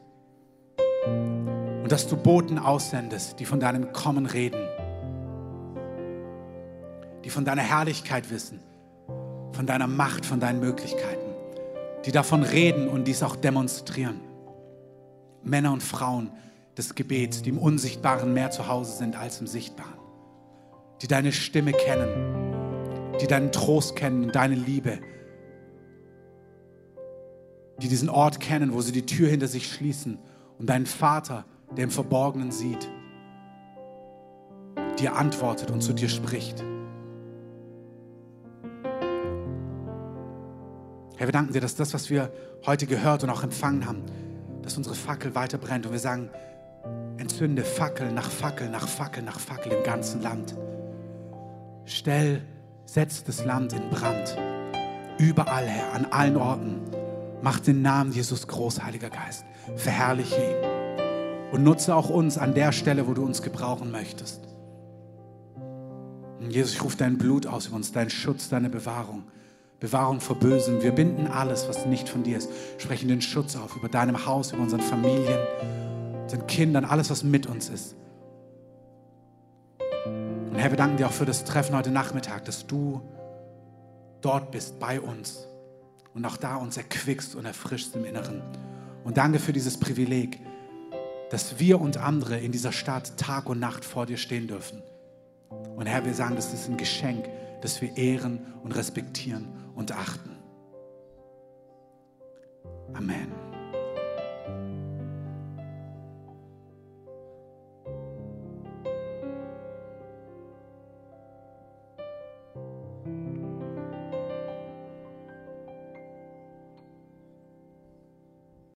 [1.06, 4.62] und dass du Boten aussendest, die von deinem Kommen reden,
[7.24, 8.60] die von deiner Herrlichkeit wissen,
[9.54, 11.32] von deiner Macht, von deinen Möglichkeiten,
[12.06, 14.20] die davon reden und dies auch demonstrieren.
[15.44, 16.32] Männer und Frauen
[16.78, 20.00] des Gebets, die im Unsichtbaren mehr zu Hause sind als im Sichtbaren,
[21.02, 25.00] die deine Stimme kennen, die deinen Trost kennen und deine Liebe,
[27.82, 30.18] die diesen Ort kennen, wo sie die Tür hinter sich schließen
[30.58, 31.46] und deinen Vater,
[31.76, 32.90] der im Verborgenen sieht,
[35.00, 36.64] dir antwortet und zu dir spricht.
[41.18, 42.32] Herr, wir danken dir, dass das, was wir
[42.66, 44.04] heute gehört und auch empfangen haben,
[44.64, 46.30] dass unsere Fackel weiter brennt und wir sagen,
[47.18, 50.56] entzünde Fackel nach Fackel nach Fackel nach Fackel im ganzen Land.
[51.86, 52.42] Stell,
[52.86, 54.38] setz das Land in Brand.
[55.20, 56.82] Überall, Herr, an allen Orten.
[57.42, 59.46] Mach den Namen Jesus groß, Heiliger Geist.
[59.76, 61.52] Verherrliche ihn.
[61.52, 64.48] Und nutze auch uns an der Stelle, wo du uns gebrauchen möchtest.
[66.40, 69.24] Und Jesus, ich rufe dein Blut aus über uns, deinen Schutz, deine Bewahrung.
[69.84, 70.82] Bewahrung vor Bösem.
[70.82, 72.50] Wir binden alles, was nicht von dir ist.
[72.78, 75.40] Sprechen den Schutz auf über deinem Haus, über unseren Familien,
[76.22, 77.94] unseren Kindern, alles, was mit uns ist.
[80.06, 83.02] Und Herr, wir danken dir auch für das Treffen heute Nachmittag, dass du
[84.22, 85.50] dort bist bei uns
[86.14, 88.42] und auch da uns erquickst und erfrischst im Inneren.
[89.04, 90.40] Und danke für dieses Privileg,
[91.30, 94.82] dass wir und andere in dieser Stadt Tag und Nacht vor dir stehen dürfen.
[95.76, 97.28] Und Herr, wir sagen, das ist ein Geschenk,
[97.60, 100.38] das wir ehren und respektieren und achten.
[102.94, 103.43] Amen.